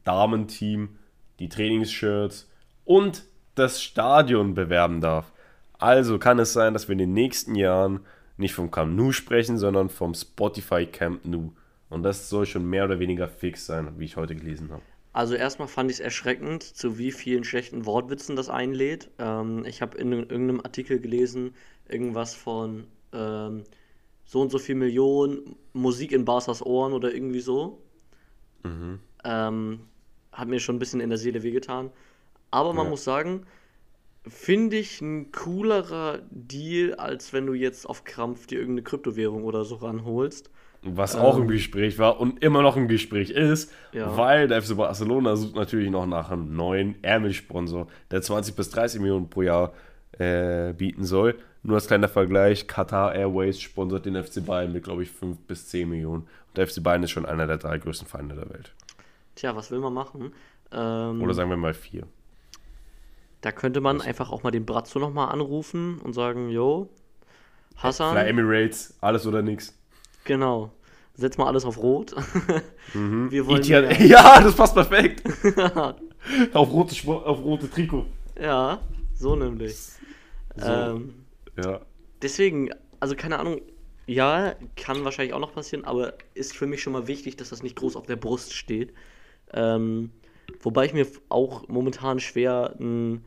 Damenteam, 0.03 0.97
die 1.39 1.49
Trainingsshirts 1.49 2.49
und 2.85 3.23
das 3.55 3.81
Stadion 3.81 4.53
bewerben 4.53 5.01
darf. 5.01 5.31
Also 5.73 6.19
kann 6.19 6.39
es 6.39 6.53
sein, 6.53 6.73
dass 6.73 6.87
wir 6.87 6.93
in 6.93 6.99
den 6.99 7.13
nächsten 7.13 7.55
Jahren 7.55 8.01
nicht 8.37 8.53
vom 8.53 8.71
Camp 8.71 8.95
Nou 8.95 9.11
sprechen, 9.11 9.57
sondern 9.57 9.89
vom 9.89 10.13
Spotify 10.13 10.85
Camp 10.85 11.25
Nou. 11.25 11.51
Und 11.89 12.03
das 12.03 12.29
soll 12.29 12.45
schon 12.45 12.69
mehr 12.69 12.85
oder 12.85 12.99
weniger 12.99 13.27
fix 13.27 13.65
sein, 13.65 13.89
wie 13.97 14.05
ich 14.05 14.15
heute 14.15 14.35
gelesen 14.35 14.71
habe. 14.71 14.81
Also 15.13 15.35
erstmal 15.35 15.67
fand 15.67 15.91
ich 15.91 15.97
es 15.97 15.99
erschreckend, 15.99 16.63
zu 16.63 16.97
wie 16.97 17.11
vielen 17.11 17.43
schlechten 17.43 17.85
Wortwitzen 17.85 18.35
das 18.35 18.49
einlädt. 18.49 19.09
Ähm, 19.19 19.65
ich 19.65 19.81
habe 19.81 19.97
in 19.97 20.13
irgendeinem 20.13 20.61
Artikel 20.61 20.99
gelesen, 20.99 21.53
irgendwas 21.89 22.33
von 22.33 22.87
ähm, 23.13 23.63
so 24.25 24.41
und 24.41 24.51
so 24.51 24.59
viel 24.59 24.75
Millionen 24.75 25.55
Musik 25.73 26.11
in 26.11 26.25
Barsas 26.25 26.65
Ohren 26.65 26.93
oder 26.93 27.13
irgendwie 27.13 27.41
so. 27.41 27.81
Mhm. 28.63 28.99
Ähm, 29.23 29.79
hat 30.31 30.47
mir 30.47 30.59
schon 30.59 30.75
ein 30.77 30.79
bisschen 30.79 31.01
in 31.01 31.09
der 31.09 31.17
Seele 31.17 31.43
wehgetan. 31.43 31.89
Aber 32.49 32.73
man 32.73 32.85
ja. 32.85 32.89
muss 32.91 33.03
sagen, 33.03 33.45
finde 34.27 34.77
ich 34.77 35.01
ein 35.01 35.31
coolerer 35.31 36.19
Deal, 36.29 36.95
als 36.95 37.33
wenn 37.33 37.45
du 37.45 37.53
jetzt 37.53 37.85
auf 37.85 38.03
Krampf 38.03 38.47
dir 38.47 38.59
irgendeine 38.59 38.83
Kryptowährung 38.83 39.43
oder 39.43 39.65
so 39.65 39.75
ranholst. 39.75 40.49
Was 40.83 41.15
ähm, 41.15 41.21
auch 41.21 41.37
im 41.37 41.47
Gespräch 41.47 41.99
war 41.99 42.19
und 42.19 42.43
immer 42.43 42.61
noch 42.61 42.75
im 42.75 42.87
Gespräch 42.87 43.29
ist, 43.29 43.71
ja. 43.93 44.15
weil 44.17 44.47
der 44.47 44.61
FC 44.61 44.75
Barcelona 44.75 45.35
sucht 45.35 45.55
natürlich 45.55 45.89
noch 45.89 46.05
nach 46.05 46.31
einem 46.31 46.55
neuen 46.55 47.03
Ärmelsponsor, 47.03 47.87
der 48.09 48.21
20 48.21 48.55
bis 48.55 48.69
30 48.71 48.99
Millionen 48.99 49.29
pro 49.29 49.43
Jahr 49.43 49.73
äh, 50.17 50.73
bieten 50.73 51.03
soll. 51.03 51.35
Nur 51.63 51.75
als 51.75 51.87
kleiner 51.87 52.07
Vergleich, 52.07 52.67
Qatar 52.67 53.13
Airways 53.13 53.61
sponsert 53.61 54.05
den 54.05 54.21
FC 54.21 54.43
Bayern 54.43 54.73
mit, 54.73 54.83
glaube 54.83 55.03
ich, 55.03 55.11
5 55.11 55.37
bis 55.41 55.67
10 55.67 55.89
Millionen. 55.89 56.23
Und 56.23 56.57
der 56.57 56.67
FC 56.67 56.81
Bayern 56.81 57.03
ist 57.03 57.11
schon 57.11 57.25
einer 57.25 57.45
der 57.45 57.57
drei 57.57 57.77
größten 57.77 58.07
Feinde 58.07 58.35
der 58.35 58.49
Welt. 58.49 58.73
Tja, 59.35 59.55
was 59.55 59.69
will 59.69 59.79
man 59.79 59.93
machen? 59.93 60.33
Ähm, 60.71 61.21
Oder 61.21 61.33
sagen 61.33 61.49
wir 61.49 61.57
mal 61.57 61.73
vier. 61.73 62.03
Da 63.41 63.51
könnte 63.51 63.81
man 63.81 63.99
was? 63.99 64.05
einfach 64.05 64.31
auch 64.31 64.43
mal 64.43 64.51
den 64.51 64.65
Brazzo 64.65 64.99
nochmal 64.99 65.29
anrufen 65.31 65.99
und 65.99 66.13
sagen, 66.13 66.49
yo, 66.49 66.89
Hassan. 67.77 68.15
Fly 68.15 68.29
Emirates, 68.29 68.95
alles 69.01 69.25
oder 69.25 69.41
nichts. 69.41 69.75
Genau. 70.23 70.71
Setz 71.15 71.37
mal 71.37 71.47
alles 71.47 71.65
auf 71.65 71.77
Rot. 71.77 72.15
Mhm. 72.93 73.31
Wir 73.31 73.47
wollen 73.47 73.63
ja, 73.63 73.79
ja, 74.01 74.41
das 74.41 74.53
passt 74.53 74.73
perfekt. 74.73 75.23
auf, 76.53 76.73
rote 76.73 77.07
auf 77.07 77.41
rote 77.41 77.69
Trikot. 77.69 78.05
Ja, 78.37 78.79
so 79.13 79.33
nämlich. 79.37 79.77
So. 80.57 80.65
Ähm, 80.65 81.20
ja. 81.57 81.81
Deswegen, 82.21 82.69
also 82.99 83.15
keine 83.15 83.39
Ahnung, 83.39 83.61
ja, 84.05 84.55
kann 84.75 85.03
wahrscheinlich 85.03 85.33
auch 85.33 85.39
noch 85.39 85.53
passieren, 85.53 85.85
aber 85.85 86.13
ist 86.33 86.55
für 86.55 86.67
mich 86.67 86.81
schon 86.81 86.93
mal 86.93 87.07
wichtig, 87.07 87.37
dass 87.37 87.49
das 87.49 87.63
nicht 87.63 87.75
groß 87.75 87.95
auf 87.95 88.05
der 88.05 88.15
Brust 88.15 88.53
steht. 88.53 88.93
Ähm, 89.53 90.11
wobei 90.61 90.85
ich 90.85 90.93
mir 90.93 91.07
auch 91.29 91.67
momentan 91.67 92.19
schwer 92.19 92.75
ein 92.79 93.23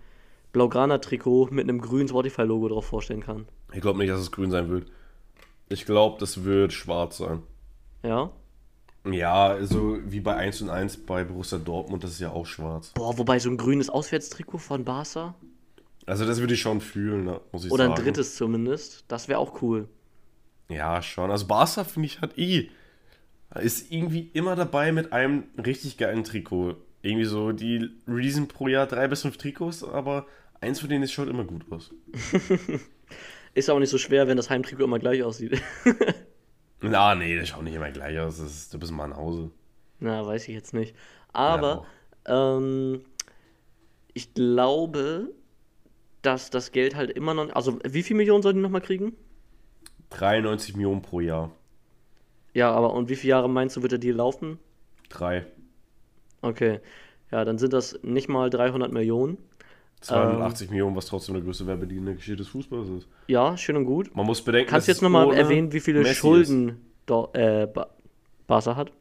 Blaugrana-Trikot 0.53 1.49
mit 1.51 1.65
einem 1.65 1.81
grünen 1.81 2.09
Spotify-Logo 2.09 2.69
drauf 2.69 2.87
vorstellen 2.87 3.23
kann. 3.23 3.47
Ich 3.73 3.81
glaube 3.81 3.99
nicht, 3.99 4.11
dass 4.11 4.21
es 4.21 4.31
grün 4.31 4.51
sein 4.51 4.69
wird. 4.69 4.87
Ich 5.69 5.85
glaube, 5.87 6.19
das 6.21 6.45
wird 6.45 6.73
schwarz 6.73 7.19
sein. 7.19 7.43
Ja? 8.03 8.31
Ja, 9.11 9.49
also 9.49 9.99
wie 10.05 10.21
bei 10.21 10.35
1 10.37 10.63
und 10.63 10.71
1 10.71 11.05
bei 11.05 11.25
Borussia 11.25 11.59
Dortmund, 11.59 12.05
das 12.05 12.13
ist 12.13 12.21
ja 12.21 12.31
auch 12.31 12.47
schwarz. 12.47 12.93
Boah, 12.95 13.19
wobei 13.19 13.39
so 13.39 13.51
ein 13.51 13.57
grünes 13.57 13.91
Auswärtstrikot 13.91 14.59
von 14.59 14.85
Barca. 14.85 15.35
Also 16.07 16.27
das 16.27 16.41
würde 16.41 16.55
ich 16.55 16.61
schon 16.61 16.81
fühlen, 16.81 17.25
ne, 17.25 17.41
muss 17.53 17.65
ich 17.65 17.73
Oder 17.73 17.85
sagen. 17.85 17.93
Oder 17.93 18.01
ein 18.01 18.05
drittes 18.05 18.37
zumindest. 18.37 19.05
Das 19.09 19.29
wäre 19.29 19.39
auch 19.39 19.63
cool. 19.63 19.89
Ja, 20.69 21.03
schon. 21.03 21.31
Also 21.31 21.47
Barca 21.47 21.85
finde 21.85 22.07
ich 22.07 22.21
halt 22.21 22.39
eh. 22.39 22.71
Ist 23.55 23.93
irgendwie 23.93 24.31
immer 24.33 24.57
dabei 24.57 24.91
mit 24.91 25.13
einem 25.13 25.45
richtig 25.65 25.97
geilen 25.97 26.25
Trikot. 26.25 26.77
Irgendwie 27.03 27.25
so, 27.25 27.53
die 27.53 27.91
releasen 28.09 28.49
pro 28.49 28.67
Jahr 28.67 28.87
drei 28.87 29.07
bis 29.09 29.23
fünf 29.23 29.37
Trikots, 29.37 29.85
aber 29.85 30.27
eins 30.61 30.81
von 30.81 30.89
denen 30.89 31.07
schaut 31.07 31.29
immer 31.29 31.45
gut 31.45 31.71
aus. 31.71 31.93
ist 33.55 33.71
auch 33.71 33.79
nicht 33.79 33.91
so 33.91 33.99
schwer, 33.99 34.27
wenn 34.27 34.37
das 34.37 34.51
Heimtrikot 34.51 34.85
immer 34.85 34.99
gleich 34.99 35.23
aussieht. 35.23 35.61
Na, 36.81 37.15
nee, 37.15 37.39
das 37.39 37.49
schaut 37.49 37.63
nicht 37.63 37.75
immer 37.75 37.91
gleich 37.91 38.19
aus. 38.19 38.39
Das 38.39 38.51
ist, 38.51 38.75
du 38.75 38.79
bist 38.79 38.93
mal 38.93 39.09
nach 39.09 39.17
Hause. 39.17 39.51
Na, 40.01 40.27
weiß 40.27 40.49
ich 40.49 40.55
jetzt 40.55 40.75
nicht. 40.75 40.97
Aber 41.33 41.87
ja, 42.27 42.57
ähm, 42.57 43.03
ich 44.13 44.35
glaube, 44.35 45.31
dass 46.27 46.51
das 46.51 46.73
Geld 46.73 46.95
halt 46.95 47.11
immer 47.11 47.35
noch. 47.35 47.55
Also, 47.55 47.79
wie 47.85 48.03
viel 48.03 48.17
Millionen 48.17 48.43
sollen 48.43 48.57
die 48.57 48.63
nochmal 48.63 48.81
kriegen? 48.81 49.17
93 50.11 50.77
Millionen 50.77 51.03
pro 51.03 51.21
Jahr. 51.21 51.51
Ja, 52.53 52.71
aber 52.73 52.95
und 52.95 53.09
wie 53.09 53.17
viele 53.17 53.33
Jahre 53.33 53.49
meinst 53.49 53.77
du, 53.77 53.83
wird 53.83 53.93
der 53.93 53.99
Deal 53.99 54.17
laufen? 54.17 54.59
Drei. 55.09 55.47
Okay. 56.41 56.81
Ja, 57.31 57.45
dann 57.45 57.59
sind 57.59 57.73
das 57.73 57.99
nicht 58.03 58.29
mal 58.29 58.49
300 58.49 58.93
Millionen. 58.93 59.39
280 60.03 60.67
ähm, 60.67 60.71
Millionen, 60.73 60.97
was 60.97 61.07
trotzdem 61.07 61.35
der 61.35 61.43
größte 61.43 61.67
Werbedeal 61.67 61.99
in 61.99 62.05
der 62.05 62.15
Geschichte 62.15 62.37
des 62.37 62.49
Fußballs 62.49 62.89
ist. 62.91 63.09
Ja, 63.27 63.57
schön 63.57 63.77
und 63.77 63.87
gut. 63.87 64.15
Man 64.15 64.27
muss 64.27 64.43
bedenken, 64.43 64.71
Kannst 64.71 64.87
du 64.87 64.93
jetzt 64.93 65.03
nochmal 65.03 65.33
erwähnen, 65.33 65.73
wie 65.73 65.81
viele 65.81 66.01
Messi 66.01 66.15
Schulden 66.15 66.81
do, 67.07 67.31
äh, 67.33 67.67
Barca 68.47 68.77
hat? 68.77 68.93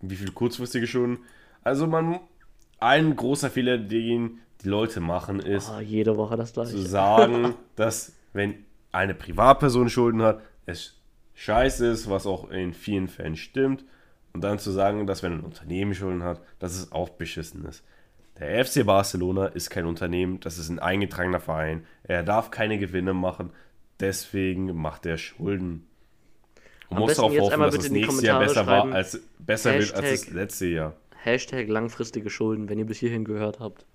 Wie 0.00 0.14
viele 0.14 0.30
kurzfristige 0.30 0.86
Schulden? 0.86 1.18
Also 1.64 1.86
man, 1.86 2.20
ein 2.78 3.16
großer 3.16 3.50
Fehler, 3.50 3.76
den 3.76 4.38
die 4.66 4.70
Leute 4.70 4.98
machen, 5.00 5.38
ist 5.38 5.70
oh, 5.74 5.80
jede 5.80 6.16
Woche 6.16 6.36
das 6.36 6.52
gleiche. 6.52 6.72
zu 6.72 6.78
sagen, 6.78 7.54
dass 7.76 8.12
wenn 8.32 8.66
eine 8.90 9.14
Privatperson 9.14 9.88
Schulden 9.88 10.22
hat, 10.22 10.42
es 10.66 11.00
scheiße 11.34 11.86
ist, 11.86 12.10
was 12.10 12.26
auch 12.26 12.50
in 12.50 12.74
vielen 12.74 13.06
Fällen 13.06 13.36
stimmt. 13.36 13.84
Und 14.32 14.42
dann 14.42 14.58
zu 14.58 14.72
sagen, 14.72 15.06
dass 15.06 15.22
wenn 15.22 15.34
ein 15.34 15.40
Unternehmen 15.40 15.94
Schulden 15.94 16.24
hat, 16.24 16.42
dass 16.58 16.74
es 16.74 16.92
auch 16.92 17.10
beschissen 17.10 17.64
ist. 17.64 17.84
Der 18.38 18.64
FC 18.64 18.84
Barcelona 18.84 19.46
ist 19.46 19.70
kein 19.70 19.86
Unternehmen, 19.86 20.40
das 20.40 20.58
ist 20.58 20.68
ein 20.68 20.80
eingetragener 20.80 21.40
Verein. 21.40 21.86
Er 22.02 22.22
darf 22.22 22.50
keine 22.50 22.78
Gewinne 22.78 23.14
machen, 23.14 23.50
deswegen 24.00 24.74
macht 24.74 25.06
er 25.06 25.16
Schulden. 25.16 25.86
Und 26.88 26.98
muss 26.98 27.14
darauf 27.14 27.38
hoffen, 27.38 27.60
dass 27.60 27.76
das 27.76 27.90
nächste 27.90 28.26
Jahr 28.26 28.40
besser 28.40 28.66
war, 28.66 28.92
als 28.92 29.20
besser 29.38 29.72
Hashtag, 29.72 30.02
wird 30.02 30.10
als 30.10 30.24
das 30.26 30.34
letzte 30.34 30.66
Jahr. 30.66 30.96
Hashtag 31.22 31.68
langfristige 31.68 32.30
Schulden, 32.30 32.68
wenn 32.68 32.78
ihr 32.78 32.84
bis 32.84 32.98
hierhin 32.98 33.24
gehört 33.24 33.58
habt. 33.60 33.86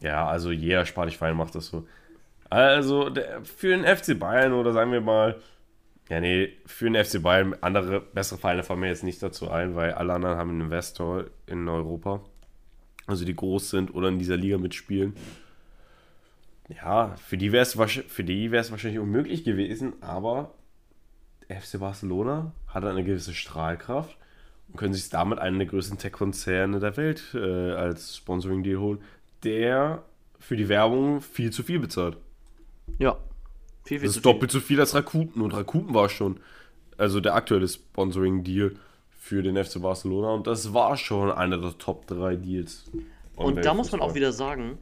Ja, 0.00 0.26
also 0.26 0.50
jeder 0.50 0.84
Sparlich-Verein 0.84 1.36
macht 1.36 1.54
das 1.54 1.66
so. 1.66 1.86
Also 2.50 3.10
der, 3.10 3.44
für 3.44 3.68
den 3.68 3.84
FC 3.84 4.18
Bayern 4.18 4.52
oder 4.52 4.72
sagen 4.72 4.92
wir 4.92 5.00
mal, 5.00 5.36
ja 6.08 6.20
nee, 6.20 6.52
für 6.66 6.90
den 6.90 7.02
FC 7.02 7.22
Bayern, 7.22 7.56
andere 7.60 8.00
bessere 8.00 8.38
Vereine 8.38 8.62
fallen 8.62 8.80
mir 8.80 8.88
jetzt 8.88 9.04
nicht 9.04 9.22
dazu 9.22 9.50
ein, 9.50 9.74
weil 9.74 9.92
alle 9.92 10.12
anderen 10.12 10.36
haben 10.36 10.50
einen 10.50 10.60
Investor 10.62 11.24
in 11.46 11.68
Europa. 11.68 12.20
Also 13.06 13.24
die 13.24 13.34
groß 13.34 13.70
sind 13.70 13.94
oder 13.94 14.08
in 14.08 14.18
dieser 14.18 14.36
Liga 14.36 14.58
mitspielen. 14.58 15.14
Ja, 16.68 17.14
für 17.16 17.36
die 17.36 17.52
wäre 17.52 17.62
es 17.62 17.76
wahrscheinlich 17.76 18.98
unmöglich 18.98 19.44
gewesen, 19.44 19.94
aber 20.00 20.54
FC 21.48 21.78
Barcelona 21.78 22.52
hat 22.66 22.84
eine 22.84 23.04
gewisse 23.04 23.34
Strahlkraft 23.34 24.16
und 24.68 24.76
können 24.76 24.94
sich 24.94 25.10
damit 25.10 25.38
einen 25.38 25.58
der 25.58 25.68
größten 25.68 25.98
Tech-Konzerne 25.98 26.80
der 26.80 26.96
Welt 26.96 27.34
äh, 27.34 27.72
als 27.72 28.16
Sponsoring-Deal 28.16 28.78
holen, 28.78 29.02
der 29.44 30.02
für 30.38 30.56
die 30.56 30.68
Werbung 30.68 31.20
viel 31.20 31.50
zu 31.50 31.62
viel 31.62 31.78
bezahlt. 31.78 32.16
Ja. 32.98 33.18
Viel, 33.84 33.98
viel 33.98 34.08
das 34.08 34.16
ist 34.16 34.24
doppelt 34.24 34.50
so 34.50 34.60
viel 34.60 34.80
als 34.80 34.94
Rakuten. 34.94 35.42
Und 35.42 35.52
Rakuten 35.52 35.94
war 35.94 36.08
schon, 36.08 36.40
also 36.96 37.20
der 37.20 37.34
aktuelle 37.34 37.68
Sponsoring-Deal 37.68 38.74
für 39.18 39.42
den 39.42 39.62
FC 39.62 39.80
Barcelona. 39.80 40.30
Und 40.30 40.46
das 40.46 40.74
war 40.74 40.96
schon 40.96 41.30
einer 41.30 41.58
der 41.58 41.76
Top 41.78 42.06
3 42.06 42.36
Deals. 42.36 42.90
Und 43.36 43.64
da 43.64 43.74
muss 43.74 43.90
man 43.92 44.00
auch 44.00 44.14
wieder 44.14 44.32
sagen, 44.32 44.78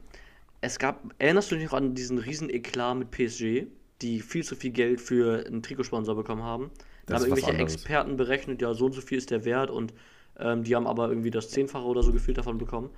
es 0.61 0.79
gab, 0.79 1.01
erinnerst 1.19 1.51
du 1.51 1.55
dich 1.55 1.65
noch 1.65 1.73
an 1.73 1.95
diesen 1.95 2.17
riesen 2.17 2.49
Eklat 2.49 2.97
mit 2.97 3.11
PSG, 3.11 3.67
die 4.01 4.21
viel 4.21 4.43
zu 4.43 4.55
viel 4.55 4.71
Geld 4.71 5.01
für 5.01 5.45
einen 5.45 5.63
Trikotsponsor 5.63 6.15
bekommen 6.15 6.43
haben? 6.43 6.71
Da 7.05 7.15
haben 7.15 7.23
irgendwelche 7.23 7.57
Experten 7.57 8.15
berechnet, 8.15 8.61
ja, 8.61 8.73
so 8.73 8.85
und 8.85 8.93
so 8.93 9.01
viel 9.01 9.17
ist 9.17 9.31
der 9.31 9.43
Wert 9.43 9.69
und 9.69 9.93
Ähm, 10.39 10.63
die 10.63 10.75
haben 10.75 10.87
aber 10.87 11.09
irgendwie 11.09 11.31
das 11.31 11.49
Zehnfache 11.49 11.85
oder 11.85 12.03
so 12.03 12.11
gefühlt 12.11 12.37
davon 12.37 12.57
bekommen. 12.57 12.89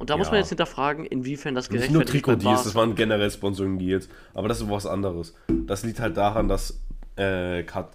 Und 0.00 0.08
da 0.10 0.16
muss 0.16 0.28
Ja. 0.28 0.32
man 0.32 0.40
jetzt 0.40 0.48
hinterfragen, 0.48 1.04
inwiefern 1.04 1.54
das 1.54 1.70
Nicht 1.70 1.90
nur 1.90 2.02
gerechtfertigt 2.02 2.16
ist 2.16 2.26
bei 2.26 2.32
Trikot-Deals, 2.36 2.64
das 2.64 2.74
waren 2.74 2.94
generell 2.94 3.30
Sponsoring-Deals. 3.30 4.08
Aber 4.34 4.48
das 4.48 4.60
ist 4.60 4.68
was 4.70 4.86
anderes. 4.86 5.34
Das 5.66 5.84
liegt 5.84 6.00
halt 6.00 6.16
daran, 6.16 6.48
dass 6.48 6.80
äh, 7.16 7.62
Kat, 7.64 7.90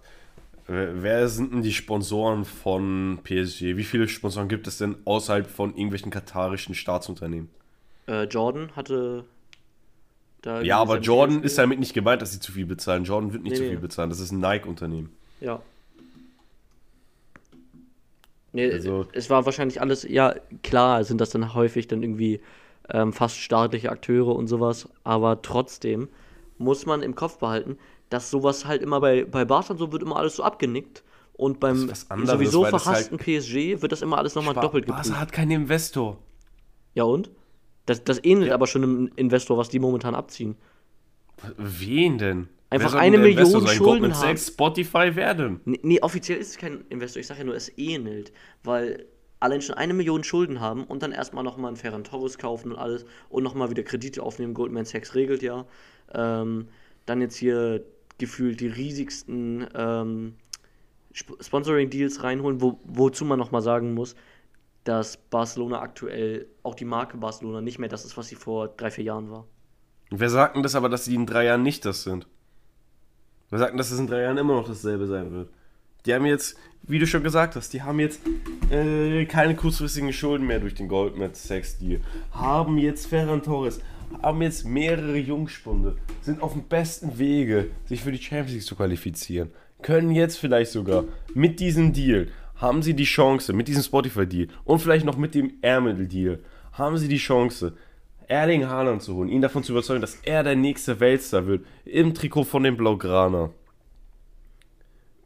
wer 0.67 1.27
sind 1.27 1.51
denn 1.51 1.61
die 1.63 1.73
Sponsoren 1.73 2.45
von 2.45 3.19
PSG? 3.23 3.75
Wie 3.75 3.83
viele 3.83 4.07
Sponsoren 4.07 4.47
gibt 4.47 4.67
es 4.67 4.77
denn 4.77 4.95
außerhalb 5.05 5.49
von 5.49 5.71
irgendwelchen 5.71 6.11
katarischen 6.11 6.75
Staatsunternehmen? 6.75 7.49
Äh, 8.07 8.25
Jordan 8.25 8.69
hatte 8.75 9.25
da 10.43 10.61
Ja, 10.61 10.77
aber 10.77 10.99
Jordan 10.99 11.41
ist 11.41 11.57
damit 11.57 11.79
nicht 11.79 11.95
gemeint, 11.95 12.21
dass 12.21 12.31
sie 12.33 12.39
zu 12.39 12.51
viel 12.51 12.67
bezahlen. 12.67 13.03
Jordan 13.03 13.33
wird 13.33 13.41
nicht 13.41 13.53
Nee, 13.53 13.57
zu 13.57 13.63
nee. 13.63 13.69
viel 13.69 13.79
bezahlen. 13.79 14.11
Das 14.11 14.19
ist 14.19 14.31
ein 14.31 14.39
Nike-Unternehmen. 14.41 15.09
Ja. 15.41 15.59
Nee, 18.55 18.71
Also- 18.71 19.05
es 19.13 19.29
war 19.29 19.45
wahrscheinlich 19.45 19.81
alles, 19.81 20.03
ja, 20.03 20.33
klar 20.63 21.03
sind 21.03 21.19
das 21.21 21.29
dann 21.29 21.53
häufig 21.53 21.87
dann 21.87 22.01
irgendwie 22.03 22.39
ähm, 22.89 23.13
fast 23.13 23.37
staatliche 23.37 23.89
Akteure 23.91 24.35
und 24.35 24.47
sowas, 24.47 24.87
aber 25.03 25.41
trotzdem 25.41 26.07
muss 26.57 26.85
man 26.85 27.01
im 27.01 27.15
Kopf 27.15 27.39
behalten, 27.39 27.77
dass 28.09 28.29
sowas 28.31 28.65
halt 28.65 28.81
immer 28.83 29.01
bei, 29.01 29.25
bei 29.25 29.43
Barca 29.43 29.75
so 29.75 29.91
wird 29.91 30.03
immer 30.03 30.17
alles 30.17 30.35
so 30.35 30.43
abgenickt 30.43 31.03
und 31.33 31.59
beim 31.59 31.91
anderes, 32.09 32.31
sowieso 32.31 32.63
das 32.63 32.83
verhassten 32.83 33.17
PSG 33.17 33.81
wird 33.81 33.91
das 33.91 34.01
immer 34.03 34.17
alles 34.19 34.35
nochmal 34.35 34.53
doppelt 34.53 34.85
Barca 34.85 35.01
geprüft. 35.01 35.19
hat 35.19 35.31
keinen 35.31 35.51
Investor. 35.51 36.17
Ja 36.93 37.03
und? 37.05 37.31
Das, 37.87 38.03
das 38.03 38.23
ähnelt 38.23 38.49
Ja. 38.49 38.53
aber 38.53 38.67
schon 38.67 38.83
einem 38.83 39.11
Investor, 39.15 39.57
was 39.57 39.69
die 39.69 39.79
momentan 39.79 40.15
abziehen. 40.15 40.55
Wen 41.57 42.17
denn? 42.17 42.47
Einfach 42.69 42.95
eine 42.95 43.17
Million? 43.17 43.45
Schulden 43.67 43.77
Goldman 43.83 44.13
haben. 44.13 44.37
Sachs, 44.37 44.47
Spotify, 44.47 45.11
wer 45.13 45.33
denn? 45.33 45.61
Nee, 45.65 45.79
nee, 45.83 46.01
offiziell 46.01 46.39
ist 46.39 46.49
es 46.49 46.57
kein 46.57 46.83
Investor. 46.89 47.19
Ich 47.19 47.27
sage 47.27 47.39
ja 47.41 47.45
nur, 47.45 47.55
es 47.55 47.77
ähnelt. 47.77 48.33
Weil 48.63 49.05
allein 49.39 49.61
schon 49.61 49.75
eine 49.75 49.93
Million 49.93 50.23
Schulden 50.23 50.59
haben 50.59 50.83
und 50.83 51.03
dann 51.03 51.11
erstmal 51.11 51.43
nochmal 51.43 51.69
einen 51.69 51.77
Ferran 51.77 52.03
Torres 52.03 52.37
kaufen 52.37 52.71
und 52.71 52.77
alles 52.77 53.05
und 53.29 53.43
nochmal 53.43 53.69
wieder 53.69 53.83
Kredite 53.83 54.23
aufnehmen. 54.23 54.53
Goldman 54.53 54.85
Sachs 54.85 55.13
regelt 55.13 55.43
ja. 55.43 55.65
Ähm, 56.13 56.67
dann 57.05 57.21
jetzt 57.21 57.35
hier 57.35 57.83
gefühlt 58.17 58.59
die 58.59 58.67
riesigsten 58.67 59.67
ähm, 59.75 60.35
Sp- 61.13 61.37
Sponsoring-Deals 61.39 62.23
reinholen, 62.23 62.61
wo, 62.61 62.79
wozu 62.83 63.25
man 63.25 63.37
nochmal 63.37 63.61
sagen 63.61 63.93
muss, 63.93 64.15
dass 64.83 65.17
Barcelona 65.17 65.81
aktuell, 65.81 66.47
auch 66.63 66.75
die 66.75 66.85
Marke 66.85 67.17
Barcelona, 67.17 67.61
nicht 67.61 67.79
mehr 67.79 67.89
das 67.89 68.05
ist, 68.05 68.17
was 68.17 68.27
sie 68.27 68.35
vor 68.35 68.67
drei, 68.69 68.91
vier 68.91 69.03
Jahren 69.03 69.29
war. 69.29 69.47
Wer 70.11 70.29
sagt 70.29 70.55
denn 70.55 70.63
das 70.63 70.75
aber, 70.75 70.89
dass 70.89 71.05
sie 71.05 71.15
in 71.15 71.25
drei 71.25 71.45
Jahren 71.45 71.63
nicht 71.63 71.85
das 71.85 72.03
sind? 72.03 72.27
Wer 73.55 73.59
sagt 73.59 73.71
denn, 73.71 73.77
dass 73.77 73.89
es 73.89 73.99
in 73.99 74.07
drei 74.07 74.23
Jahren 74.23 74.37
immer 74.37 74.55
noch 74.55 74.67
dasselbe 74.67 75.07
sein 75.07 75.31
wird? 75.31 75.47
Die 76.05 76.13
haben 76.13 76.25
jetzt, 76.25 76.57
wie 76.83 76.99
du 76.99 77.07
schon 77.07 77.23
gesagt 77.23 77.55
hast, 77.55 77.71
die 77.71 77.83
haben 77.83 78.01
jetzt 78.01 78.19
äh, 78.69 79.23
keine 79.27 79.55
kurzfristigen 79.55 80.11
Schulden 80.11 80.45
mehr 80.45 80.59
durch 80.59 80.73
den 80.73 80.89
Goldman 80.89 81.33
Sachs 81.35 81.77
Deal. 81.77 82.01
Haben 82.33 82.77
jetzt 82.77 83.07
Ferran 83.07 83.43
Torres, 83.43 83.79
haben 84.21 84.41
jetzt 84.41 84.65
mehrere 84.65 85.15
Jungspunde, 85.15 85.95
sind 86.19 86.43
auf 86.43 86.51
dem 86.51 86.63
besten 86.63 87.17
Wege, 87.17 87.67
sich 87.85 88.01
für 88.01 88.11
die 88.11 88.21
Champions 88.21 88.51
League 88.51 88.63
zu 88.63 88.75
qualifizieren. 88.75 89.51
Können 89.81 90.11
jetzt 90.11 90.37
vielleicht 90.37 90.71
sogar 90.71 91.05
mit 91.33 91.61
diesem 91.61 91.93
Deal, 91.93 92.27
haben 92.57 92.83
sie 92.83 92.93
die 92.93 93.05
Chance, 93.05 93.53
mit 93.53 93.69
diesem 93.69 93.83
Spotify-Deal 93.83 94.49
und 94.65 94.79
vielleicht 94.79 95.05
noch 95.05 95.15
mit 95.15 95.33
dem 95.33 95.53
Ärmel-Deal, 95.61 96.39
haben 96.73 96.97
sie 96.97 97.07
die 97.07 97.15
Chance, 97.15 97.71
Erling 98.27 98.67
Haaland 98.67 99.01
zu 99.01 99.15
holen, 99.15 99.29
ihn 99.29 99.41
davon 99.41 99.63
zu 99.63 99.71
überzeugen, 99.71 100.01
dass 100.01 100.15
er 100.23 100.43
der 100.43 100.55
nächste 100.55 100.99
Weltstar 100.99 101.45
wird, 101.47 101.65
im 101.85 102.13
Trikot 102.13 102.43
von 102.43 102.63
den 102.63 102.77
Blaugrana. 102.77 103.51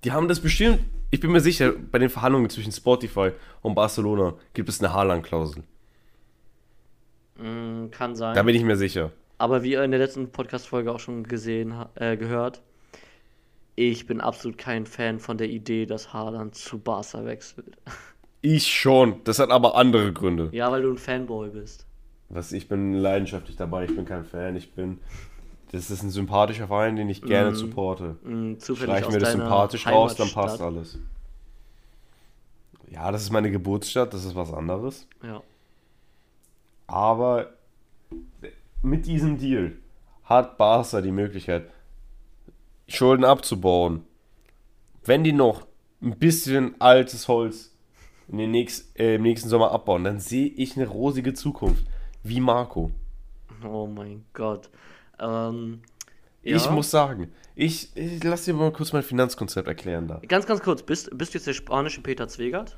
Die 0.04 0.12
haben 0.12 0.28
das 0.28 0.40
bestimmt, 0.40 0.80
ich 1.12 1.20
bin 1.20 1.32
mir 1.32 1.42
sicher, 1.42 1.74
bei 1.74 2.00
den 2.00 2.10
Verhandlungen 2.10 2.50
zwischen 2.50 2.72
Spotify 2.72 3.32
und 3.62 3.76
Barcelona 3.76 4.36
gibt 4.54 4.70
es 4.70 4.80
eine 4.80 4.94
Haaland-Klausel. 4.94 5.64
Mm, 7.38 7.90
kann 7.92 8.16
sein. 8.16 8.36
Da 8.36 8.44
bin 8.44 8.56
ich 8.56 8.64
mir 8.64 8.78
sicher. 8.78 9.12
Aber 9.38 9.64
wie 9.64 9.72
ihr 9.72 9.84
in 9.84 9.92
der 9.92 10.00
letzten 10.00 10.32
Podcast-Folge 10.32 10.92
auch 10.92 11.00
schon 11.00 11.24
gesehen, 11.24 11.74
äh, 11.96 12.18
gehört, 12.18 12.62
ich 13.76 14.06
bin 14.06 14.20
absolut 14.20 14.58
kein 14.58 14.86
Fan 14.86 15.20
von 15.20 15.38
der 15.38 15.50
Idee, 15.50 15.86
dass 15.86 16.12
Haaland 16.14 16.56
zu 16.56 16.80
Barca 16.80 17.26
wechselt. 17.26 17.78
Ich 18.42 18.68
schon, 18.68 19.22
das 19.26 19.38
hat 19.40 19.50
aber 19.50 19.76
andere 19.76 20.14
Gründe. 20.14 20.48
Ja, 20.54 20.72
weil 20.72 20.84
du 20.84 20.92
ein 20.92 20.98
Fanboy 20.98 21.50
bist. 21.50 21.86
Was, 22.30 22.52
ich 22.52 22.68
bin 22.68 22.94
leidenschaftlich 22.94 23.58
dabei, 23.58 23.86
ich 23.86 23.96
bin 23.96 24.06
kein 24.06 24.24
Fan, 24.24 24.56
ich 24.56 24.74
bin, 24.74 25.00
das 25.72 25.90
ist 25.90 26.04
ein 26.04 26.12
sympathischer 26.12 26.68
Verein, 26.68 26.96
den 26.96 27.10
ich 27.10 27.22
gerne 27.24 27.52
Mhm. 27.52 27.56
supporte. 27.56 28.18
Mm, 28.24 28.58
zufällig 28.60 28.98
Streichen 28.98 29.14
wir 29.14 29.20
das 29.20 29.32
sympathisch 29.32 29.88
raus, 29.88 30.16
dann 30.16 30.30
passt 30.30 30.62
alles. 30.62 31.00
Ja, 32.92 33.12
das 33.12 33.24
ist 33.24 33.32
meine 33.32 33.52
Geburtsstadt, 33.52 34.14
das 34.14 34.26
ist 34.26 34.36
was 34.36 34.52
anderes. 34.54 35.08
Ja. 35.24 35.42
Aber 36.88 37.54
mit 38.82 39.06
diesem 39.06 39.38
Deal 39.38 39.74
hat 40.24 40.58
Barca 40.58 41.02
die 41.02 41.12
Möglichkeit, 41.12 41.70
Schulden 42.88 43.26
abzubauen. 43.26 44.04
Wenn 45.04 45.24
die 45.24 45.34
noch 45.34 45.68
ein 46.02 46.18
bisschen 46.18 46.80
altes 46.80 47.28
Holz 47.28 47.76
in 48.28 48.38
den 48.38 48.52
nächst, 48.52 48.98
äh, 49.00 49.16
im 49.16 49.24
nächsten 49.24 49.50
Sommer 49.50 49.72
abbauen, 49.72 50.04
dann 50.04 50.20
sehe 50.20 50.48
ich 50.48 50.76
eine 50.76 50.88
rosige 50.88 51.34
Zukunft. 51.34 51.86
Wie 52.24 52.40
Marco. 52.40 52.92
Oh 53.64 53.88
mein 53.88 54.26
Gott. 54.34 54.70
Ähm, 55.20 55.82
Ich 56.42 56.66
ja. 56.66 56.72
muss 56.72 56.90
sagen, 56.92 57.32
ich, 57.56 57.96
ich 57.96 58.24
lass 58.24 58.46
dir 58.46 58.54
mal 58.54 58.72
kurz 58.72 58.94
mein 58.94 59.04
Finanzkonzept 59.04 59.68
erklären 59.68 60.08
da. 60.08 60.22
Ganz, 60.28 60.46
ganz 60.46 60.62
kurz, 60.62 60.84
bist, 60.84 61.18
bist 61.18 61.34
du 61.34 61.38
jetzt 61.38 61.48
der 61.48 61.54
spanische 61.54 62.02
Peter 62.02 62.28
Zwegert? 62.28 62.78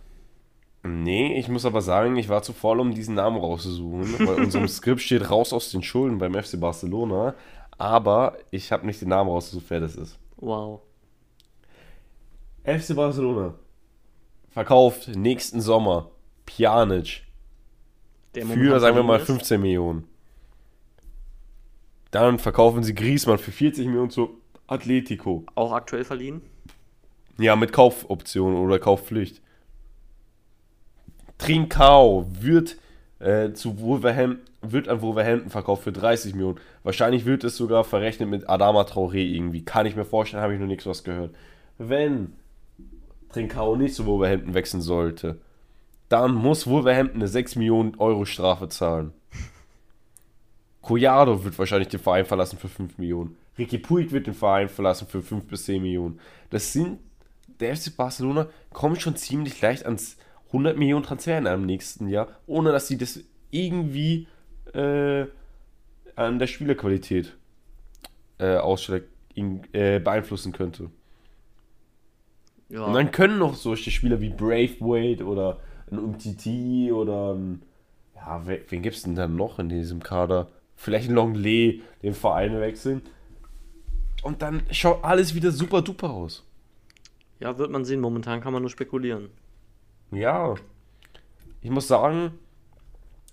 Nee, 0.84 1.38
ich 1.38 1.48
muss 1.48 1.66
aber 1.66 1.82
sagen, 1.82 2.16
ich 2.16 2.28
war 2.30 2.42
zu 2.42 2.54
faul, 2.54 2.80
um 2.80 2.96
diesen 2.96 3.14
Namen 3.14 3.38
rauszusuchen, 3.38 4.28
weil 4.28 4.38
in 4.38 4.46
unserem 4.46 4.68
Skript 4.68 5.02
steht 5.02 5.30
raus 5.30 5.54
aus 5.54 5.70
den 5.70 5.84
Schulden 5.84 6.18
beim 6.18 6.34
FC 6.34 6.60
Barcelona, 6.60 7.36
aber 7.78 8.38
ich 8.50 8.72
habe 8.72 8.88
nicht 8.88 9.00
den 9.02 9.10
Namen 9.10 9.30
rausgesucht, 9.30 9.66
wer 9.70 9.80
das 9.80 9.96
ist. 9.96 10.18
Wow. 10.38 10.82
FC 12.64 12.96
Barcelona 12.96 13.54
verkauft 14.50 15.08
nächsten 15.16 15.62
Sommer 15.62 16.10
Pjanic 16.46 17.24
für, 18.34 18.80
sagen 18.80 18.96
wir 18.96 19.04
mal, 19.04 19.20
verliehen 19.20 19.26
15 19.26 19.62
Millionen. 19.62 20.08
Dann 22.12 22.40
verkaufen 22.40 22.84
sie 22.84 22.94
Griezmann 22.94 23.38
für 23.38 23.52
40 23.52 23.88
Millionen 23.88 24.10
zu 24.10 24.38
Atletico. 24.68 25.44
ist. 25.48 25.58
Auch 25.58 25.72
aktuell 25.74 26.04
verliehen? 26.04 26.42
Ja, 27.38 27.56
mit 27.56 27.74
Kaufoption 27.74 28.56
oder 28.56 28.80
Kaufpflicht. 28.80 29.42
Trincao 31.38 32.28
wird 32.30 32.78
äh, 33.20 33.54
zu 33.54 33.80
Wolverhampton, 33.80 34.46
wird 34.62 34.88
an 34.88 35.02
Wolverhampton 35.02 35.50
verkauft 35.50 35.84
für 35.84 35.92
30 35.92 36.36
Millionen. 36.36 36.60
Wahrscheinlich 36.84 37.26
wird 37.26 37.44
es 37.44 37.58
sogar 37.58 37.84
verrechnet 37.84 38.30
mit 38.30 38.50
Adama 38.50 38.82
Traoré 38.82 39.26
irgendwie. 39.26 39.66
Kann 39.66 39.86
ich 39.86 39.96
mir 39.96 40.06
vorstellen, 40.06 40.44
habe 40.44 40.54
ich 40.54 40.60
noch 40.60 40.68
nichts 40.68 40.86
was 40.86 41.04
gehört. 41.04 41.34
Wenn 41.78 42.34
Trincao 43.30 43.76
nicht 43.76 43.96
zu 43.96 44.06
Wolverhampton 44.06 44.54
wechseln 44.54 44.82
sollte, 44.82 45.40
dann 46.12 46.36
muss 46.36 46.68
Wolverhampton 46.68 47.22
eine 47.22 47.28
6 47.30 47.56
Millionen 47.56 47.96
Euro 47.98 48.26
Strafe 48.26 48.68
zahlen. 48.68 49.14
Collado 50.82 51.46
wird 51.46 51.58
wahrscheinlich 51.58 51.88
den 51.88 52.02
Verein 52.02 52.26
verlassen 52.26 52.60
für 52.60 52.68
5 52.68 52.98
Millionen. 52.98 53.38
Ricky 53.58 53.78
Puig 53.78 54.12
wird 54.12 54.28
den 54.28 54.34
Verein 54.34 54.68
verlassen 54.68 55.08
für 55.08 55.22
5 55.22 55.48
bis 55.48 55.66
10 55.66 55.82
Millionen. 55.82 56.20
Das 56.50 56.74
sind, 56.74 57.00
der 57.62 57.78
FC 57.78 57.96
Barcelona 57.96 58.48
kommt 58.74 59.02
schon 59.02 59.16
ziemlich 59.16 59.62
leicht 59.62 59.86
ans 59.86 60.18
100 60.48 60.78
Millionen 60.78 61.06
Transfer 61.06 61.38
in 61.38 61.48
einem 61.48 61.66
nächsten 61.66 62.10
Jahr, 62.10 62.28
ohne 62.46 62.74
dass 62.74 62.88
sie 62.88 62.98
das 62.98 63.24
irgendwie 63.50 64.28
äh, 64.74 65.26
an 66.16 66.40
der 66.40 66.48
Spielerqualität 66.48 67.38
äh, 68.38 68.58
ausschlag, 68.58 69.04
ihn, 69.34 69.62
äh, 69.72 70.00
beeinflussen 70.00 70.52
könnte. 70.52 70.90
Ja. 72.68 72.84
Und 72.84 72.96
dann 72.96 73.12
können 73.12 73.38
noch 73.38 73.56
solche 73.56 73.92
Spieler 73.92 74.20
wie 74.20 74.30
Braithwaite 74.30 75.24
oder 75.26 75.60
ein 75.92 76.00
Umtiti 76.00 76.92
oder 76.92 77.34
ein, 77.34 77.62
ja, 78.16 78.42
wen, 78.46 78.82
gibt 78.82 78.96
es 78.96 79.04
denn 79.04 79.16
dann 79.16 79.36
noch 79.36 79.60
in 79.60 79.70
diesem 79.70 80.02
Kader? 80.02 80.48
Vielleicht 80.76 81.10
ein 81.10 81.16
Longley 81.16 81.82
den 82.02 82.14
Verein 82.14 82.60
wechseln. 82.60 83.02
Und 84.24 84.42
dann 84.42 84.64
schaut 84.72 85.04
alles 85.04 85.36
wieder 85.36 85.52
super 85.52 85.82
duper 85.82 86.12
aus. 86.12 86.44
ja, 87.40 87.58
wird 87.58 87.72
man 87.72 87.86
sehen. 87.86 88.02
Momentan 88.02 88.42
kann 88.42 88.54
man 88.54 88.62
nur 88.62 88.70
spekulieren. 88.70 89.30
Ja. 90.12 90.56
Ich 91.62 91.70
muss 91.70 91.88
sagen, 91.88 92.32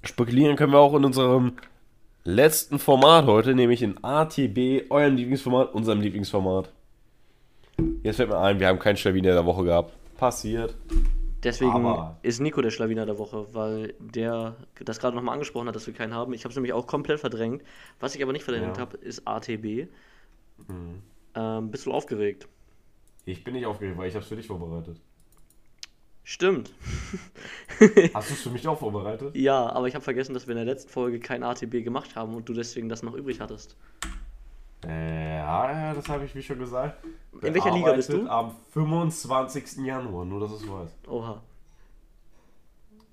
spekulieren 0.03 0.57
können 0.57 0.73
wir 0.73 0.79
auch 0.79 0.95
in 0.95 1.05
unserem 1.05 1.55
letzten 2.25 2.79
Format 2.79 3.27
heute, 3.27 3.55
nämlich 3.55 3.83
in 3.83 4.03
ATB, 4.03 4.91
eurem 4.91 5.17
Lieblingsformat, 5.17 5.75
unserem 5.75 6.01
Lieblingsformat. 6.01 6.73
Jetzt 8.03 8.17
fällt 8.17 8.29
mir 8.31 8.39
ein, 8.39 8.61
wir 8.61 8.69
haben 8.69 8.79
keinen 8.79 8.97
Schlawiner 8.97 9.33
der 9.33 9.47
Woche 9.47 9.65
gehabt. 9.65 9.93
Passiert. 10.17 10.75
Deswegen 11.45 11.71
Aber- 11.71 12.19
ist 12.23 12.41
Nico 12.41 12.61
der 12.63 12.71
Schlawiner 12.71 13.07
der 13.07 13.19
Woche, 13.19 13.47
weil 13.55 13.95
der 14.01 14.57
das 14.85 14.99
gerade 14.99 15.15
nochmal 15.17 15.35
angesprochen 15.35 15.69
hat, 15.69 15.77
dass 15.77 15.87
wir 15.87 15.95
keinen 15.95 16.13
haben. 16.15 16.33
Ich 16.33 16.43
habe 16.45 16.51
es 16.51 16.57
nämlich 16.57 16.73
auch 16.73 16.87
komplett 16.87 17.21
verdrängt. 17.21 17.63
Was 18.01 18.15
ich 18.17 18.23
aber 18.23 18.33
nicht 18.33 18.43
verdrängt 18.45 18.77
Ja. 18.77 18.81
habe, 18.81 18.97
ist 18.97 19.27
ATB. 19.27 19.87
Mhm. 20.67 21.03
Ähm, 21.35 21.71
bist 21.71 21.87
du 21.87 21.93
aufgeregt? 21.93 22.49
Ich 23.25 23.45
bin 23.45 23.55
nicht 23.55 23.67
aufgeregt, 23.67 23.97
weil 23.99 24.09
ich 24.09 24.15
habe 24.15 24.23
es 24.23 24.29
für 24.29 24.37
dich 24.37 24.47
vorbereitet. 24.49 25.01
Stimmt. 26.25 26.73
Hast 28.15 28.31
du 28.31 28.35
es 28.35 28.43
für 28.43 28.51
mich 28.51 28.67
auch 28.67 28.79
vorbereitet? 28.79 29.35
Ja, 29.37 29.71
aber 29.71 29.87
ich 29.87 29.95
habe 29.95 30.05
vergessen, 30.05 30.35
dass 30.35 30.47
wir 30.47 30.53
in 30.53 30.65
der 30.65 30.67
letzten 30.67 30.91
Folge 30.91 31.21
kein 31.21 31.43
ATB 31.43 31.83
gemacht 31.85 32.17
haben 32.17 32.35
und 32.35 32.49
du 32.49 32.53
deswegen 32.53 32.89
das 32.89 33.03
noch 33.03 33.15
übrig 33.15 33.41
hattest. 33.41 33.77
Äh, 34.85 35.37
ja, 35.39 35.95
das 35.95 36.09
habe 36.09 36.25
ich 36.25 36.35
wie 36.35 36.43
schon 36.43 36.59
gesagt. 36.59 37.03
In 37.33 37.55
welcher 37.55 37.71
Liga 37.73 37.93
bist 37.93 38.13
du? 38.13 38.27
Am 38.29 38.57
25. 38.71 39.85
Januar, 39.87 40.25
nur 40.25 40.41
dass 40.41 40.53
es 40.53 40.69
weißt. 40.69 41.09
Oha. 41.09 41.41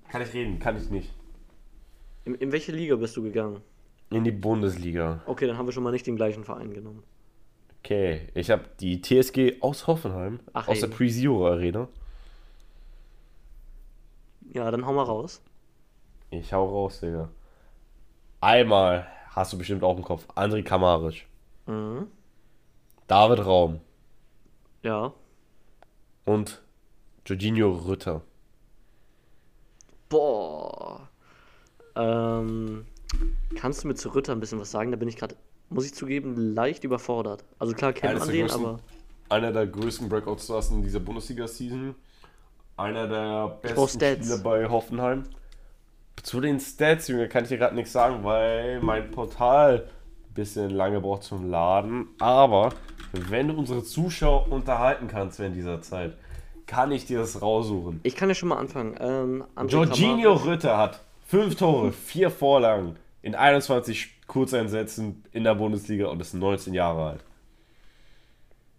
Kann 0.08 0.22
ich 0.22 0.32
reden? 0.32 0.58
Kann 0.58 0.76
ich 0.76 0.88
nicht. 0.90 1.12
In, 2.24 2.34
in 2.36 2.50
welche 2.52 2.72
Liga 2.72 2.96
bist 2.96 3.16
du 3.16 3.22
gegangen? 3.22 3.60
In 4.10 4.24
die 4.24 4.32
Bundesliga. 4.32 5.20
Okay, 5.26 5.46
dann 5.46 5.58
haben 5.58 5.66
wir 5.66 5.72
schon 5.72 5.82
mal 5.82 5.92
nicht 5.92 6.06
den 6.06 6.16
gleichen 6.16 6.44
Verein 6.44 6.72
genommen. 6.72 7.02
Okay, 7.84 8.28
ich 8.34 8.50
habe 8.50 8.64
die 8.80 9.00
TSG 9.00 9.60
aus 9.60 9.86
Hoffenheim, 9.86 10.40
Ach, 10.52 10.66
aus 10.66 10.82
ey. 10.82 10.88
der 10.88 10.96
Pre-Zero 10.96 11.46
Arena. 11.48 11.88
Ja, 14.52 14.70
dann 14.70 14.86
hau 14.86 14.92
mal 14.92 15.02
raus. 15.04 15.42
Ich 16.30 16.52
hau 16.52 16.66
raus, 16.68 17.00
Digga. 17.00 17.28
Einmal 18.40 19.06
hast 19.30 19.52
du 19.52 19.58
bestimmt 19.58 19.82
auch 19.84 19.96
im 19.96 20.02
Kopf. 20.02 20.26
André 20.34 20.62
Kamaric, 20.62 21.26
Mhm. 21.66 22.06
David 23.06 23.44
Raum 23.44 23.80
Ja. 24.86 25.12
und 26.26 26.62
Jorginho 27.26 27.72
Rütter. 27.72 28.22
Boah. 30.08 31.08
Ähm, 31.96 32.86
kannst 33.56 33.82
du 33.82 33.88
mir 33.88 33.94
zu 33.94 34.10
Ritter 34.10 34.32
ein 34.32 34.38
bisschen 34.40 34.60
was 34.60 34.70
sagen? 34.70 34.92
Da 34.92 34.96
bin 34.96 35.08
ich 35.08 35.16
gerade, 35.16 35.34
muss 35.70 35.86
ich 35.86 35.94
zugeben, 35.94 36.36
leicht 36.54 36.84
überfordert. 36.84 37.44
Also 37.58 37.72
klar 37.74 37.92
kennt 37.92 38.18
man 38.18 38.28
den, 38.28 38.46
größten- 38.46 38.54
aber 38.54 38.78
Einer 39.28 39.50
der 39.52 39.66
größten 39.66 40.08
Breakout-Stars 40.08 40.70
in 40.70 40.82
dieser 40.82 41.00
Bundesliga-Season. 41.00 41.96
Einer 42.76 43.08
der 43.08 43.48
besten. 43.62 43.88
Spieler 44.22 44.38
bei 44.38 44.68
Hoffenheim. 44.68 45.24
Zu 46.22 46.40
den 46.40 46.60
Stats, 46.60 47.08
Junge, 47.08 47.28
kann 47.28 47.42
ich 47.42 47.48
dir 47.48 47.58
gerade 47.58 47.74
nichts 47.74 47.92
sagen, 47.92 48.22
weil 48.22 48.80
mein 48.82 49.10
Portal 49.10 49.88
ein 50.28 50.34
bisschen 50.34 50.70
lange 50.70 51.00
braucht 51.00 51.24
zum 51.24 51.50
Laden. 51.50 52.06
Aber 52.20 52.70
wenn 53.28 53.48
du 53.48 53.54
unsere 53.54 53.82
Zuschauer 53.82 54.50
unterhalten 54.50 55.08
kannst 55.08 55.38
während 55.38 55.56
dieser 55.56 55.82
Zeit, 55.82 56.16
kann 56.66 56.90
ich 56.90 57.06
dir 57.06 57.18
das 57.18 57.40
raussuchen. 57.42 58.00
ich 58.02 58.16
kann 58.16 58.28
ja 58.28 58.34
schon 58.34 58.48
mal 58.48 58.58
anfangen. 58.58 58.96
Ähm, 58.98 59.44
Jorginho 59.68 60.34
Rütter 60.34 60.76
hat 60.76 61.00
fünf 61.26 61.56
Tore, 61.56 61.92
vier 61.92 62.30
Vorlagen 62.30 62.96
in 63.22 63.34
21 63.34 64.16
Kurzeinsätzen 64.26 65.24
in 65.32 65.44
der 65.44 65.54
Bundesliga 65.54 66.06
und 66.06 66.20
ist 66.20 66.34
19 66.34 66.74
Jahre 66.74 67.10
alt. 67.10 67.24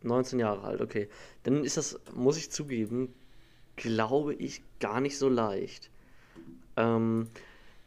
19 0.04 0.40
Jahre 0.40 0.64
alt, 0.64 0.82
okay. 0.82 1.10
Dann 1.44 1.64
ist 1.64 1.78
das, 1.78 2.00
muss 2.14 2.38
ich 2.38 2.52
zugeben, 2.52 3.14
glaube 3.76 4.34
ich, 4.34 4.62
gar 4.80 5.02
nicht 5.02 5.18
so 5.18 5.30
leicht. 5.30 5.90
Ähm, 6.76 7.28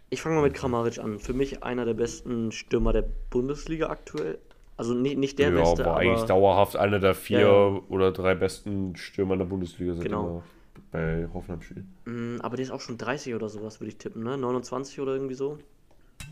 ich 0.09 0.23
fange 0.23 0.37
mal 0.37 0.43
mit 0.43 0.55
Kramaric 0.55 0.99
an. 0.99 1.19
Für 1.19 1.33
mich 1.33 1.63
einer 1.63 1.85
der 1.85 1.95
besten 1.95 2.53
Stürmer 2.53 2.93
der 2.93 3.05
Bundesliga 3.31 3.89
aktuell. 3.89 4.39
Also 4.81 4.95
nicht, 4.95 5.19
nicht 5.19 5.39
der 5.39 5.51
ja, 5.51 5.61
beste, 5.61 5.85
war 5.85 5.93
aber 5.93 6.01
eigentlich 6.01 6.23
dauerhaft 6.23 6.75
einer 6.77 6.99
der 7.01 7.15
vier 7.15 7.41
Ja, 7.41 7.81
oder 7.91 8.13
drei 8.13 8.35
besten 8.35 8.97
Stürmer 8.97 9.35
in 9.35 9.41
der 9.41 9.47
Bundesliga, 9.47 9.93
seitdem 9.93 10.11
Genau. 10.13 10.43
bei 10.91 11.29
Hoffenheim 11.35 11.61
spielt. 11.61 11.85
Mm, 12.07 12.41
aber 12.41 12.57
der 12.57 12.65
ist 12.65 12.71
auch 12.71 12.81
schon 12.81 12.97
30 12.97 13.35
oder 13.35 13.51
sowas, 13.51 13.79
würde 13.79 13.91
ich 13.91 13.99
tippen, 13.99 14.23
ne? 14.23 14.39
29 14.39 14.99
oder 14.99 15.13
irgendwie 15.13 15.35
so. 15.35 15.59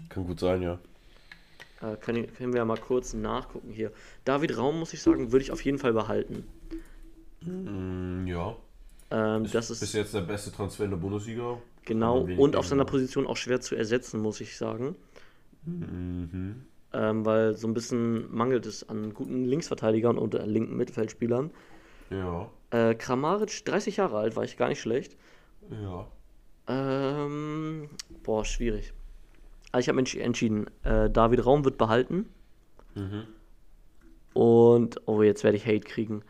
Kann 0.09 0.27
gut 0.27 0.41
sein, 0.41 0.63
ja. 0.63 0.79
Äh, 1.83 1.97
können, 1.97 2.27
können 2.33 2.55
wir 2.55 2.61
ja 2.61 2.65
mal 2.65 2.79
kurz 2.79 3.13
nachgucken 3.13 3.71
hier. 3.71 3.93
David 4.25 4.57
Raum, 4.57 4.79
muss 4.79 4.95
ich 4.95 5.03
sagen, 5.03 5.31
würde 5.31 5.43
ich 5.43 5.53
auf 5.53 5.63
jeden 5.63 5.79
Fall 5.79 5.93
behalten. 5.93 6.47
Mm, 7.43 8.27
ja. 8.27 8.57
Ähm, 9.11 9.45
Ist 9.45 9.55
das 9.55 9.69
bis 9.69 9.83
ist 9.83 9.93
jetzt 9.93 10.15
der 10.15 10.23
beste 10.23 10.51
Transfer 10.53 10.85
in 10.85 10.91
der 10.93 10.97
Bundesliga. 10.97 11.59
genau 11.85 12.21
und 12.39 12.57
auf 12.57 12.67
seiner. 12.67 12.87
Position 12.87 13.27
auch 13.27 13.37
schwer 13.37 13.61
zu 13.61 13.77
ersetzen, 13.77 14.21
muss 14.23 14.41
ich 14.41 14.57
sagen. 14.57 14.97
Mhm. 15.67 16.63
Ähm, 16.93 17.25
weil 17.27 17.55
so 17.55 17.69
ein 17.69 17.75
bisschen 17.75 18.35
mangelt 18.35 18.65
es 18.65 18.89
an 18.89 19.13
guten 19.13 19.45
Linksverteidigern 19.45 20.17
und 20.17 20.35
äh, 20.35 20.45
linken 20.47 20.77
Mittelfeldspielern. 20.77 21.51
Ja. 22.11 22.49
Äh, 22.71 22.95
Kramaric, 22.95 23.65
30 23.65 23.99
Jahre 23.99 24.19
alt, 24.19 24.37
war 24.37 24.45
ich 24.45 24.57
gar 24.57 24.69
nicht 24.69 24.81
schlecht. 24.81 25.17
Ja. 25.71 26.07
Ähm, 26.67 27.91
boah, 28.23 28.45
schwierig. 28.45 28.93
Also 29.73 29.85
ich 29.85 29.89
habe 29.89 30.01
mich 30.01 30.19
entschieden, 30.19 30.67
äh, 30.85 31.11
David 31.11 31.45
Raum 31.45 31.65
wird 31.65 31.77
behalten. 31.77 32.27
Mhm. 32.95 33.25
Und, 34.33 35.01
oh, 35.07 35.23
jetzt 35.23 35.45
werde 35.45 35.57
ich 35.57 35.67
Hate 35.67 35.81
kriegen. 35.81 36.23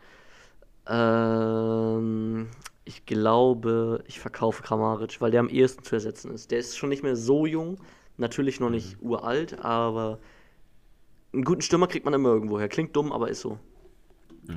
Ähm, 0.87 2.47
ich 2.85 3.05
glaube, 3.05 4.03
ich 4.07 4.19
verkaufe 4.19 4.63
Kramaric, 4.63 5.21
weil 5.21 5.31
der 5.31 5.41
am 5.41 5.49
ehesten 5.49 5.83
zu 5.83 5.95
ersetzen 5.95 6.31
ist. 6.31 6.51
Der 6.51 6.59
ist 6.59 6.77
schon 6.77 6.89
nicht 6.89 7.03
mehr 7.03 7.15
so 7.15 7.45
jung, 7.45 7.77
natürlich 8.17 8.59
noch 8.59 8.69
nicht 8.69 8.97
uralt, 9.01 9.63
aber 9.63 10.19
einen 11.33 11.43
guten 11.43 11.61
Stürmer 11.61 11.87
kriegt 11.87 12.05
man 12.05 12.13
immer 12.13 12.29
irgendwo 12.29 12.59
her. 12.59 12.69
Klingt 12.69 12.95
dumm, 12.95 13.11
aber 13.11 13.29
ist 13.29 13.41
so. 13.41 13.57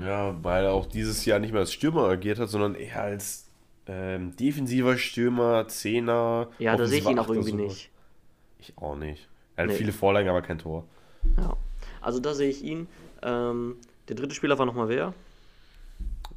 Ja, 0.04 0.34
weil 0.42 0.64
er 0.64 0.72
auch 0.72 0.86
dieses 0.86 1.24
Jahr 1.26 1.38
nicht 1.38 1.52
mehr 1.52 1.60
als 1.60 1.72
Stürmer 1.72 2.04
agiert 2.08 2.38
hat, 2.38 2.48
sondern 2.48 2.74
eher 2.74 3.02
als 3.02 3.48
ähm, 3.86 4.34
defensiver 4.36 4.96
Stürmer, 4.96 5.68
Zehner. 5.68 6.48
Ja, 6.58 6.76
da 6.76 6.86
sehe 6.86 7.00
ich 7.00 7.08
ihn 7.08 7.18
auch 7.18 7.28
irgendwie 7.28 7.52
nicht. 7.52 7.90
Ich 8.58 8.72
auch 8.78 8.96
nicht. 8.96 9.28
Er 9.56 9.64
hat 9.64 9.70
Nee. 9.70 9.76
viele 9.76 9.92
Vorlagen, 9.92 10.28
aber 10.28 10.40
kein 10.40 10.58
Tor. 10.58 10.84
Ja. 11.36 11.56
Also 12.00 12.20
da 12.20 12.32
sehe 12.32 12.48
ich 12.48 12.62
ihn. 12.62 12.86
Ähm, 13.22 13.76
der 14.08 14.16
dritte 14.16 14.34
Spieler 14.34 14.58
war 14.58 14.66
nochmal 14.66 14.88
wer? 14.88 15.12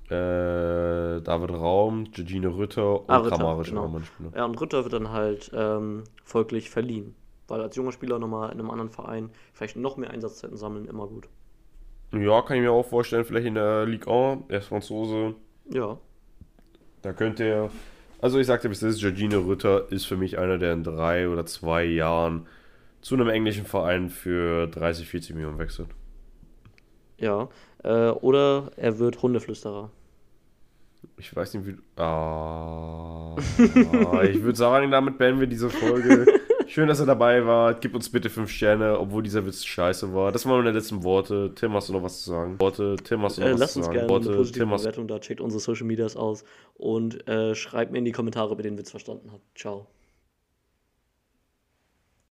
Äh, 0.08 1.22
David 1.22 1.52
Raum, 1.52 2.06
Jorginho 2.14 2.52
Rütter 2.52 3.02
und 3.02 3.10
Ah, 3.10 3.18
Rütter, 3.18 3.38
Kramaric 3.38 3.68
genau. 3.68 4.02
Ja, 4.36 4.46
und 4.46 4.60
Ritter 4.62 4.84
wird 4.84 4.94
dann 4.94 5.10
halt 5.12 5.50
ähm, 5.54 6.04
folglich 6.24 6.70
verliehen. 6.70 7.16
Weil 7.48 7.62
als 7.62 7.76
junger 7.76 7.92
Spieler 7.92 8.18
nochmal 8.20 8.52
in 8.52 8.60
einem 8.60 8.72
anderen 8.72 8.90
Verein 8.90 9.30
vielleicht 9.54 9.76
noch 9.76 9.98
mehr 9.98 10.10
Einsatzzeiten 10.10 10.58
sammeln, 10.58 10.86
immer 10.88 11.08
gut. 11.08 11.28
Ja, 12.14 12.42
kann 12.42 12.58
ich 12.58 12.64
mir 12.64 12.72
auch 12.72 12.86
vorstellen, 12.86 13.26
vielleicht 13.26 13.48
in 13.48 13.56
der 13.56 13.86
Ligue 13.86 14.12
1, 14.12 14.44
er 14.48 14.60
ist 14.60 14.68
Franzose, 14.68 15.36
Ja. 15.70 15.98
da 17.02 17.14
könnte 17.14 17.44
er, 17.44 17.70
also 18.22 18.40
ich 18.40 18.48
sagte 18.48 18.70
bis 18.70 18.82
jetzt, 18.82 19.02
Jorginho 19.02 19.40
Rütter 19.42 19.92
ist 19.92 20.06
für 20.06 20.16
mich 20.18 20.38
einer, 20.40 20.58
der 20.58 20.74
in 20.74 20.84
drei 20.84 21.28
oder 21.30 21.46
zwei 21.46 21.84
Jahren 21.84 22.48
zu 23.02 23.16
einem 23.16 23.30
englischen 23.30 23.66
Verein 23.66 24.10
für 24.10 24.68
30, 24.68 25.08
40 25.08 25.36
Millionen 25.36 25.60
wechselt. 25.60 25.90
Ja. 27.20 27.50
Äh, 27.84 28.10
oder 28.10 28.72
er 28.78 28.98
wird 28.98 29.22
Hundeflüsterer. 29.22 29.92
Ich 31.18 31.36
weiß 31.36 31.54
nicht, 31.54 31.68
wie. 31.68 32.02
Ah, 32.02 33.36
ich 34.24 34.42
würde 34.42 34.56
sagen, 34.58 34.90
damit 34.90 35.18
beenden 35.20 35.40
wir 35.40 35.48
diese 35.48 35.70
Folge. 35.70 36.26
Schön, 36.68 36.88
dass 36.88 37.00
ihr 37.00 37.06
dabei 37.06 37.46
wart. 37.46 37.82
Gebt 37.82 37.96
uns 37.96 38.10
bitte 38.10 38.30
5 38.30 38.50
Sterne, 38.50 39.00
obwohl 39.00 39.24
dieser 39.24 39.46
Witz 39.46 39.64
scheiße 39.66 40.14
war. 40.14 40.32
Das 40.32 40.46
waren 40.46 40.58
meine 40.64 40.72
letzten 40.72 41.04
Worte. 41.04 41.54
Tim, 41.56 41.74
hast 41.74 41.90
du 41.90 41.94
noch 41.94 42.04
was 42.04 42.24
zu 42.24 42.30
sagen? 42.32 42.60
Worte, 42.60 42.96
Tim, 43.04 43.22
hast 43.24 43.38
du 43.38 43.42
noch 43.42 43.48
Äh, 43.48 43.54
was 43.54 43.60
lasst 43.60 43.74
zu 43.74 43.80
uns 43.80 43.86
sagen? 43.88 43.94
gerne 43.98 44.10
eine 44.10 44.10
Worte, 44.10 44.36
positive 44.36 44.66
Tim, 44.66 44.72
hast 44.72 44.86
du 44.86 44.90
Bewertung 44.90 45.08
da, 45.08 45.20
checkt 45.20 45.42
unsere 45.42 45.60
Social 45.62 45.86
Medias 45.86 46.16
aus 46.16 46.44
und 46.76 47.28
äh, 47.28 47.56
schreibt 47.56 47.92
mir 47.92 48.00
in 48.00 48.06
die 48.06 48.12
Kommentare, 48.12 48.52
ob 48.52 48.60
ihr 48.60 48.64
den 48.64 48.78
Witz 48.78 48.92
verstanden 48.92 49.32
habt. 49.32 49.44
Ciao. 49.58 49.88